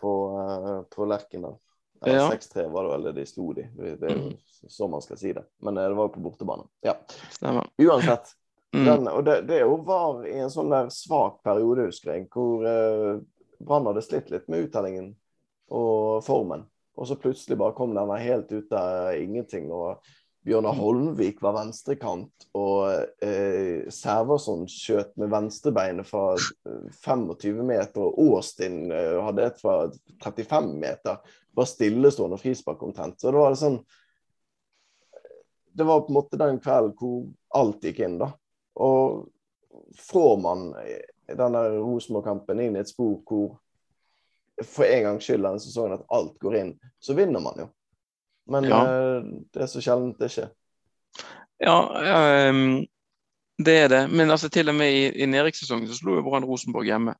på, 0.00 0.14
uh, 0.36 0.82
på 0.92 1.08
Lerkendal. 1.08 1.56
Eller 2.04 2.16
ja. 2.16 2.28
6-3 2.32 2.68
var 2.72 2.84
det 2.84 2.92
vel 2.92 3.14
de 3.14 3.26
sto 3.28 3.52
de. 3.56 3.66
Det 3.76 4.08
er 4.08 4.16
jo 4.16 4.30
så 4.60 4.70
sånn 4.82 4.92
man 4.92 5.04
skal 5.04 5.20
si 5.20 5.32
det. 5.36 5.46
Men 5.64 5.78
uh, 5.78 5.86
det 5.86 5.96
var 5.96 6.10
jo 6.10 6.14
på 6.18 6.24
bortebane. 6.24 6.68
Ja. 6.84 6.98
Stemmer. 7.30 7.72
Uansett. 7.80 8.34
Mm. 8.70 8.84
Den, 8.86 9.08
og 9.10 9.24
det, 9.26 9.32
det 9.48 9.64
var 9.66 10.20
i 10.30 10.36
en 10.44 10.50
sånn 10.54 10.68
der 10.70 10.92
svak 10.94 11.40
periode, 11.42 11.88
husker 11.88 12.12
jeg, 12.14 12.28
hvor 12.30 12.62
uh, 12.62 13.16
Brann 13.58 13.88
hadde 13.88 14.04
slitt 14.06 14.30
litt 14.30 14.46
med 14.46 14.68
uttellingen 14.68 15.08
og 15.70 16.24
formen. 16.26 16.66
Og 16.98 17.08
så 17.08 17.16
plutselig 17.16 17.58
bare 17.58 17.76
kom 17.76 17.94
denne 17.96 18.18
helt 18.20 18.50
ut 18.52 18.72
av 18.76 19.14
ingenting. 19.16 19.70
og 19.72 20.02
Bjørnar 20.44 20.72
Holmvik 20.72 21.42
var 21.44 21.52
venstrekant, 21.58 22.46
og 22.56 23.24
eh, 23.24 23.84
Sæversson 23.92 24.64
skjøt 24.72 25.12
med 25.20 25.28
venstrebeinet 25.32 26.08
fra 26.08 26.32
25 27.04 27.60
meter, 27.60 28.00
og 28.00 28.16
Austin 28.38 28.86
eh, 28.88 29.18
hadde 29.20 29.50
et 29.50 29.60
fra 29.60 29.74
35 30.24 30.70
meter. 30.80 31.20
Var 31.56 31.68
stillestående 31.68 32.40
frispark 32.40 32.82
omtrent. 32.86 33.20
Så 33.20 33.32
det 33.32 33.42
var 33.42 33.58
sånn 33.58 33.80
Det 35.70 35.84
var 35.86 36.02
på 36.02 36.10
en 36.10 36.16
måte 36.16 36.38
den 36.40 36.58
kvelden 36.60 36.96
hvor 36.98 37.28
alt 37.60 37.84
gikk 37.84 38.00
inn, 38.04 38.16
da. 38.20 38.32
Og 38.80 39.28
får 40.10 40.32
man 40.40 40.70
denne 41.28 41.62
Rosenborg-kampen 41.76 42.60
inn 42.64 42.78
i 42.78 42.82
et 42.82 42.90
spor 42.90 43.20
hvor 43.28 43.58
for 44.66 44.84
en 44.84 45.02
gangs 45.06 45.24
skyld 45.26 45.42
denne 45.46 45.60
sesongen 45.62 45.96
at 45.98 46.06
alt 46.10 46.38
går 46.42 46.56
inn, 46.60 46.72
så 47.00 47.14
vinner 47.18 47.40
man 47.44 47.54
jo. 47.58 47.68
Men 48.50 48.64
Ja. 48.64 48.80
eh, 48.84 49.22
det 49.54 49.62
er 49.62 49.70
så 49.70 49.80
sjelden 49.84 50.14
det 50.18 50.30
skjer. 50.32 50.50
Ja, 51.60 51.76
um, 52.50 52.86
det 53.60 53.74
er 53.84 53.88
det. 53.88 54.10
Men 54.10 54.30
altså, 54.30 54.48
til 54.48 54.68
og 54.68 54.74
med 54.74 54.92
i, 54.92 55.22
i 55.22 55.26
nedrykkssesongen 55.28 55.88
så 55.88 55.98
slo 55.98 56.14
jo 56.16 56.22
Brann 56.24 56.44
Rosenborg 56.48 56.86
hjemme. 56.88 57.14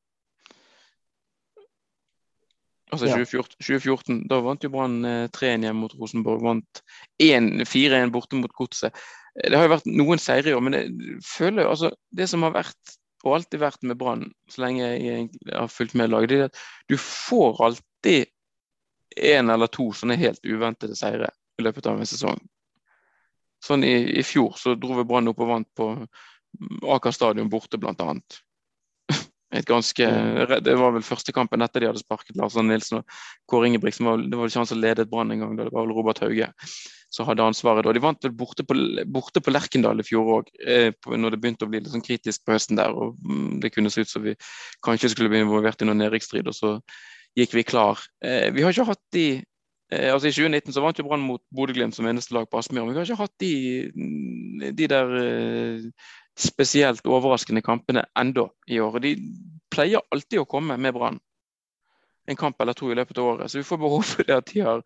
Altså 2.90 3.06
Ja. 3.06 3.14
2014, 3.14 3.56
2014 3.62 4.28
da 4.30 4.40
vant 4.42 4.64
jo 4.64 4.70
Brann 4.72 5.04
eh, 5.06 5.28
3-1 5.30 5.62
hjemme 5.66 5.80
mot 5.84 5.94
Rosenborg. 5.94 6.42
Vant 6.42 6.80
4-1 7.22 8.10
borte 8.10 8.34
mot 8.40 8.52
Godset. 8.56 8.90
Eh, 9.36 9.50
Det 9.50 9.56
har 9.58 9.68
jo 9.68 9.74
vært 9.76 9.86
noen 9.86 10.18
seire 10.18 10.50
i 10.50 10.54
år, 10.56 10.60
men 10.66 10.74
jeg 10.74 11.20
føler 11.22 11.62
jo 11.62 11.70
altså 11.70 11.90
Det 12.10 12.28
som 12.28 12.42
har 12.42 12.50
vært, 12.56 12.96
og 13.24 13.34
alltid 13.36 13.60
vært 13.60 13.82
med 13.84 13.98
Brann, 14.00 14.28
så 14.48 14.64
lenge 14.64 14.86
jeg 14.86 15.28
har 15.50 15.68
fulgt 15.68 15.96
med 15.98 16.12
laget, 16.12 16.30
det 16.30 16.38
er 16.38 16.48
at 16.48 16.60
du 16.88 16.96
får 17.00 17.60
alltid 17.66 18.30
en 19.20 19.50
eller 19.52 19.70
to 19.72 19.90
sånne 19.96 20.16
helt 20.20 20.40
uventede 20.46 20.96
seire 20.96 21.28
i 21.58 21.64
løpet 21.66 21.88
av 21.90 22.00
en 22.00 22.08
sesong. 22.08 22.40
Sånn 23.64 23.84
i, 23.84 23.94
i 24.16 24.24
fjor 24.24 24.56
så 24.56 24.76
dro 24.78 24.96
vi 24.96 25.06
Brann 25.08 25.28
opp 25.28 25.42
og 25.44 25.50
vant 25.50 25.70
på 25.76 25.90
Aker 26.90 27.14
stadion 27.14 27.50
borte, 27.50 27.78
blant 27.78 28.00
annet. 28.02 28.40
Ganske, 29.50 30.06
Det 30.62 30.76
var 30.78 30.92
vel 30.94 31.02
første 31.02 31.32
kampen 31.34 31.64
etter 31.64 31.82
de 31.82 31.88
hadde 31.90 32.02
sparket 32.02 32.36
Lars 32.38 32.54
Arne 32.54 32.70
Nilsen 32.70 33.00
og 33.00 33.20
Kåre 33.50 33.66
Ingebrigtsen. 33.66 34.06
Var, 34.06 34.22
det 34.22 34.38
var 34.38 34.46
vel 34.46 34.52
ikke 34.52 34.62
han 34.62 34.70
som 34.70 34.82
ledet 34.82 35.10
Brann 35.10 35.34
engang, 35.34 35.56
det 35.58 35.66
var 35.72 35.88
vel 35.88 35.96
Robert 35.96 36.22
Hauge 36.22 36.52
som 37.10 37.26
hadde 37.28 37.44
ansvaret 37.44 37.86
Og 37.86 37.94
De 37.96 38.02
vant 38.02 38.24
vel 38.26 38.34
borte 38.36 38.64
på, 38.66 38.76
borte 39.10 39.42
på 39.42 39.52
Lerkendal 39.52 40.00
i 40.00 40.06
fjor 40.06 40.32
òg, 40.38 40.50
eh, 40.62 40.90
når 41.10 41.34
det 41.34 41.42
begynte 41.42 41.66
å 41.66 41.70
bli 41.70 41.82
litt 41.82 41.92
sånn 41.92 42.06
kritisk 42.06 42.44
på 42.46 42.54
høsten 42.54 42.78
der. 42.78 42.94
og 42.94 43.18
mm, 43.18 43.60
Det 43.64 43.72
kunne 43.74 43.90
se 43.92 44.04
ut 44.04 44.12
som 44.12 44.24
vi 44.24 44.36
kanskje 44.86 45.12
skulle 45.14 45.32
bli 45.32 45.42
involvert 45.42 45.82
i 45.82 45.88
noen 45.88 46.00
nedrykksstrid, 46.04 46.46
og 46.46 46.56
så 46.56 46.76
gikk 47.38 47.56
vi 47.58 47.66
klar. 47.66 48.00
Eh, 48.22 48.50
vi 48.54 48.62
har 48.62 48.74
ikke 48.74 48.90
hatt 48.92 49.02
de 49.14 49.26
eh, 49.90 50.08
altså 50.12 50.30
I 50.30 50.34
2019 50.36 50.76
så 50.76 50.84
vant 50.84 50.98
jo 50.98 51.06
Brann 51.08 51.26
mot 51.26 51.42
Bodø-Glimt 51.54 51.96
som 51.96 52.06
eneste 52.06 52.34
lag 52.36 52.46
på 52.50 52.62
Aspmyr, 52.62 52.84
men 52.86 52.94
vi 52.94 53.02
har 53.02 53.10
ikke 53.10 53.24
hatt 53.24 53.36
de, 53.42 53.54
mm, 53.90 54.70
de 54.78 54.90
der 54.94 55.14
spesielt 56.40 57.06
overraskende 57.06 57.62
kampene 57.62 58.04
enda 58.18 58.48
i 58.66 58.80
år. 58.80 58.96
og 58.96 59.04
De 59.04 59.14
pleier 59.70 60.02
alltid 60.10 60.42
å 60.42 60.48
komme 60.48 60.78
med 60.80 60.96
Brann 60.96 61.20
en 62.30 62.36
kamp 62.36 62.60
eller 62.60 62.72
to 62.72 62.92
i 62.92 62.94
løpet 62.94 63.18
av 63.18 63.26
året. 63.26 63.50
Så 63.50 63.58
vi 63.58 63.64
får 63.64 63.78
behov 63.78 64.02
for 64.12 64.26
det 64.26 64.36
at 64.36 64.52
de 64.52 64.64
har 64.66 64.84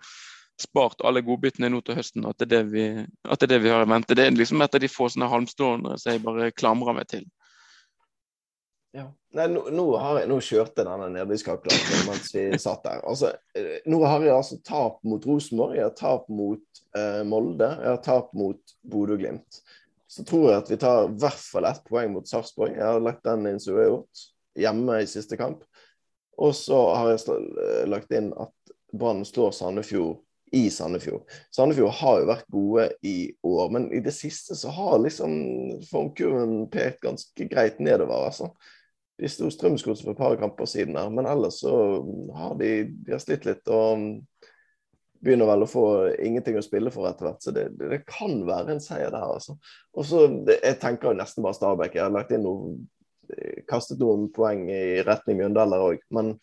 spart 0.60 1.02
alle 1.02 1.24
godbitene 1.26 1.70
nå 1.72 1.80
til 1.82 1.98
høsten, 1.98 2.26
at 2.30 2.38
det 2.38 2.46
er 2.46 2.52
det 2.52 2.64
vi, 2.70 2.84
det 3.26 3.46
er 3.46 3.50
det 3.50 3.62
vi 3.64 3.72
har 3.74 3.82
i 3.82 3.90
vente. 3.90 4.14
Det 4.14 4.26
er 4.26 4.36
liksom 4.36 4.62
et 4.62 4.76
av 4.76 4.82
de 4.82 4.90
få 4.90 5.08
sånne 5.10 5.30
halmstående 5.32 5.96
som 5.98 6.14
jeg 6.14 6.22
bare 6.22 6.52
klamrer 6.54 6.96
meg 6.96 7.08
til. 7.10 7.26
Ja. 8.94 9.08
Nei, 9.34 9.48
nå, 9.50 9.64
nå, 9.74 9.84
har 9.98 10.20
jeg, 10.20 10.28
nå 10.30 10.36
kjørte 10.46 10.84
denne 10.86 11.08
nedrykkskalkulatoren 11.16 12.04
mens 12.06 12.28
vi 12.30 12.44
satt 12.62 12.84
der. 12.84 13.00
Altså, 13.02 13.32
eh, 13.58 13.80
nå 13.90 13.98
har 14.06 14.22
jeg 14.22 14.30
altså 14.30 14.60
tap 14.62 15.00
mot 15.02 15.26
Rosenborg, 15.26 15.74
jeg 15.74 15.88
har 15.88 15.96
tap 15.98 16.28
mot 16.30 16.82
eh, 16.94 17.24
Molde, 17.26 17.72
jeg 17.80 17.90
har 17.90 17.98
tap 18.06 18.30
mot 18.38 18.76
Bodø-Glimt. 18.92 19.58
Så 20.14 20.22
tror 20.26 20.44
jeg 20.46 20.62
at 20.62 20.70
vi 20.70 20.78
tar 20.78 21.08
i 21.08 21.16
hvert 21.18 21.40
fall 21.42 21.66
ett 21.66 21.80
poeng 21.88 22.12
mot 22.14 22.28
Sarpsborg. 22.28 22.76
Jeg 22.76 22.86
har 22.86 23.02
lagt 23.02 23.24
den 23.26 23.48
inn 23.50 23.58
som 23.62 23.74
uavgjort 23.74 24.26
hjemme 24.62 25.00
i 25.02 25.08
siste 25.10 25.38
kamp. 25.40 25.64
Og 26.38 26.54
så 26.54 26.78
har 26.94 27.10
jeg 27.10 27.24
eh, 27.34 27.82
lagt 27.90 28.14
inn 28.14 28.30
at 28.38 28.74
Brann 28.94 29.24
slår 29.26 29.50
Sandefjord 29.56 30.20
i 30.54 30.68
Sandefjord. 30.70 31.26
Sandefjord 31.50 31.96
har 31.98 32.20
jo 32.20 32.28
vært 32.30 32.52
gode 32.54 32.86
i 33.02 33.18
år, 33.42 33.72
men 33.74 33.88
i 33.94 34.02
det 34.04 34.14
siste 34.14 34.54
så 34.58 34.70
har 34.76 35.00
liksom 35.02 35.34
formkurven 35.88 36.68
pekt 36.70 37.02
ganske 37.02 37.48
greit 37.50 37.80
nedover. 37.82 38.28
altså. 38.28 38.52
De 39.18 39.30
sto 39.30 39.50
Strømsgodset 39.50 40.06
for 40.06 40.14
et 40.14 40.20
par 40.20 40.38
kamper 40.38 40.70
siden 40.70 40.98
her, 40.98 41.10
men 41.10 41.26
ellers 41.30 41.58
så 41.62 41.74
har 42.38 42.54
de, 42.58 42.70
de 43.06 43.14
har 43.14 43.22
slitt 43.22 43.46
litt. 43.50 43.66
og 43.66 44.22
begynner 45.24 45.48
vel 45.48 45.64
å 45.64 45.68
få 45.70 45.84
ingenting 46.22 46.58
å 46.58 46.64
spille 46.64 46.92
for 46.94 47.08
etter 47.08 47.28
hvert. 47.28 47.42
Så 47.44 47.54
det, 47.56 47.68
det, 47.78 47.90
det 47.92 48.00
kan 48.08 48.36
være 48.46 48.74
en 48.74 48.82
seier 48.82 49.12
der, 49.12 49.24
altså. 49.24 49.56
Og 49.96 50.08
så, 50.08 50.24
Jeg 50.50 50.80
tenker 50.82 51.16
nesten 51.16 51.44
bare 51.44 51.56
Stabæk. 51.56 51.96
Jeg 51.96 52.04
har 52.06 52.14
lagt 52.14 52.34
inn 52.34 52.44
noe, 52.44 52.74
kastet 53.70 54.02
noen 54.02 54.28
poeng 54.34 54.66
i 54.72 55.02
retning 55.06 55.40
Mjøndalen 55.40 55.86
òg. 55.88 56.02
Men 56.14 56.34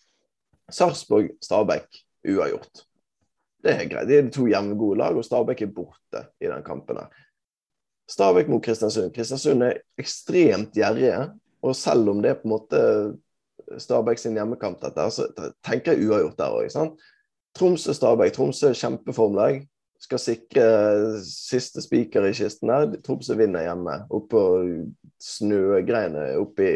Sarpsborg-Stabæk 0.72 2.02
uavgjort. 2.32 2.86
Det 3.62 3.76
er 3.76 3.90
greit. 3.90 4.10
De 4.10 4.18
er 4.18 4.30
to 4.34 4.48
jevngode 4.50 4.98
lag, 5.02 5.18
og 5.18 5.26
Stabæk 5.26 5.66
er 5.68 5.76
borte 5.76 6.26
i 6.42 6.50
den 6.50 6.64
kampen. 6.66 6.98
her. 7.04 7.28
Stabæk 8.10 8.50
mot 8.50 8.64
Kristiansund. 8.64 9.14
Kristiansund 9.16 9.64
er 9.64 9.82
ekstremt 10.02 10.76
gjerrige. 10.76 11.30
Og 11.62 11.76
selv 11.78 12.10
om 12.10 12.22
det 12.24 12.32
er 12.32 12.40
på 12.42 12.50
en 12.50 12.56
måte 12.56 12.82
Stabæk 13.80 14.20
sin 14.20 14.36
hjemmekamp, 14.36 14.82
dette, 14.82 15.06
så 15.14 15.28
tenker 15.64 15.94
jeg 15.94 16.10
uavgjort 16.10 16.40
der 16.40 16.56
òg. 16.58 16.96
Tromsø-Stabæk. 17.58 18.34
Tromsø 18.36 18.72
er 18.72 18.80
kjempeformlag. 18.80 19.62
Skal 20.02 20.20
sikre 20.20 20.66
siste 21.22 21.84
spiker 21.84 22.26
i 22.26 22.34
kisten 22.34 22.72
der. 22.72 22.98
Tromsø 23.06 23.38
vinner 23.38 23.68
hjemme. 23.68 24.02
Oppå 24.14 24.44
snøgreiene 25.22 26.32
oppi, 26.42 26.70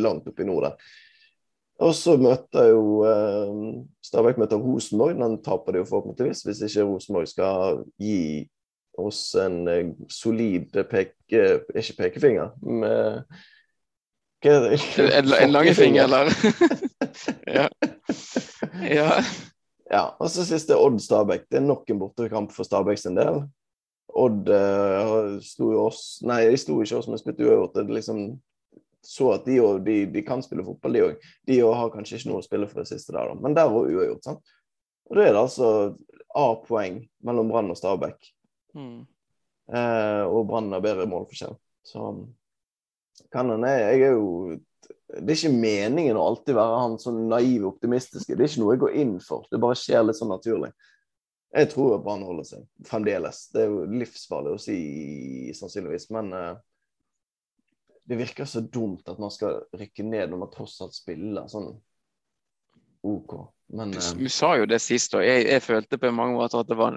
langt 0.00 0.28
oppi 0.30 0.46
nord 0.48 0.68
der. 0.68 0.92
Og 1.82 1.94
så 1.98 2.14
møter 2.16 2.68
jo 2.70 3.02
eh, 3.08 3.54
Stabæk 4.06 4.38
møter 4.38 4.60
Rosenborg. 4.62 5.16
Den 5.18 5.40
taper 5.42 5.72
de 5.74 5.82
jo 5.82 5.88
forhåpentligvis, 5.88 6.42
hvis 6.46 6.62
ikke 6.68 6.86
Rosenborg 6.86 7.28
skal 7.28 7.82
gi 7.98 8.18
oss 8.98 9.34
en 9.34 9.64
eh, 9.68 9.90
solid 10.10 10.70
peke... 10.90 11.42
Ikke 11.74 11.96
pekefinger, 11.98 12.54
er 14.54 14.60
det? 14.60 15.18
En, 15.18 15.32
en 15.42 15.50
langefinger, 15.50 16.04
eller? 16.04 16.30
ja. 17.58 17.66
ja. 18.94 19.10
Ja, 19.90 20.14
og 20.16 20.30
så 20.32 20.46
siste 20.48 20.78
Odd 20.80 21.00
Stabæk. 21.02 21.48
Det 21.50 21.60
er 21.60 21.66
nok 21.66 21.90
en 21.90 22.00
bortekamp 22.00 22.52
for 22.54 22.66
Stabæk 22.66 23.00
sin 23.00 23.18
del. 23.18 23.42
Odd 24.14 24.48
uh, 24.48 25.36
sto 25.42 25.72
jo 25.74 25.86
oss 25.88 26.20
Nei, 26.22 26.44
de 26.52 26.58
sto 26.60 26.76
ikke 26.80 27.00
oss, 27.00 27.08
men 27.10 27.20
spilte 27.20 27.44
uavgjort. 27.44 27.80
Det 27.80 27.96
liksom 27.98 28.26
så 29.04 29.34
at 29.34 29.44
de, 29.44 29.58
og, 29.60 29.82
de, 29.84 29.98
de 30.08 30.22
kan 30.24 30.40
spille 30.40 30.64
fotball, 30.64 30.94
de 30.96 31.02
òg. 31.04 31.24
De 31.44 31.58
òg 31.66 31.74
har 31.76 31.90
kanskje 31.92 32.16
ikke 32.16 32.30
noe 32.30 32.40
å 32.40 32.46
spille 32.46 32.68
for 32.70 32.80
det 32.80 32.88
siste 32.88 33.12
der, 33.12 33.28
da. 33.28 33.36
men 33.36 33.56
der 33.56 33.68
var 33.68 33.90
uavgjort. 33.90 34.24
sant? 34.24 34.54
Og 35.10 35.18
da 35.18 35.26
er 35.26 35.34
det 35.34 35.42
altså 35.42 35.68
A-poeng 36.40 37.02
mellom 37.26 37.50
Brann 37.52 37.68
og 37.74 37.76
Stabæk. 37.76 38.30
Mm. 38.72 39.02
Uh, 39.68 40.24
og 40.30 40.48
Brann 40.48 40.72
har 40.72 40.84
bedre 40.84 41.04
målforskjell. 41.10 41.58
Så 41.84 42.06
kan 43.32 43.52
han 43.52 43.66
Jeg 43.68 44.00
er 44.08 44.16
jo 44.16 44.56
Det 45.08 45.34
er 45.34 45.36
ikke 45.36 45.60
meningen 45.60 46.18
å 46.18 46.24
alltid 46.30 46.56
være 46.56 46.80
han 46.80 46.98
sånn 47.00 47.24
naiv 47.28 47.66
optimistisk. 47.68 48.30
Det 48.30 48.38
er 48.40 48.48
ikke 48.48 48.62
noe 48.62 48.74
jeg 48.74 48.82
går 48.82 48.98
inn 49.02 49.16
for. 49.22 49.46
Det 49.50 49.60
bare 49.62 49.78
skjer 49.78 50.06
litt 50.06 50.18
sånn 50.18 50.32
naturlig. 50.32 50.72
Jeg 51.54 51.70
tror 51.70 51.96
at 51.96 52.04
Brann 52.06 52.24
holder 52.26 52.46
seg 52.48 52.64
fremdeles. 52.88 53.44
Det 53.54 53.62
er 53.62 53.68
jo 53.70 53.84
livsfarlig 54.00 54.54
å 54.56 54.62
si, 54.62 54.78
sannsynligvis. 55.54 56.08
Men 56.16 56.32
uh, 56.34 56.54
det 58.08 58.18
virker 58.18 58.48
så 58.48 58.64
dumt 58.64 59.08
at 59.12 59.20
man 59.22 59.32
skal 59.32 59.62
rykke 59.76 60.06
ned 60.08 60.32
når 60.32 60.46
man 60.46 60.54
tross 60.54 60.80
alt 60.84 60.96
spiller 60.96 61.46
sånn 61.52 61.70
OK. 63.04 63.36
Men 63.66 63.90
Du, 63.90 63.98
eh, 63.98 64.12
du 64.16 64.28
sa 64.28 64.54
jo 64.56 64.66
det 64.68 64.80
sist, 64.80 65.14
og 65.16 65.24
jeg, 65.24 65.46
jeg 65.48 65.62
følte 65.64 65.98
på 66.00 66.12
mange 66.14 66.38
måter 66.38 66.60
at 66.60 66.68
det 66.68 66.76
var, 66.78 66.96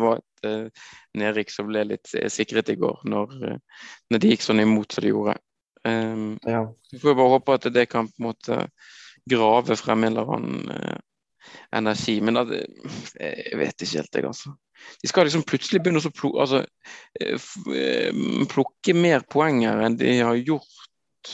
var 0.00 0.20
et 0.20 0.48
uh, 0.48 0.84
nedrykk 1.20 1.52
som 1.52 1.68
ble 1.68 1.84
litt 1.88 2.12
eh, 2.16 2.30
sikret 2.32 2.72
i 2.72 2.78
går, 2.80 3.02
når, 3.08 3.34
eh, 3.48 3.82
når 4.12 4.22
de 4.22 4.32
gikk 4.32 4.44
sånn 4.44 4.62
imot 4.64 4.96
som 4.96 5.04
de 5.04 5.12
gjorde. 5.12 5.36
Um, 5.84 6.38
ja. 6.48 6.64
så 6.90 6.98
får 6.98 7.10
jeg 7.10 7.18
bare 7.18 7.32
håpe 7.34 7.56
at 7.58 7.66
det 7.74 7.88
kan 7.92 8.06
på 8.08 8.22
en 8.22 8.28
måte 8.30 8.60
grave 9.28 9.76
frem 9.76 10.06
en 10.06 10.14
eller 10.14 10.30
annen 10.36 10.70
uh, 10.70 11.00
energi. 11.76 12.20
Men 12.20 12.40
at, 12.40 12.52
eh, 12.52 13.42
jeg 13.50 13.58
vet 13.60 13.84
ikke 13.84 14.00
helt, 14.00 14.14
jeg, 14.14 14.26
altså. 14.28 14.54
De 15.02 15.08
skal 15.08 15.28
liksom 15.28 15.44
plutselig 15.48 15.80
begynne 15.82 16.02
å 16.02 16.12
plu 16.12 16.32
altså, 16.40 16.64
eh, 17.20 18.16
plukke 18.50 18.96
mer 18.96 19.24
poenger 19.30 19.80
enn 19.86 19.96
de 20.00 20.18
har 20.18 20.40
gjort 20.40 21.32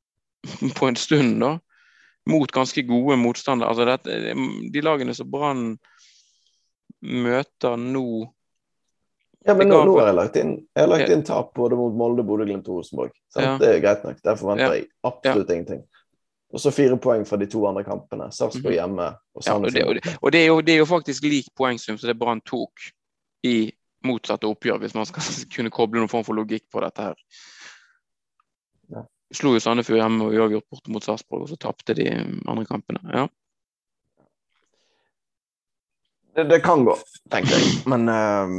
på 0.78 0.88
en 0.88 0.96
stund, 0.96 1.40
da. 1.42 1.56
Mot 2.30 2.52
ganske 2.52 2.84
gode 2.88 3.16
motstandere. 3.20 3.72
Altså, 3.72 3.88
dette, 3.88 4.36
de 4.72 4.84
lagene 4.84 5.16
som 5.16 5.30
Brann 5.30 5.74
møter 7.00 7.80
nå 7.80 8.28
Ja, 9.48 9.54
men 9.56 9.70
nå, 9.70 9.78
nå 9.88 9.94
har 9.96 10.10
jeg 10.10 10.16
lagt 10.18 10.34
inn 10.36 10.50
Jeg 10.76 10.82
har 10.82 10.88
lagt 10.90 11.08
inn 11.08 11.22
tap 11.24 11.54
både 11.56 11.76
mot 11.78 11.94
Molde, 11.96 12.22
Bodø, 12.28 12.44
Glimt 12.44 12.66
og 12.68 12.80
Rosenborg. 12.82 13.14
Ja. 13.38 13.54
Det 13.60 13.70
er 13.70 13.80
greit 13.80 14.04
nok. 14.04 14.18
Der 14.26 14.36
forventer 14.36 14.74
jeg 14.76 14.88
absolutt 15.08 15.50
ingenting. 15.54 15.80
Og 16.50 16.60
så 16.60 16.72
fire 16.74 16.98
poeng 17.00 17.22
fra 17.24 17.38
de 17.40 17.46
to 17.46 17.62
andre 17.68 17.84
kampene. 17.86 18.26
Sarpsborg 18.34 18.74
Mhm. 18.74 18.78
hjemme 18.80 19.06
og 19.34 19.44
ja, 19.46 19.54
og, 19.54 19.70
det, 19.72 19.84
og, 19.86 19.94
det, 19.94 20.16
og 20.20 20.32
det, 20.32 20.40
er 20.42 20.46
jo, 20.50 20.60
det 20.60 20.74
er 20.74 20.78
jo 20.82 20.88
faktisk 20.90 21.24
lik 21.24 21.48
poengsum 21.56 21.96
som 21.98 22.08
det 22.10 22.18
Brann 22.18 22.40
tok 22.42 22.84
i 23.46 23.70
motsatte 24.04 24.48
oppgjør, 24.48 24.78
hvis 24.82 24.94
man 24.94 25.06
skal 25.06 25.22
kunne 25.54 25.70
koble 25.70 26.00
noen 26.02 26.10
form 26.12 26.24
for 26.26 26.34
logikk 26.36 26.66
på 26.72 26.82
dette 26.84 27.08
her. 27.08 27.16
Ja. 28.90 29.04
Slo 29.32 29.54
jo 29.54 29.60
Sandefjord 29.62 30.00
hjemme 30.02 30.26
og 30.26 30.34
uavgjort 30.34 30.68
borte 30.68 30.90
mot 30.92 31.04
Sarpsborg, 31.06 31.46
og 31.46 31.52
så 31.52 31.56
tapte 31.56 31.94
de 31.94 32.08
andre 32.44 32.66
kampene. 32.66 33.00
Ja. 33.14 33.28
Det, 36.34 36.44
det 36.50 36.60
kan 36.64 36.84
gå, 36.86 36.94
tenker 37.30 37.56
jeg. 37.56 37.76
Men 37.90 38.08
ehm, 38.10 38.58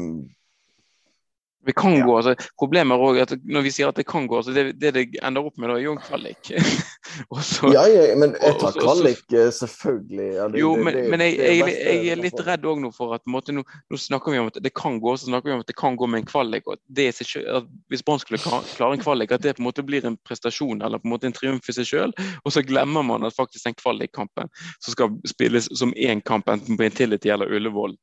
Vi 1.66 1.74
kan 1.78 1.94
Ja. 1.94 2.06
gå, 2.06 2.16
altså 2.18 2.34
Problemet 2.58 2.96
er 2.96 3.04
også 3.06 3.22
at 3.22 3.44
når 3.46 3.62
vi 3.62 3.72
sier 3.72 3.88
at 3.92 3.96
det 3.96 4.06
kan 4.10 4.28
gå, 4.28 4.38
altså 4.40 4.54
det 4.54 4.80
det, 4.82 4.94
det 4.96 5.04
ender 5.22 5.46
opp 5.46 5.58
med, 5.62 5.70
da, 5.70 5.76
er 5.78 5.84
jo 5.86 5.92
en 5.94 6.02
kvalik. 6.02 6.52
også, 7.36 7.72
ja, 7.74 7.84
ja, 7.92 8.16
men 8.18 8.34
jeg 8.42 8.56
tar 8.62 8.78
kvalik, 8.80 9.22
eh, 9.34 9.52
selvfølgelig. 9.54 10.28
Ja, 10.36 10.48
det- 10.48 10.60
jo, 10.64 10.76
men, 10.76 10.98
men 11.12 11.20
jeg, 11.26 11.38
jeg, 11.38 11.66
best, 11.66 11.82
jeg 11.86 12.08
er 12.16 12.22
litt 12.22 12.42
redd 12.48 12.66
òg 12.66 12.82
nå 12.82 12.92
for 12.96 13.14
at 13.18 13.22
måte, 13.30 13.54
nå, 13.54 13.64
nå 13.92 14.00
snakker 14.00 14.32
vi 14.34 14.40
om 14.42 14.50
at 14.52 14.58
det 14.64 14.74
kan 14.74 15.00
gå, 15.02 15.14
så 15.18 15.30
snakker 15.30 15.50
vi 15.52 15.56
om 15.58 15.64
at 15.66 15.70
det 15.70 15.78
kan 15.78 15.98
gå 16.00 16.08
med 16.10 16.24
en 16.24 16.30
kvalik. 16.32 16.68
og 16.68 16.80
det 16.88 17.10
er 17.12 17.58
at 17.58 17.68
Hvis 17.90 18.02
Brann 18.06 18.20
skulle 18.20 18.40
klare 18.42 18.94
en 18.98 19.04
kvalik, 19.04 19.32
at 19.32 19.42
det 19.42 19.56
på 19.58 19.62
en 19.62 19.70
måte 19.70 19.86
blir 19.86 20.06
en 20.06 20.18
prestasjon 20.28 20.82
eller 20.82 20.98
på 21.00 21.08
en 21.10 21.14
måte 21.14 21.30
en 21.30 21.34
triumf 21.36 21.70
i 21.70 21.74
seg 21.78 21.86
sjøl. 21.86 22.14
Og 22.46 22.52
så 22.56 22.64
glemmer 22.66 23.04
man 23.04 23.24
at 23.28 23.36
faktisk 23.38 23.66
den 23.66 23.78
kvalikkampen 23.78 24.50
som 24.80 24.92
skal 24.96 25.14
spilles 25.30 25.70
som 25.78 25.94
én 25.94 26.22
kamp, 26.24 26.50
enten 26.50 26.78
på 26.78 26.84
Intility 26.88 27.30
eller 27.30 27.52
Ullevål, 27.52 27.96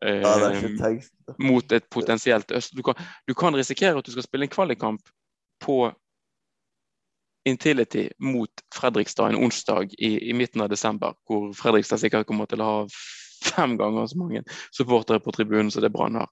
eh, 0.00 0.20
Ja, 0.22 0.50
tenkt. 0.78 1.10
mot 1.38 1.72
et 1.72 1.90
potensielt 1.90 2.50
øst. 2.50 2.76
Du 2.76 2.82
kan, 2.82 2.94
du 3.28 3.34
kan 3.34 3.56
risikere 3.56 3.98
at 3.98 4.06
du 4.06 4.10
skal 4.10 4.22
spille 4.22 4.48
en 4.48 4.54
kvalikkamp 4.54 5.00
på 5.60 5.92
Intility 7.44 8.08
mot 8.18 8.50
Fredrikstad 8.74 9.28
en 9.32 9.36
onsdag 9.44 9.94
i, 9.98 10.30
i 10.30 10.32
midten 10.32 10.60
av 10.60 10.68
desember, 10.70 11.14
hvor 11.26 11.50
Fredrikstad 11.58 11.98
sikkert 11.98 12.26
kommer 12.26 12.46
til 12.46 12.62
å 12.62 12.68
ha 12.68 12.84
fem 13.42 13.74
ganger 13.78 14.06
så 14.06 14.18
mange 14.18 14.44
supportere 14.70 15.20
på 15.20 15.34
tribunen 15.34 15.70
som 15.70 15.82
det 15.82 15.90
Brann 15.90 16.20
har. 16.20 16.30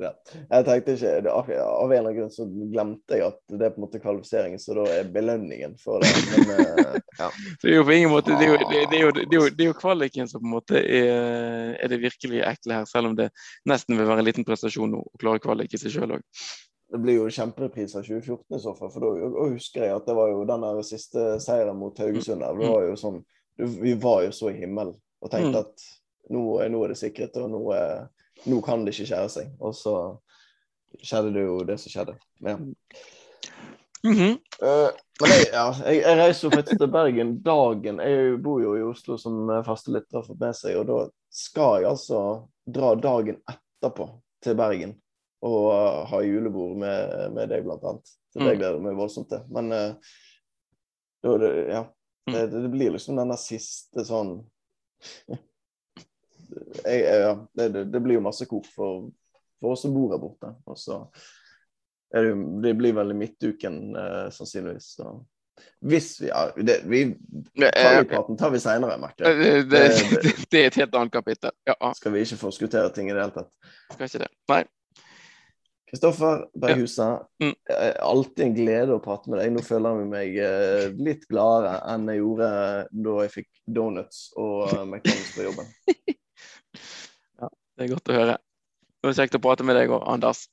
Ja. 0.00 0.10
Jeg 0.50 0.64
tenkte 0.66 0.94
ikke, 0.96 1.10
Av 1.30 1.46
en 1.46 1.54
eller 1.54 1.98
annen 2.00 2.16
grunn 2.16 2.30
så 2.34 2.46
glemte 2.50 3.14
jeg 3.14 3.28
at 3.28 3.36
det 3.52 3.68
er 3.68 3.74
på 3.76 3.78
en 3.78 3.84
måte 3.84 4.00
kvalifiseringen, 4.02 4.58
så 4.58 4.74
da 4.80 4.86
er 4.90 5.10
belønningen 5.14 5.76
for 5.78 6.02
det. 6.02 6.10
Men 6.32 6.50
eh, 6.56 6.98
ja. 7.20 7.28
Så 7.30 7.62
det 7.62 7.70
er 7.70 7.78
jo 7.78 7.86
på 7.86 7.94
ingen 7.94 8.10
måte, 8.10 8.34
det 8.40 8.48
er 8.48 8.52
jo, 8.52 8.58
det, 8.58 8.80
er 8.82 9.04
jo, 9.04 9.12
det 9.14 9.24
er 9.28 9.38
jo, 9.38 9.46
det 9.54 9.66
er 9.66 9.70
jo 9.70 9.78
kvaliken 9.78 10.30
som 10.30 10.42
på 10.42 10.50
en 10.50 10.54
måte 10.56 10.82
er, 10.82 11.76
er 11.78 11.92
det 11.92 12.00
virkelig 12.02 12.42
ekle 12.42 12.80
her, 12.80 12.90
selv 12.90 13.12
om 13.12 13.18
det 13.18 13.30
nesten 13.70 13.98
vil 13.98 14.10
være 14.10 14.24
en 14.24 14.28
liten 14.32 14.46
prestasjon 14.48 14.98
å 14.98 15.04
klare 15.22 15.42
kvalik 15.44 15.76
i 15.76 15.80
seg 15.84 15.94
sjøl 15.94 16.16
òg. 16.18 16.24
Det 16.94 17.00
blir 17.02 17.16
jo 17.16 17.30
kjemperepris 17.32 17.94
av 17.98 18.04
2014 18.06 18.58
i 18.58 18.62
så 18.62 18.74
fall, 18.78 18.90
for 18.92 19.02
da 19.02 19.46
husker 19.54 19.86
jeg 19.86 19.94
at 19.94 20.06
det 20.06 20.14
var 20.18 20.28
jo 20.30 20.44
den 20.46 20.66
der 20.66 20.82
siste 20.86 21.24
seieren 21.42 21.78
mot 21.80 21.98
Haugesund 21.98 22.42
der. 22.44 22.58
Det 22.58 22.70
var 22.70 22.84
jo 22.90 22.98
sånn, 22.98 23.22
Vi 23.56 23.94
var 24.02 24.24
jo 24.26 24.34
så 24.34 24.50
i 24.50 24.58
himmelen 24.58 24.94
og 25.22 25.30
tenkte 25.30 25.54
Mm. 25.54 25.62
at 25.62 25.86
nå, 26.34 26.42
nå 26.70 26.84
er 26.84 26.92
det 26.92 26.98
sikret, 26.98 27.36
og 27.38 27.50
nå, 27.52 27.62
er, 27.76 28.08
nå 28.44 28.60
kan 28.64 28.84
det 28.84 28.94
ikke 28.94 29.08
skjære 29.10 29.30
seg. 29.32 29.52
Og 29.60 29.74
så 29.76 29.94
skjedde 31.02 31.32
det 31.34 31.44
jo 31.46 31.58
det 31.66 31.78
som 31.82 31.94
skjedde. 31.94 32.16
Ja. 32.44 32.56
Mm 34.04 34.14
-hmm. 34.14 34.34
uh, 34.62 34.90
men 35.20 35.30
jeg, 35.30 35.46
ja, 35.52 35.74
jeg, 35.86 36.02
jeg 36.02 36.18
reiser 36.18 36.48
jo 36.48 36.50
faktisk 36.50 36.78
til 36.78 36.90
Bergen 36.92 37.42
dagen 37.42 38.00
Jeg 38.00 38.42
bor 38.42 38.60
jo 38.62 38.76
i 38.76 38.82
Oslo 38.82 39.16
som 39.18 39.62
faste 39.64 39.90
lytter 39.90 40.18
har 40.18 40.26
fått 40.26 40.40
med 40.40 40.56
seg, 40.56 40.76
og 40.76 40.86
da 40.86 41.08
skal 41.30 41.80
jeg 41.80 41.90
altså 41.90 42.48
dra 42.66 42.94
dagen 42.94 43.36
etterpå 43.48 44.08
til 44.42 44.54
Bergen 44.54 44.94
og 45.44 45.72
uh, 45.72 46.04
ha 46.08 46.20
julebord 46.24 46.76
med, 46.76 47.32
med 47.32 47.48
deg, 47.48 47.64
blant 47.64 47.84
annet. 47.84 48.06
Så 48.32 48.38
det 48.38 48.44
Mm. 48.44 48.58
gleder 48.58 48.74
jeg 48.74 48.82
meg 48.82 48.96
voldsomt 48.96 49.28
til. 49.28 49.40
Men 49.48 49.72
uh, 49.72 49.94
det, 51.22 51.50
ja, 51.68 51.84
det, 52.26 52.46
det 52.50 52.70
blir 52.70 52.90
liksom 52.90 53.16
den 53.16 53.28
der 53.28 53.40
siste 53.40 54.04
sånn 54.04 54.38
jeg, 56.84 57.04
ja, 57.24 57.34
det, 57.58 57.68
det, 57.92 58.00
blir 58.04 58.18
jo 58.18 58.24
masse 58.24 58.46
kok 58.50 58.66
for, 58.74 59.08
for 59.60 59.74
oss 59.76 59.84
som 59.86 59.94
bor 59.96 60.12
her 60.14 60.22
borte. 60.22 60.50
Og 60.70 60.78
så 60.80 61.00
er 62.14 62.22
det, 62.26 62.32
jo, 62.34 62.42
det 62.64 62.74
blir 62.78 62.94
vel 62.96 63.10
i 63.14 63.18
midtuken, 63.24 63.78
eh, 63.98 64.28
sannsynligvis. 64.34 64.92
Så. 64.98 65.14
Hvis 65.86 66.12
vi 66.22 66.28
ja, 66.32 66.44
det, 66.56 66.80
vi, 66.90 67.02
Kvalikpraten 67.58 68.38
tar 68.38 68.50
vi 68.54 68.60
seinere, 68.62 68.98
merker 69.02 69.26
jeg. 69.28 69.38
Det, 69.38 69.50
det, 69.70 69.82
Det- 70.22 70.46
det, 70.50 70.62
er 70.62 70.70
et 70.72 70.80
helt 70.82 70.94
annet 71.00 71.12
kapittel. 71.14 71.54
Ja, 71.66 71.76
Skal 71.98 72.14
vi 72.16 72.24
ikke 72.26 72.40
forskuttere 72.46 72.90
ting 72.94 73.10
i 73.10 73.14
det 73.14 73.22
hele 73.22 73.34
tatt. 73.42 73.52
skal 73.92 74.08
ikke 74.10 74.24
det. 74.26 74.32
Nei. 74.50 74.62
Kristoffer 75.94 76.46
Berghuset, 76.58 77.26
Mm. 77.42 77.52
eh, 77.70 77.92
alltid 78.02 78.44
en 78.46 78.54
glede 78.56 78.94
å 78.96 79.02
prate 79.04 79.30
med 79.30 79.38
deg. 79.38 79.52
Nå 79.54 79.62
føler 79.62 80.00
jeg 80.00 80.08
meg 80.10 80.38
eh, 80.42 80.86
litt 81.06 81.26
gladere 81.30 81.76
enn 81.92 82.08
jeg 82.10 82.18
gjorde 82.22 82.48
da 83.04 83.14
jeg 83.22 83.30
fikk 83.36 83.50
donuts 83.78 84.24
og 84.34 84.72
eh, 84.72 84.80
McDonald's 84.88 85.34
på 85.36 85.46
jobben. 85.46 85.70
Det 87.74 87.86
er 87.86 87.94
godt 87.94 88.10
å 88.10 88.16
høre. 88.16 88.34
Det 89.00 89.08
var 89.08 89.16
kjekt 89.18 89.36
å 89.38 89.42
prate 89.42 89.66
med 89.66 89.76
deg 89.78 89.92
òg, 89.92 90.04
Anders. 90.08 90.46